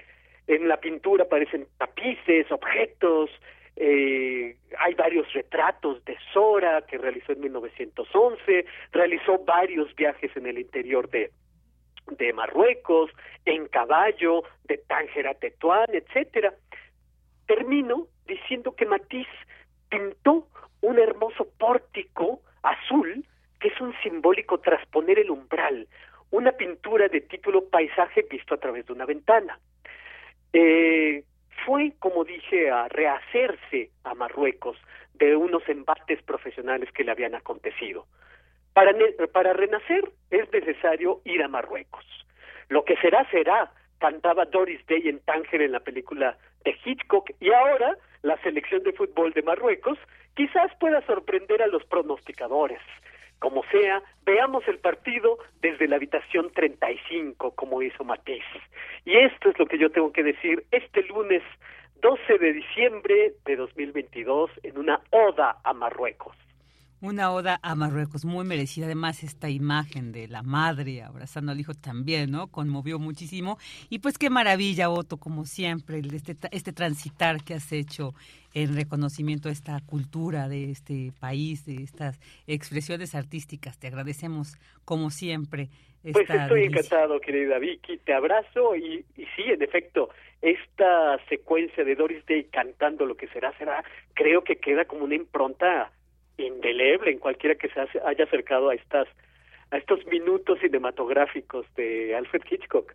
[0.46, 3.30] en la pintura aparecen tapices, objetos,
[3.76, 10.58] eh, hay varios retratos de Sora que realizó en 1911, realizó varios viajes en el
[10.58, 11.30] interior de,
[12.06, 13.10] de Marruecos,
[13.44, 16.54] en caballo, de Tánger a Tetuán, etcétera.
[17.54, 19.28] Termino diciendo que Matisse
[19.88, 20.48] pintó
[20.80, 23.24] un hermoso pórtico azul
[23.60, 25.86] que es un simbólico trasponer el umbral,
[26.32, 29.60] una pintura de título Paisaje visto a través de una ventana.
[30.52, 31.22] Eh,
[31.64, 34.76] fue, como dije, a rehacerse a Marruecos
[35.14, 38.06] de unos embates profesionales que le habían acontecido.
[38.72, 38.92] Para,
[39.32, 42.04] para renacer es necesario ir a Marruecos.
[42.68, 47.52] Lo que será, será, cantaba Doris Day en Tánger en la película de Hitchcock y
[47.52, 49.98] ahora la selección de fútbol de Marruecos
[50.34, 52.80] quizás pueda sorprender a los pronosticadores.
[53.38, 58.62] Como sea, veamos el partido desde la habitación 35, como hizo Matisse.
[59.04, 61.42] Y esto es lo que yo tengo que decir este lunes
[62.00, 66.36] 12 de diciembre de 2022 en una oda a Marruecos.
[67.04, 68.86] Una oda a Marruecos, muy merecida.
[68.86, 72.46] Además, esta imagen de la madre abrazando al hijo también, ¿no?
[72.46, 73.58] Conmovió muchísimo.
[73.90, 78.14] Y pues qué maravilla, Otto, como siempre, este, este transitar que has hecho
[78.54, 83.78] en reconocimiento a esta cultura de este país, de estas expresiones artísticas.
[83.78, 84.56] Te agradecemos,
[84.86, 85.68] como siempre.
[86.10, 87.98] pues estoy encantado, querida Vicky.
[87.98, 90.08] Te abrazo y, y sí, en efecto,
[90.40, 95.16] esta secuencia de Doris Day cantando lo que será, será, creo que queda como una
[95.16, 95.92] impronta
[96.38, 99.08] indeleble en cualquiera que se haya acercado a estas
[99.70, 102.94] a estos minutos cinematográficos de Alfred Hitchcock.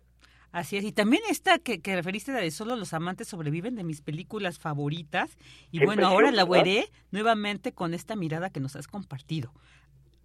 [0.52, 4.00] Así es, y también esta que, que referiste de Solo los amantes sobreviven de mis
[4.00, 5.36] películas favoritas.
[5.70, 9.52] Y bueno, ahora la veré nuevamente con esta mirada que nos has compartido.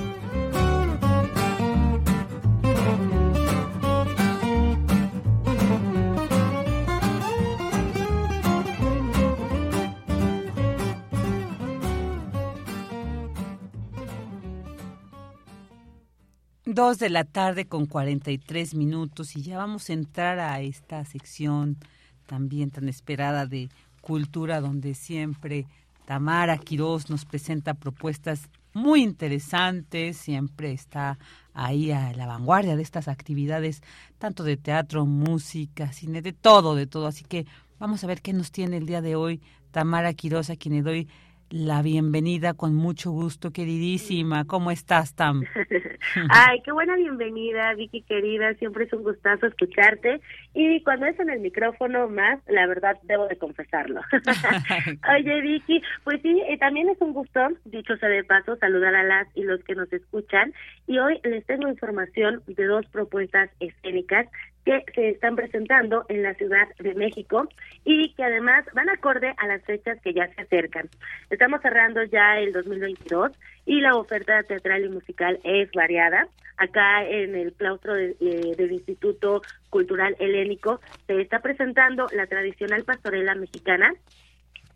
[16.81, 21.77] Dos de la tarde con 43 minutos y ya vamos a entrar a esta sección
[22.25, 23.69] también tan esperada de
[24.01, 25.67] cultura donde siempre
[26.05, 31.19] Tamara Quirós nos presenta propuestas muy interesantes, siempre está
[31.53, 33.83] ahí a la vanguardia de estas actividades,
[34.17, 37.05] tanto de teatro, música, cine, de todo, de todo.
[37.05, 37.45] Así que
[37.77, 39.39] vamos a ver qué nos tiene el día de hoy
[39.69, 41.07] Tamara Quirós, a quien le doy
[41.51, 44.45] la bienvenida con mucho gusto, queridísima.
[44.45, 45.43] ¿Cómo estás, Tam?
[46.29, 48.53] Ay, qué buena bienvenida, Vicky querida.
[48.55, 50.21] Siempre es un gustazo escucharte.
[50.53, 54.01] Y cuando es en el micrófono más, la verdad, debo de confesarlo.
[55.15, 59.03] Oye, Vicky, pues sí, eh, también es un gusto, dicho sea de paso, saludar a
[59.03, 60.53] las y los que nos escuchan.
[60.87, 64.27] Y hoy les tengo información de dos propuestas escénicas
[64.65, 67.47] que se están presentando en la Ciudad de México
[67.83, 70.89] y que además van acorde a las fechas que ya se acercan.
[71.29, 73.31] Estamos cerrando ya el 2022
[73.65, 76.27] y la oferta teatral y musical es variada.
[76.57, 83.35] Acá en el claustro eh, del Instituto Cultural Helénico se está presentando la tradicional pastorela
[83.35, 83.93] mexicana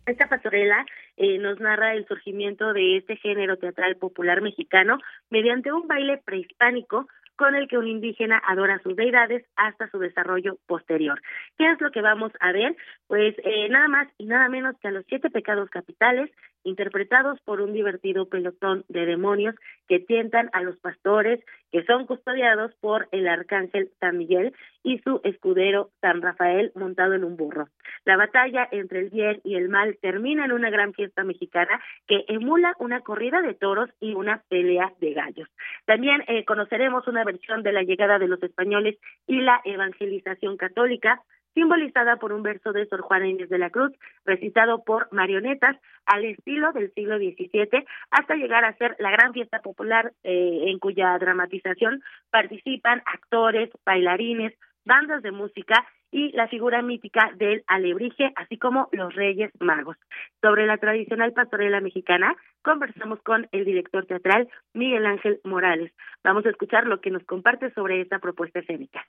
[0.06, 0.86] esta pastorela
[1.16, 4.98] eh, nos narra el surgimiento de este género teatral popular mexicano
[5.30, 10.58] mediante un baile prehispánico con el que un indígena adora sus deidades hasta su desarrollo
[10.66, 11.20] posterior.
[11.56, 12.76] ¿Qué es lo que vamos a ver?
[13.06, 16.30] Pues eh, nada más y nada menos que a los siete pecados capitales
[16.66, 19.54] interpretados por un divertido pelotón de demonios
[19.88, 21.40] que tientan a los pastores,
[21.70, 24.52] que son custodiados por el arcángel San Miguel
[24.82, 27.68] y su escudero San Rafael montado en un burro.
[28.04, 32.24] La batalla entre el bien y el mal termina en una gran fiesta mexicana que
[32.28, 35.48] emula una corrida de toros y una pelea de gallos.
[35.86, 41.22] También eh, conoceremos una versión de la llegada de los españoles y la evangelización católica,
[41.56, 43.90] simbolizada por un verso de Sor Juana Inés de la Cruz,
[44.26, 49.60] recitado por marionetas al estilo del siglo XVII, hasta llegar a ser la gran fiesta
[49.60, 54.52] popular eh, en cuya dramatización participan actores, bailarines,
[54.84, 59.96] bandas de música y la figura mítica del alebrije, así como los Reyes Magos.
[60.42, 65.92] Sobre la tradicional pastorela mexicana, conversamos con el director teatral Miguel Ángel Morales.
[66.22, 69.06] Vamos a escuchar lo que nos comparte sobre esta propuesta escénica.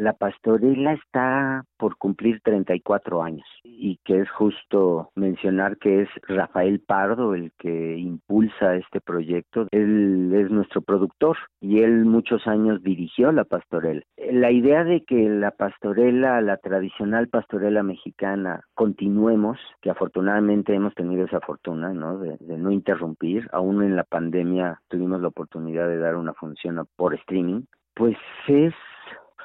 [0.00, 6.80] La pastorela está por cumplir 34 años y que es justo mencionar que es Rafael
[6.80, 9.66] Pardo el que impulsa este proyecto.
[9.70, 14.00] Él es nuestro productor y él muchos años dirigió la pastorela.
[14.16, 21.26] La idea de que la pastorela, la tradicional pastorela mexicana, continuemos, que afortunadamente hemos tenido
[21.26, 22.16] esa fortuna, ¿no?
[22.16, 26.88] De, de no interrumpir, aún en la pandemia tuvimos la oportunidad de dar una función
[26.96, 28.16] por streaming, pues
[28.46, 28.72] es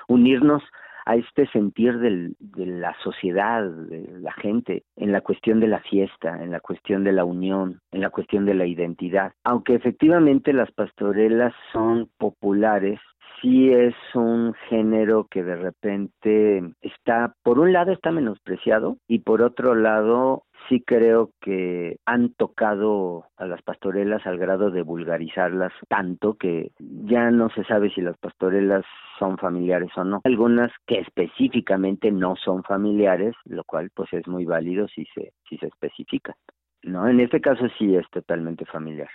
[0.07, 0.63] unirnos
[1.05, 2.33] a este sentir de
[2.65, 7.11] la sociedad, de la gente, en la cuestión de la fiesta, en la cuestión de
[7.11, 9.33] la unión, en la cuestión de la identidad.
[9.43, 12.99] Aunque efectivamente las pastorelas son populares,
[13.39, 19.43] sí es un género que de repente está, por un lado está menospreciado y por
[19.43, 26.35] otro lado sí creo que han tocado a las pastorelas al grado de vulgarizarlas tanto
[26.35, 28.85] que ya no se sabe si las pastorelas
[29.19, 30.21] son familiares o no.
[30.23, 35.57] Algunas que específicamente no son familiares, lo cual pues es muy válido si se si
[35.57, 36.35] se especifica.
[36.83, 39.09] No, en este caso sí es totalmente familiar.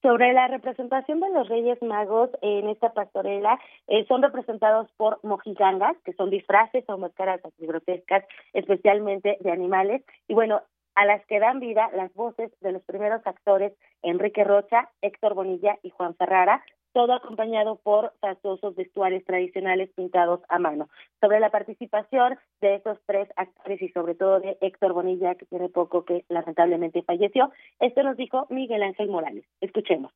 [0.00, 3.58] Sobre la representación de los Reyes Magos en esta pastorela,
[3.88, 10.04] eh, son representados por mojigangas, que son disfraces o máscaras grotescas, especialmente de animales.
[10.28, 10.62] Y bueno,
[10.94, 13.72] a las que dan vida las voces de los primeros actores
[14.02, 16.62] Enrique Rocha, Héctor Bonilla y Juan Ferrara,
[16.92, 20.88] todo acompañado por fastuosos vestuarios tradicionales pintados a mano.
[21.20, 25.68] Sobre la participación de estos tres actores y sobre todo de Héctor Bonilla, que tiene
[25.68, 27.50] poco que lamentablemente falleció,
[27.80, 29.44] esto nos dijo Miguel Ángel Morales.
[29.60, 30.12] Escuchemos.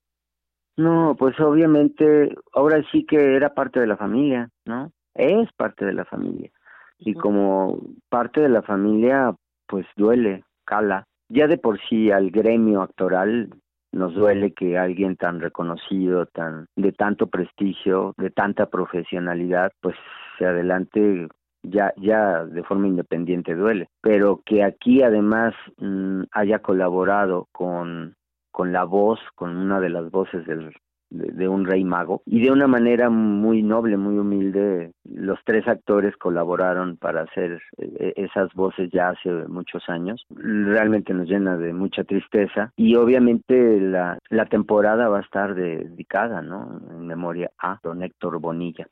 [0.76, 4.90] No, pues obviamente ahora sí que era parte de la familia, ¿no?
[5.14, 6.50] Es parte de la familia.
[6.98, 7.78] Y como
[8.08, 9.34] parte de la familia,
[9.66, 11.06] pues duele, cala.
[11.28, 13.50] Ya de por sí al gremio actoral
[13.92, 19.96] nos duele que alguien tan reconocido, tan de tanto prestigio, de tanta profesionalidad, pues
[20.38, 21.28] se adelante
[21.62, 28.16] ya ya de forma independiente duele, pero que aquí además mm, haya colaborado con
[28.50, 30.74] con la voz, con una de las voces del
[31.12, 36.16] de, un rey mago y de una manera muy noble, muy humilde, los tres actores
[36.16, 40.24] colaboraron para hacer eh, esas voces ya hace muchos años.
[40.30, 46.42] Realmente nos llena de mucha tristeza y obviamente la, la temporada va a estar dedicada,
[46.42, 46.80] ¿no?
[46.90, 48.86] En memoria a don Héctor Bonilla.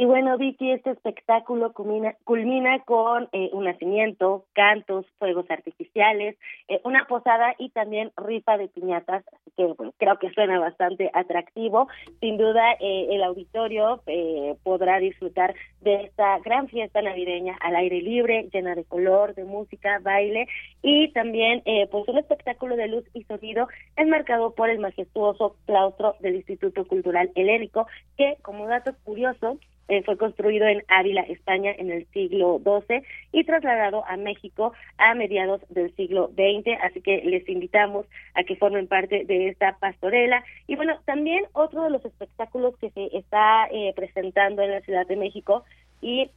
[0.00, 6.36] Y bueno, Vicky, este espectáculo culmina, culmina con eh, un nacimiento, cantos, fuegos artificiales,
[6.68, 11.10] eh, una posada y también rifa de piñatas, así que bueno, creo que suena bastante
[11.12, 11.88] atractivo.
[12.20, 14.00] Sin duda, eh, el auditorio
[14.62, 19.98] podrá disfrutar de esta gran fiesta navideña al aire libre, llena de color, de música,
[20.00, 20.46] baile
[20.80, 23.66] y también pues un espectáculo de luz y sonido
[23.96, 29.58] enmarcado por el majestuoso claustro del Instituto Cultural Helénico, que como dato curioso,
[29.88, 33.02] eh, fue construido en Ávila, España, en el siglo XII
[33.32, 36.78] y trasladado a México a mediados del siglo XX.
[36.82, 40.44] Así que les invitamos a que formen parte de esta pastorela.
[40.66, 45.06] Y bueno, también otro de los espectáculos que se está eh, presentando en la Ciudad
[45.06, 45.64] de México
[46.00, 46.30] y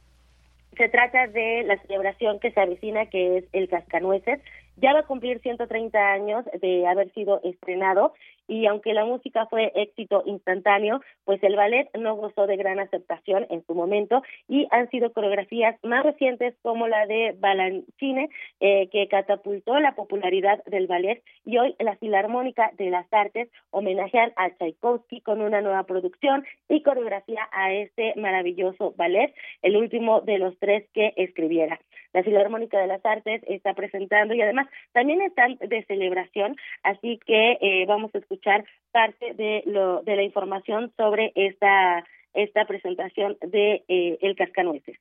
[0.76, 4.40] se trata de la celebración que se avecina, que es el Cascanueces.
[4.78, 8.14] Ya va a cumplir 130 años de haber sido estrenado
[8.48, 13.46] y aunque la música fue éxito instantáneo, pues el ballet no gozó de gran aceptación
[13.50, 18.28] en su momento y han sido coreografías más recientes como la de Balanchine,
[18.60, 24.32] eh, que catapultó la popularidad del ballet y hoy la Filarmónica de las Artes homenajean
[24.36, 30.38] a Tchaikovsky con una nueva producción y coreografía a este maravilloso ballet, el último de
[30.38, 31.80] los tres que escribiera.
[32.12, 37.56] La Filarmónica de las Artes está presentando y además también están de celebración, así que
[37.60, 38.41] eh, vamos a escuchar
[38.92, 42.04] parte de, lo, de la información sobre esta,
[42.34, 44.98] esta presentación de eh, El Cascanueces.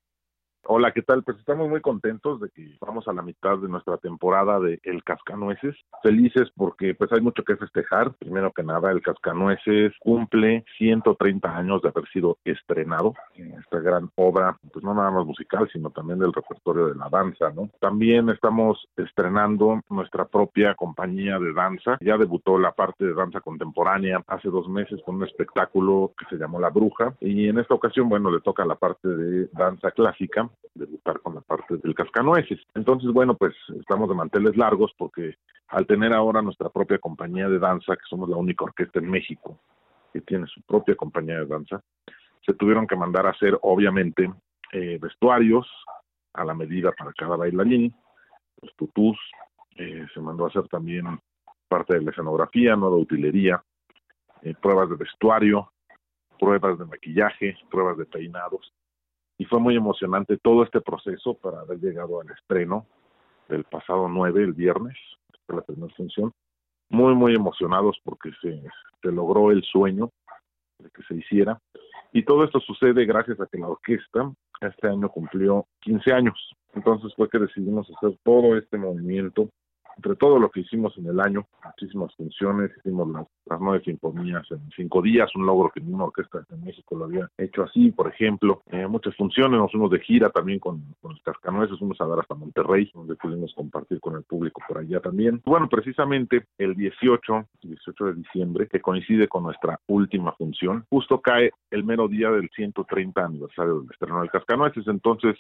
[0.67, 1.23] Hola, ¿qué tal?
[1.23, 5.03] Pues estamos muy contentos de que vamos a la mitad de nuestra temporada de El
[5.03, 5.75] Cascanueces.
[6.03, 8.13] Felices porque pues hay mucho que festejar.
[8.13, 14.11] Primero que nada, El Cascanueces cumple 130 años de haber sido estrenado en esta gran
[14.15, 17.69] obra, pues no nada más musical, sino también del repertorio de la danza, ¿no?
[17.79, 21.97] También estamos estrenando nuestra propia compañía de danza.
[22.01, 26.39] Ya debutó la parte de danza contemporánea hace dos meses con un espectáculo que se
[26.39, 30.50] llamó La Bruja y en esta ocasión, bueno, le toca la parte de danza clásica
[30.73, 32.59] debutar con la parte del cascanueces.
[32.73, 35.35] Entonces, bueno, pues estamos de manteles largos porque
[35.67, 39.59] al tener ahora nuestra propia compañía de danza, que somos la única orquesta en México
[40.13, 41.81] que tiene su propia compañía de danza,
[42.45, 44.31] se tuvieron que mandar a hacer, obviamente,
[44.73, 45.67] eh, vestuarios
[46.33, 47.93] a la medida para cada bailarín,
[48.61, 49.17] los tutús,
[49.75, 51.19] eh, se mandó a hacer también
[51.67, 53.63] parte de la escenografía, nueva utilería,
[54.41, 55.71] eh, pruebas de vestuario,
[56.39, 58.73] pruebas de maquillaje, pruebas de peinados
[59.41, 62.85] y fue muy emocionante todo este proceso para haber llegado al estreno
[63.49, 64.95] del pasado 9, el viernes,
[65.47, 66.31] la primera función.
[66.89, 68.61] Muy, muy emocionados porque se,
[69.01, 70.11] se logró el sueño
[70.77, 71.59] de que se hiciera.
[72.13, 74.31] Y todo esto sucede gracias a que la orquesta
[74.61, 76.55] este año cumplió 15 años.
[76.75, 79.49] Entonces fue que decidimos hacer todo este movimiento
[79.97, 83.27] entre todo lo que hicimos en el año, muchísimas funciones, hicimos las,
[83.59, 87.63] nueve sinfonías en cinco días, un logro que ninguna orquesta en México lo había hecho
[87.63, 91.77] así, por ejemplo, eh, muchas funciones, nos fuimos de gira también con, con los cascanueces,
[91.77, 95.41] fuimos a dar hasta Monterrey, donde pudimos compartir con el público por allá también.
[95.45, 101.51] Bueno, precisamente el 18, 18 de diciembre, que coincide con nuestra última función, justo cae
[101.71, 105.37] el mero día del 130 aniversario del estreno del cascanueces, entonces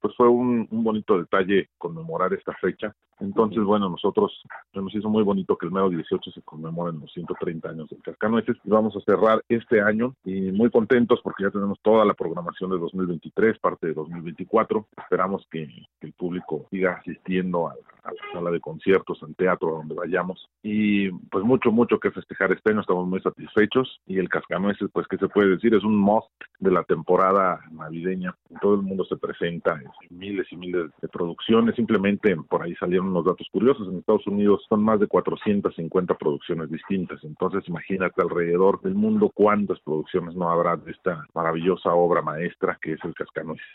[0.00, 2.94] pues fue un, un bonito detalle conmemorar esta fecha.
[3.20, 4.32] Entonces, bueno, nosotros
[4.72, 8.56] nos hizo muy bonito que el mero 18 se conmemoren los 130 años del Cascanueces
[8.64, 12.70] y vamos a cerrar este año y muy contentos porque ya tenemos toda la programación
[12.70, 14.86] de 2023, parte de 2024.
[14.98, 15.68] Esperamos que,
[16.00, 21.10] el público siga asistiendo a, la sala de conciertos, al teatro, a donde vayamos y
[21.30, 25.16] pues mucho, mucho que festejar este año, estamos muy satisfechos y el Cascanueces, pues, ¿qué
[25.18, 25.74] se puede decir?
[25.74, 28.34] Es un must de la temporada navideña.
[28.60, 33.08] Todo el mundo se presenta en miles y miles de producciones, simplemente por ahí salieron
[33.08, 37.22] unos datos curiosos en Estados Unidos son más de 450 producciones distintas.
[37.24, 42.92] Entonces, imagínate alrededor del mundo cuántas producciones no habrá de esta maravillosa obra maestra que
[42.92, 43.66] es el Cascanueces.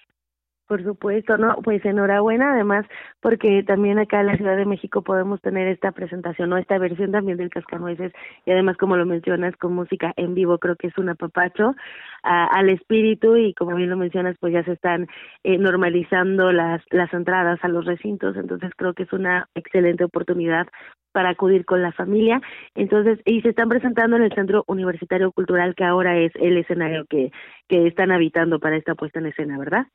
[0.69, 2.85] Por supuesto, no, pues enhorabuena además
[3.21, 7.11] porque también acá en la Ciudad de México podemos tener esta presentación, o esta versión
[7.11, 8.13] también del Cascanueces
[8.45, 11.73] y además como lo mencionas con música en vivo, creo que es un apapacho
[12.21, 15.07] al espíritu y como bien lo mencionas pues ya se están
[15.43, 20.67] eh, normalizando las las entradas a los recintos, entonces creo que es una excelente oportunidad
[21.11, 22.39] para acudir con la familia.
[22.75, 27.05] Entonces, y se están presentando en el Centro Universitario Cultural que ahora es el escenario
[27.09, 27.31] que
[27.67, 29.87] que están habitando para esta puesta en escena, ¿verdad?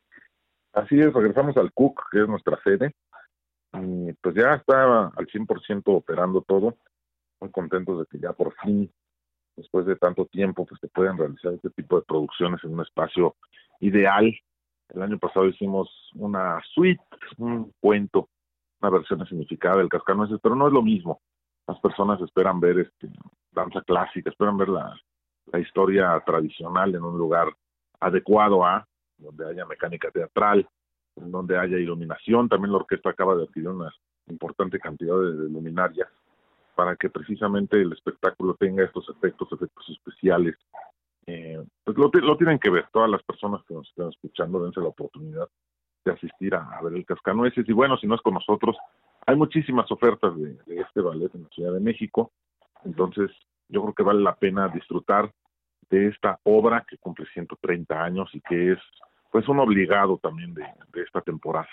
[0.74, 2.94] Así es, regresamos al Cook, que es nuestra sede,
[3.74, 6.76] y pues ya está al 100% operando todo.
[7.40, 8.90] Muy contentos de que ya por fin,
[9.56, 13.36] después de tanto tiempo, pues se puedan realizar este tipo de producciones en un espacio
[13.80, 14.34] ideal.
[14.88, 17.02] El año pasado hicimos una suite,
[17.38, 18.28] un cuento,
[18.80, 21.20] una versión significada del Cascanueces, pero no es lo mismo.
[21.68, 23.10] Las personas esperan ver este
[23.52, 24.92] danza clásica, esperan ver la,
[25.52, 27.48] la historia tradicional en un lugar
[28.00, 28.86] adecuado a
[29.18, 30.68] donde haya mecánica teatral,
[31.16, 32.48] donde haya iluminación.
[32.48, 33.92] También la orquesta acaba de adquirir una
[34.28, 36.08] importante cantidad de, luminarias
[36.74, 40.56] para que precisamente el espectáculo tenga estos efectos, efectos especiales.
[41.26, 44.88] Eh, pues lo, tienen que ver, todas las personas que nos están escuchando, dense la
[44.88, 45.48] oportunidad
[46.04, 47.68] de asistir a, ver el Cascanueces.
[47.68, 48.76] Y bueno, si no es con nosotros,
[49.26, 52.32] hay muchísimas ofertas de este ballet en la Ciudad de México.
[52.84, 53.30] Entonces,
[53.68, 55.32] yo creo que vale la pena disfrutar
[55.90, 58.78] de esta obra que cumple 130 años y que es
[59.34, 60.64] pues un obligado también de,
[61.02, 61.66] esta temporada.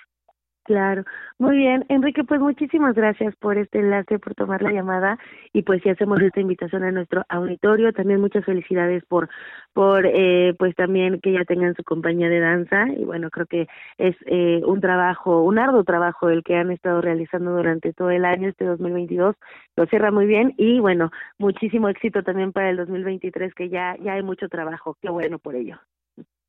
[0.64, 1.04] Claro,
[1.38, 5.20] muy bien, Enrique, pues muchísimas gracias por este enlace, por tomar la llamada.
[5.54, 9.30] Y pues si hacemos esta invitación a nuestro auditorio, también muchas felicidades por
[9.74, 12.88] por eh, pues también que ya tengan su compañía de danza.
[12.98, 13.68] Y bueno creo que
[14.00, 18.26] es eh, un trabajo, un arduo trabajo el que han estado realizando durante todo el
[18.26, 19.36] año este 2022
[19.76, 20.56] lo cierra muy bien.
[20.58, 25.12] Y bueno muchísimo éxito también para el 2023 que ya ya hay mucho trabajo, qué
[25.12, 25.78] bueno por ello.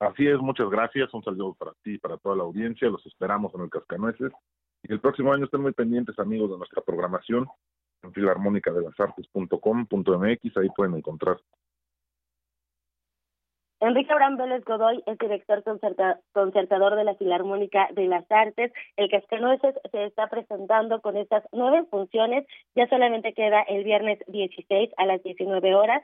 [0.02, 1.14] Así es, muchas gracias.
[1.14, 2.88] Un saludo para ti y para toda la audiencia.
[2.88, 4.32] Los esperamos en el Cascanueces.
[4.82, 7.46] Y el próximo año estén muy pendientes, amigos, de nuestra programación
[8.02, 10.56] en filarmónica de las artes.com.mx.
[10.56, 11.36] Ahí pueden encontrar.
[13.78, 15.62] Enrique Abraham Vélez Godoy es director
[16.32, 18.72] concertador de la Filarmónica de las Artes.
[18.96, 22.44] El Cascanueces se está presentando con estas nueve funciones.
[22.74, 26.02] Ya solamente queda el viernes 16 a las 19 horas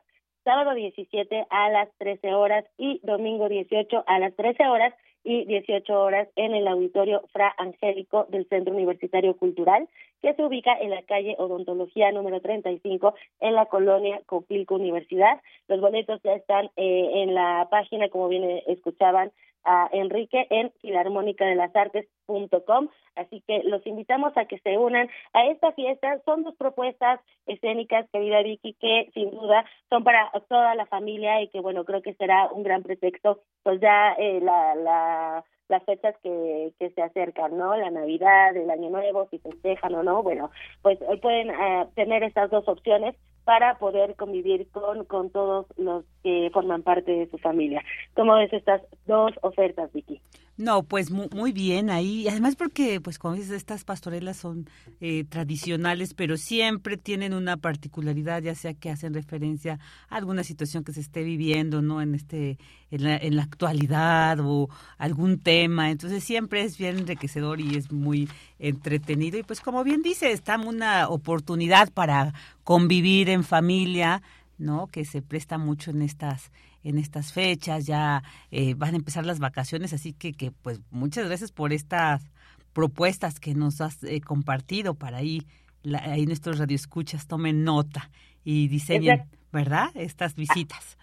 [0.49, 5.93] sábado 17 a las 13 horas y domingo 18 a las 13 horas y 18
[5.93, 9.87] horas en el auditorio Fra Angélico del Centro Universitario Cultural,
[10.23, 15.41] que se ubica en la calle Odontología número 35 en la colonia Copilco Universidad.
[15.69, 19.33] Los boletos ya están eh, en la página, como bien escuchaban,
[19.65, 22.89] a Enrique en filarmónica-de-las-artes.com.
[23.17, 26.21] Así que los invitamos a que se unan a esta fiesta.
[26.25, 31.49] Son dos propuestas escénicas, querida Vicky, que sin duda son para toda la familia y
[31.49, 36.15] que, bueno, creo que será un gran pretexto, pues ya eh, la, la las fechas
[36.23, 37.77] que, que se acercan, ¿no?
[37.77, 40.51] La Navidad, el Año Nuevo, si festejan o no, bueno,
[40.83, 43.15] pues pueden eh, tener estas dos opciones
[43.45, 47.83] para poder convivir con, con todos los que forman parte de su familia.
[48.15, 50.21] ¿Cómo ves estas dos ofertas, Vicky?
[50.59, 52.27] No, pues muy, bien ahí.
[52.27, 54.69] Además porque, pues como dices, estas pastorelas son
[55.01, 59.79] eh, tradicionales, pero siempre tienen una particularidad, ya sea que hacen referencia
[60.09, 62.03] a alguna situación que se esté viviendo, ¿no?
[62.03, 62.59] En este,
[62.91, 64.69] en la, en la actualidad o
[64.99, 65.93] algún tema.
[65.93, 68.29] Entonces siempre es bien enriquecedor y es muy
[68.59, 69.39] entretenido.
[69.39, 74.23] Y pues como bien dice, está una oportunidad para convivir en familia,
[74.59, 74.89] ¿no?
[74.89, 76.51] Que se presta mucho en estas
[76.89, 81.27] en estas fechas, ya eh, van a empezar las vacaciones, así que, que pues muchas
[81.27, 82.31] gracias por estas
[82.73, 85.43] propuestas que nos has eh, compartido para ahí,
[85.83, 88.11] la, ahí nuestros radioescuchas tomen nota
[88.45, 89.89] y diseñen, ¿verdad?
[89.95, 90.97] Estas visitas.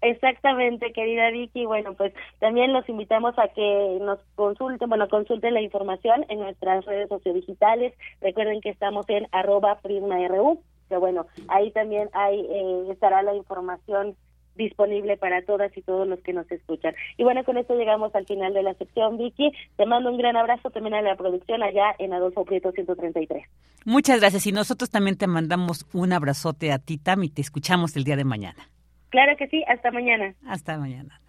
[0.00, 1.64] Exactamente, querida Vicky.
[1.64, 6.84] Bueno, pues también los invitamos a que nos consulten, bueno, consulten la información en nuestras
[6.84, 7.92] redes sociodigitales.
[8.20, 14.16] Recuerden que estamos en arroba prisma.ru, que bueno, ahí también hay, eh, estará la información
[14.56, 16.94] disponible para todas y todos los que nos escuchan.
[17.16, 19.52] Y bueno, con esto llegamos al final de la sección, Vicky.
[19.76, 23.44] Te mando un gran abrazo también a la producción allá en Adolfo Prieto 133.
[23.84, 27.96] Muchas gracias y nosotros también te mandamos un abrazote a ti, Tam, y te escuchamos
[27.96, 28.68] el día de mañana.
[29.10, 30.34] Claro que sí, hasta mañana.
[30.46, 31.20] Hasta mañana.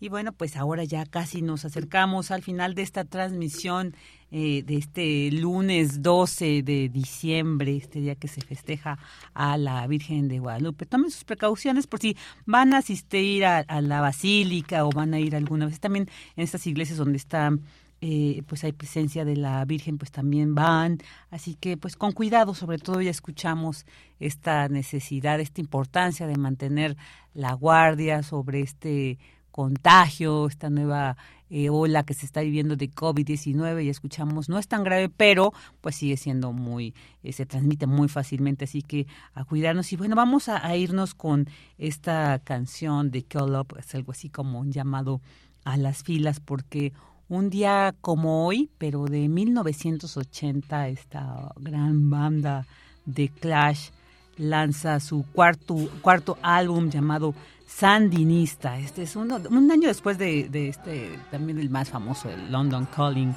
[0.00, 3.94] Y bueno, pues ahora ya casi nos acercamos al final de esta transmisión
[4.30, 8.98] eh, de este lunes 12 de diciembre, este día que se festeja
[9.32, 10.86] a la Virgen de Guadalupe.
[10.86, 15.36] Tomen sus precauciones por si van a asistir a, la basílica o van a ir
[15.36, 15.78] alguna vez.
[15.78, 17.52] También en estas iglesias donde está
[18.00, 20.98] eh, pues hay presencia de la Virgen, pues también van.
[21.30, 23.86] Así que pues con cuidado, sobre todo ya escuchamos
[24.18, 26.96] esta necesidad, esta importancia de mantener
[27.32, 29.18] la guardia sobre este
[29.54, 31.16] contagio, esta nueva
[31.48, 35.52] eh, ola que se está viviendo de COVID-19 y escuchamos, no es tan grave, pero
[35.80, 39.92] pues sigue siendo muy, eh, se transmite muy fácilmente, así que a cuidarnos.
[39.92, 41.48] Y bueno, vamos a, irnos con
[41.78, 45.20] esta canción de Call Up, es algo así como un llamado
[45.62, 46.92] a las filas, porque
[47.28, 52.66] un día como hoy, pero de 1980, esta gran banda
[53.06, 53.90] de Clash
[54.36, 57.36] lanza su cuarto, cuarto álbum llamado
[57.66, 58.78] Sandinista.
[58.78, 63.34] Este es uno, un año después de, este, también el más famoso, el London Calling.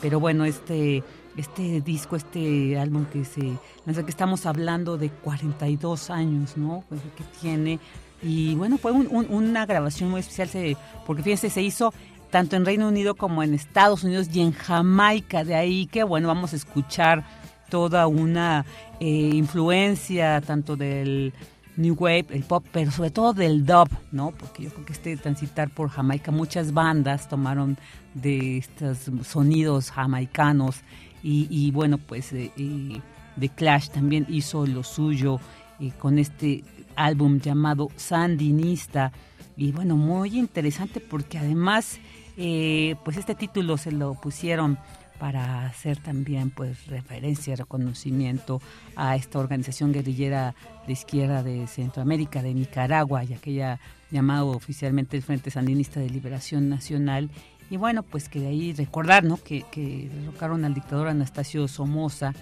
[0.00, 1.02] Pero bueno, este,
[1.36, 6.84] este disco, este álbum que se, que estamos hablando de 42 años, ¿no?
[6.88, 7.78] Pues, que tiene.
[8.22, 10.76] Y bueno, fue una grabación muy especial,
[11.06, 11.92] porque fíjense, se hizo
[12.30, 15.44] tanto en Reino Unido como en Estados Unidos y en Jamaica.
[15.44, 17.24] De ahí que, bueno, vamos a escuchar
[17.70, 18.64] toda una
[19.00, 21.32] eh, influencia tanto del
[21.76, 24.32] New Wave, el pop, pero sobre todo del dub, ¿no?
[24.32, 27.78] Porque yo creo que este transitar por Jamaica, muchas bandas tomaron
[28.14, 30.82] de estos sonidos jamaicanos
[31.22, 32.50] y, bueno, pues eh,
[33.38, 35.38] The Clash también hizo lo suyo
[35.78, 36.64] eh, con este
[36.96, 39.12] álbum llamado Sandinista
[39.56, 41.98] y bueno, muy interesante porque además,
[42.38, 44.78] eh, pues este título se lo pusieron
[45.20, 48.62] para hacer también pues referencia, reconocimiento
[48.96, 50.54] a esta organización guerrillera
[50.86, 53.78] de izquierda de Centroamérica, de Nicaragua, y aquella
[54.10, 57.28] llamado oficialmente el Frente Sandinista de Liberación Nacional.
[57.68, 59.36] Y bueno, pues que de ahí recordar, ¿no?
[59.36, 62.32] Que, que derrocaron al dictador Anastasio Somoza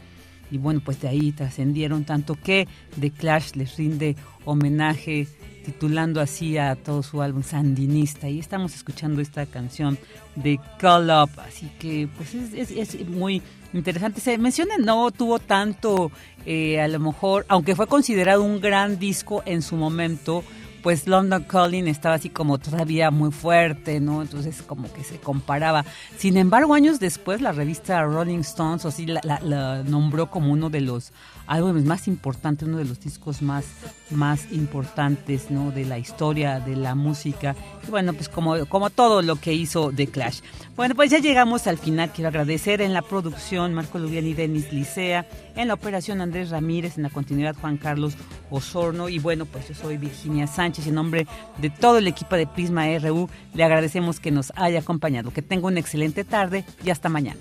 [0.50, 2.68] y bueno, pues de ahí trascendieron tanto que
[2.98, 5.26] The Clash les rinde homenaje
[5.68, 9.98] titulando así a todo su álbum Sandinista y estamos escuchando esta canción
[10.34, 13.42] de Call Up, así que pues es, es, muy
[13.74, 14.22] interesante.
[14.22, 16.10] Se menciona, no tuvo tanto,
[16.46, 20.42] eh, a lo mejor, aunque fue considerado un gran disco en su momento,
[20.82, 24.22] pues London Calling estaba así como todavía muy fuerte, ¿no?
[24.22, 25.84] Entonces como que se comparaba.
[26.16, 30.80] Sin embargo, años después la revista Rolling Stones o sí la, nombró como uno de
[30.80, 31.12] los
[31.48, 33.64] álbumes más importantes, uno de los discos más,
[34.10, 35.70] más importantes, ¿no?
[35.70, 37.56] De la historia de la música.
[37.86, 40.40] Y bueno, pues como, como todo lo que hizo The Clash.
[40.76, 42.10] Bueno, pues ya llegamos al final.
[42.12, 45.26] Quiero agradecer en la producción Marco Lubián y Denis Licea,
[45.56, 48.14] en la operación Andrés Ramírez, en la continuidad Juan Carlos
[48.50, 49.08] Osorno.
[49.08, 51.26] Y bueno, pues yo soy Virginia Sánchez en nombre
[51.58, 55.32] de todo el equipo de Prisma RU, le agradecemos que nos haya acompañado.
[55.32, 57.40] Que tenga una excelente tarde y hasta mañana.